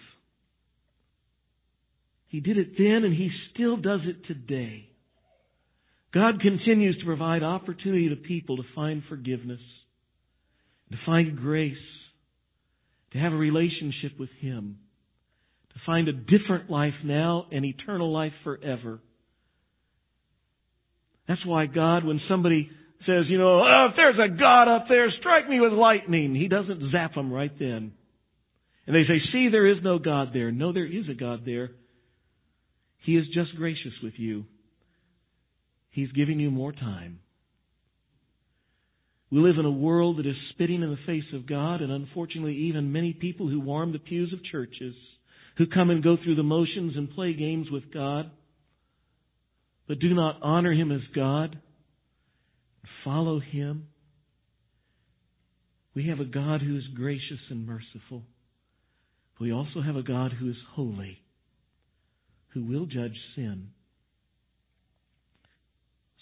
He 2.29 2.41
did 2.41 2.57
it 2.57 2.77
then 2.79 3.05
and 3.05 3.15
He 3.15 3.31
still 3.53 3.77
does 3.77 4.01
it 4.05 4.27
today. 4.27 4.89
God 6.13 6.41
continues 6.41 6.97
to 6.99 7.05
provide 7.05 7.43
opportunity 7.43 8.09
to 8.09 8.17
people 8.17 8.57
to 8.57 8.63
find 8.75 9.03
forgiveness, 9.09 9.61
to 10.91 10.99
find 11.07 11.37
grace, 11.37 11.77
to 13.13 13.19
have 13.19 13.33
a 13.33 13.37
relationship 13.37 14.19
with 14.19 14.31
Him, 14.41 14.79
to 15.73 15.81
find 15.87 16.09
a 16.09 16.13
different 16.13 16.71
life 16.71 16.95
now 17.05 17.47
and 17.51 17.65
eternal 17.65 18.13
life 18.13 18.33
forever. 18.43 19.01
That's 21.27 21.45
why 21.45 21.67
God, 21.67 22.05
when 22.05 22.21
somebody 22.29 22.71
says, 23.07 23.25
you 23.29 23.39
know, 23.39 23.61
oh, 23.61 23.89
if 23.91 23.97
there's 23.97 24.19
a 24.19 24.29
God 24.29 24.69
up 24.69 24.87
there, 24.89 25.11
strike 25.21 25.49
me 25.49 25.61
with 25.61 25.73
lightning, 25.73 26.35
He 26.35 26.49
doesn't 26.49 26.91
zap 26.93 27.15
them 27.15 27.33
right 27.33 27.57
then. 27.59 27.93
And 28.87 28.95
they 28.95 29.05
say, 29.05 29.21
see, 29.33 29.49
there 29.49 29.67
is 29.67 29.79
no 29.83 29.99
God 29.99 30.31
there. 30.35 30.53
No, 30.53 30.73
there 30.73 30.87
is 30.87 31.09
a 31.09 31.15
God 31.15 31.43
there. 31.47 31.71
He 32.99 33.17
is 33.17 33.27
just 33.35 33.55
gracious 33.57 33.93
with 34.03 34.15
you. 34.17 34.45
He's 35.91 36.13
giving 36.13 36.41
you 36.41 36.51
more 36.51 36.73
time. 36.73 37.21
We 39.35 39.41
live 39.41 39.59
in 39.59 39.67
a 39.67 39.71
world 39.71 40.19
that 40.19 40.27
is 40.27 40.37
spitting 40.51 40.83
in 40.83 40.91
the 40.91 41.07
face 41.07 41.31
of 41.35 41.47
God, 41.47 41.83
and 41.83 41.93
unfortunately, 41.93 42.55
even 42.55 42.93
many 42.93 43.13
people 43.13 43.49
who 43.49 43.61
warm 43.61 43.93
the 43.93 43.99
pews 43.99 44.33
of 44.33 44.43
churches, 44.45 44.95
who 45.59 45.67
come 45.67 45.91
and 45.91 46.03
go 46.03 46.17
through 46.17 46.37
the 46.37 46.43
motions 46.43 46.97
and 46.97 47.11
play 47.11 47.35
games 47.35 47.71
with 47.71 47.93
God 47.93 48.31
but 49.87 49.99
do 49.99 50.15
not 50.15 50.39
honor 50.43 50.73
him 50.73 50.91
as 50.91 51.03
God, 51.15 51.59
follow 53.05 53.41
him. 53.41 53.89
We 55.95 56.09
have 56.09 56.21
a 56.21 56.25
God 56.25 56.63
who 56.63 56.77
is 56.77 56.85
gracious 56.95 57.39
and 57.51 57.67
merciful. 57.67 58.23
We 59.41 59.53
also 59.53 59.83
have 59.83 59.97
a 59.97 60.03
God 60.03 60.33
who 60.33 60.49
is 60.49 60.57
holy, 60.73 61.19
who 62.49 62.65
will 62.65 62.87
judge 62.87 63.17
sin. 63.37 63.69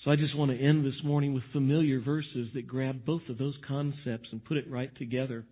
So 0.04 0.10
I 0.10 0.16
just 0.16 0.36
want 0.36 0.50
to 0.50 0.58
end 0.58 0.84
this 0.84 1.00
morning 1.04 1.32
with 1.32 1.44
familiar 1.52 2.00
verses 2.00 2.48
that 2.54 2.66
grab 2.66 3.04
both 3.04 3.22
of 3.28 3.38
those 3.38 3.54
concepts 3.68 4.28
and 4.32 4.44
put 4.44 4.56
it 4.56 4.68
right 4.68 4.90
together. 4.96 5.44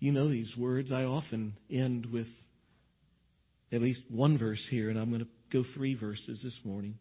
You 0.00 0.10
know 0.10 0.28
these 0.28 0.48
words. 0.58 0.90
I 0.92 1.04
often 1.04 1.54
end 1.70 2.06
with 2.06 2.26
at 3.70 3.80
least 3.80 4.00
one 4.10 4.36
verse 4.36 4.58
here, 4.68 4.90
and 4.90 4.98
I'm 4.98 5.10
going 5.10 5.20
to 5.22 5.28
go 5.52 5.64
three 5.76 5.94
verses 5.94 6.38
this 6.42 6.52
morning. 6.64 6.98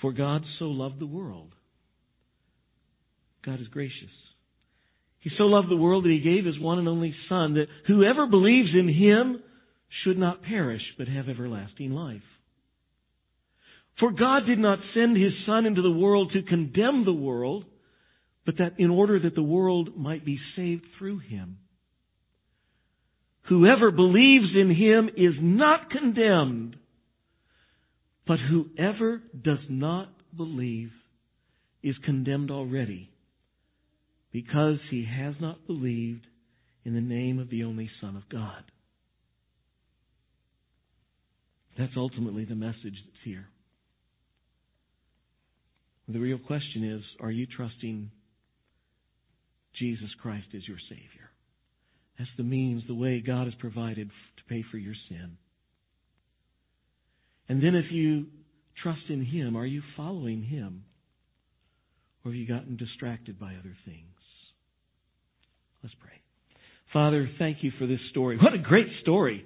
For 0.00 0.12
God 0.12 0.42
so 0.58 0.64
loved 0.64 0.98
the 0.98 1.06
world. 1.06 1.52
God 3.44 3.60
is 3.60 3.68
gracious. 3.68 4.10
He 5.20 5.30
so 5.38 5.44
loved 5.44 5.70
the 5.70 5.76
world 5.76 6.04
that 6.04 6.10
He 6.10 6.18
gave 6.18 6.44
His 6.44 6.58
one 6.58 6.80
and 6.80 6.88
only 6.88 7.14
Son, 7.28 7.54
that 7.54 7.68
whoever 7.86 8.26
believes 8.26 8.70
in 8.74 8.88
Him 8.88 9.40
should 10.02 10.18
not 10.18 10.42
perish, 10.42 10.82
but 10.98 11.06
have 11.06 11.28
everlasting 11.28 11.92
life. 11.92 12.22
For 13.98 14.12
God 14.12 14.46
did 14.46 14.58
not 14.58 14.78
send 14.94 15.16
His 15.16 15.32
Son 15.46 15.64
into 15.64 15.82
the 15.82 15.90
world 15.90 16.32
to 16.32 16.42
condemn 16.42 17.04
the 17.04 17.12
world, 17.12 17.64
but 18.44 18.58
that 18.58 18.74
in 18.78 18.90
order 18.90 19.18
that 19.18 19.34
the 19.34 19.42
world 19.42 19.96
might 19.96 20.24
be 20.24 20.38
saved 20.54 20.84
through 20.98 21.18
him. 21.18 21.58
Whoever 23.48 23.90
believes 23.90 24.50
in 24.54 24.74
him 24.74 25.08
is 25.16 25.34
not 25.40 25.90
condemned, 25.90 26.76
but 28.26 28.38
whoever 28.38 29.22
does 29.40 29.58
not 29.68 30.08
believe 30.36 30.90
is 31.82 31.94
condemned 32.04 32.50
already 32.50 33.10
because 34.32 34.78
he 34.90 35.04
has 35.04 35.34
not 35.40 35.66
believed 35.66 36.26
in 36.84 36.94
the 36.94 37.00
name 37.00 37.38
of 37.38 37.50
the 37.50 37.64
only 37.64 37.90
Son 38.00 38.16
of 38.16 38.28
God. 38.28 38.64
That's 41.78 41.92
ultimately 41.96 42.44
the 42.44 42.54
message 42.54 42.76
that's 42.82 43.24
here. 43.24 43.46
The 46.08 46.20
real 46.20 46.38
question 46.38 46.84
is, 46.84 47.02
are 47.20 47.30
you 47.30 47.46
trusting 47.46 48.10
Jesus 49.78 50.08
Christ 50.20 50.46
as 50.54 50.66
your 50.66 50.78
Savior. 50.88 51.30
That's 52.18 52.30
the 52.36 52.42
means, 52.42 52.82
the 52.86 52.94
way 52.94 53.20
God 53.20 53.46
has 53.46 53.54
provided 53.58 54.08
to 54.08 54.44
pay 54.48 54.64
for 54.70 54.78
your 54.78 54.94
sin. 55.08 55.36
And 57.48 57.62
then 57.62 57.74
if 57.74 57.92
you 57.92 58.26
trust 58.82 59.02
in 59.08 59.24
Him, 59.24 59.56
are 59.56 59.66
you 59.66 59.82
following 59.96 60.42
Him? 60.42 60.84
Or 62.24 62.32
have 62.32 62.34
you 62.38 62.46
gotten 62.46 62.76
distracted 62.76 63.38
by 63.38 63.54
other 63.54 63.76
things? 63.84 64.06
Let's 65.82 65.94
pray. 66.00 66.10
Father, 66.92 67.28
thank 67.38 67.62
you 67.62 67.70
for 67.78 67.86
this 67.86 68.00
story. 68.10 68.38
What 68.38 68.54
a 68.54 68.58
great 68.58 68.88
story. 69.02 69.44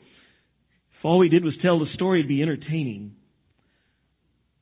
If 0.98 1.04
all 1.04 1.18
we 1.18 1.28
did 1.28 1.44
was 1.44 1.54
tell 1.61 1.80
the 1.80 1.92
story, 1.94 2.20
it'd 2.20 2.28
be 2.28 2.42
entertaining. 2.42 3.16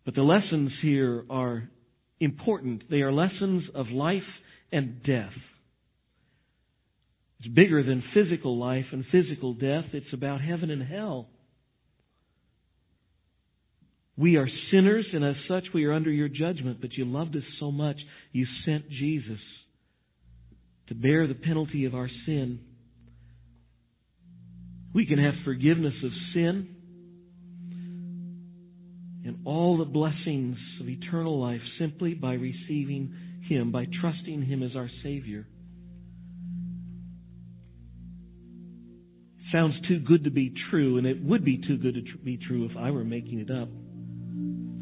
But 0.05 0.15
the 0.15 0.23
lessons 0.23 0.73
here 0.81 1.25
are 1.29 1.69
important. 2.21 2.91
They 2.91 3.03
are 3.03 3.13
lessons 3.13 3.65
of 3.75 3.89
life 3.89 4.23
and 4.73 5.03
death. 5.03 5.33
It's 7.41 7.49
bigger 7.49 7.83
than 7.83 8.03
physical 8.15 8.59
life 8.59 8.87
and 8.93 9.05
physical 9.13 9.55
death. 9.55 9.85
It's 9.93 10.13
about 10.13 10.41
heaven 10.41 10.71
and 10.71 10.83
hell. 10.83 11.29
We 14.17 14.37
are 14.37 14.49
sinners, 14.73 15.07
and 15.13 15.25
as 15.25 15.37
such, 15.47 15.65
we 15.73 15.85
are 15.85 15.93
under 15.93 16.11
your 16.11 16.29
judgment. 16.29 16.81
But 16.81 16.95
you 16.95 17.05
loved 17.05 17.37
us 17.37 17.45
so 17.61 17.71
much, 17.71 17.97
you 18.33 18.47
sent 18.65 18.91
Jesus 18.91 19.39
to 20.89 20.95
bear 20.95 21.29
the 21.29 21.35
penalty 21.35 21.85
of 21.85 21.95
our 21.95 22.11
sin. 22.27 22.59
We 24.93 25.07
can 25.07 25.19
have 25.19 25.35
forgiveness 25.45 25.95
of 26.03 26.11
sin 26.35 26.75
and 29.29 29.47
all 29.47 29.79
the 29.79 29.85
blessings 29.85 30.57
of 30.81 30.89
eternal 30.89 31.41
life 31.41 31.61
simply 31.79 32.15
by 32.15 32.33
receiving 32.35 33.15
Him, 33.49 33.71
by 33.71 33.87
trusting 34.01 34.43
Him 34.43 34.63
as 34.63 34.75
our 34.75 34.91
Savior. 35.03 35.47
sounds 39.53 39.75
too 39.87 39.99
good 39.99 40.25
to 40.25 40.31
be 40.31 40.53
true, 40.71 40.99
and 40.99 41.07
it 41.07 41.23
would 41.23 41.45
be 41.45 41.59
too 41.59 41.79
good 41.79 41.95
to 41.95 42.03
tr- 42.03 42.19
be 42.25 42.37
true 42.37 42.69
if 42.71 42.77
I 42.77 42.91
were 42.91 43.05
making 43.05 43.41
it 43.41 43.51
up. 43.51 43.69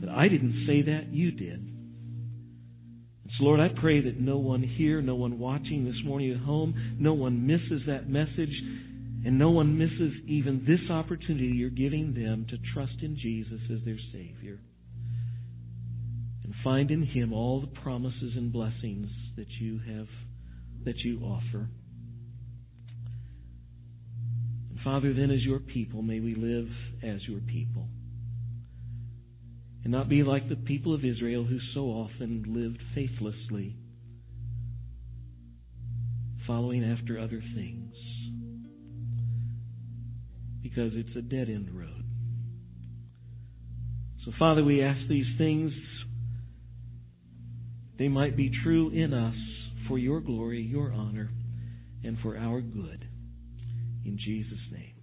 But 0.01 0.09
I 0.09 0.29
didn't 0.29 0.65
say 0.67 0.83
that, 0.83 1.13
you 1.13 1.31
did. 1.31 1.73
So, 3.39 3.45
Lord, 3.45 3.61
I 3.61 3.69
pray 3.69 4.01
that 4.01 4.21
no 4.21 4.39
one 4.39 4.63
here, 4.63 5.03
no 5.03 5.15
one 5.15 5.39
watching 5.39 5.85
this 5.85 6.01
morning 6.05 6.33
at 6.33 6.39
home, 6.39 6.97
no 6.99 7.15
one 7.15 7.47
misses 7.47 7.83
that 7.87 8.09
message, 8.09 8.63
and 9.27 9.41
no 9.41 9.51
one 9.51 9.77
misses 9.77 10.13
even 10.29 10.65
this 10.69 10.89
opportunity 10.89 11.47
you're 11.47 11.69
giving 11.69 12.15
them 12.15 12.47
to 12.49 12.57
trust 12.73 13.03
in 13.03 13.19
Jesus 13.21 13.59
as 13.73 13.85
their 13.85 13.99
Savior. 14.13 14.61
And 16.45 16.55
find 16.63 16.93
in 16.93 17.03
Him 17.03 17.33
all 17.33 17.61
the 17.61 17.81
promises 17.81 18.35
and 18.37 18.53
blessings 18.53 19.11
that 19.37 19.49
you 19.59 19.81
have, 19.81 20.07
that 20.85 20.99
you 20.99 21.23
offer. 21.23 21.69
And 24.71 24.79
Father, 24.85 25.13
then 25.13 25.33
as 25.33 25.43
your 25.43 25.59
people, 25.59 26.03
may 26.03 26.21
we 26.21 26.37
live 26.37 26.69
as 27.03 27.21
your 27.27 27.41
people. 27.41 27.89
And 29.83 29.91
not 29.91 30.09
be 30.09 30.23
like 30.23 30.49
the 30.49 30.55
people 30.55 30.95
of 30.95 31.05
Israel 31.05 31.43
who 31.43 31.59
so 31.75 31.87
often 31.87 32.45
lived 32.47 32.81
faithlessly, 32.95 33.75
following 36.47 36.85
after 36.85 37.19
other 37.19 37.43
things. 37.57 37.93
Because 40.69 40.93
it's 40.95 41.17
a 41.17 41.23
dead 41.23 41.49
end 41.49 41.71
road. 41.73 42.05
So, 44.25 44.33
Father, 44.37 44.65
we 44.65 44.83
ask 44.83 44.99
these 45.09 45.39
things, 45.39 45.73
they 47.99 48.09
might 48.09 48.37
be 48.37 48.51
true 48.65 48.91
in 48.91 49.15
us 49.15 49.37
for 49.87 49.97
your 49.97 50.21
glory, 50.21 50.61
your 50.61 50.93
honor, 50.93 51.31
and 52.03 52.19
for 52.21 52.37
our 52.37 52.61
good. 52.61 53.07
In 54.05 54.19
Jesus' 54.19 54.59
name. 54.73 54.96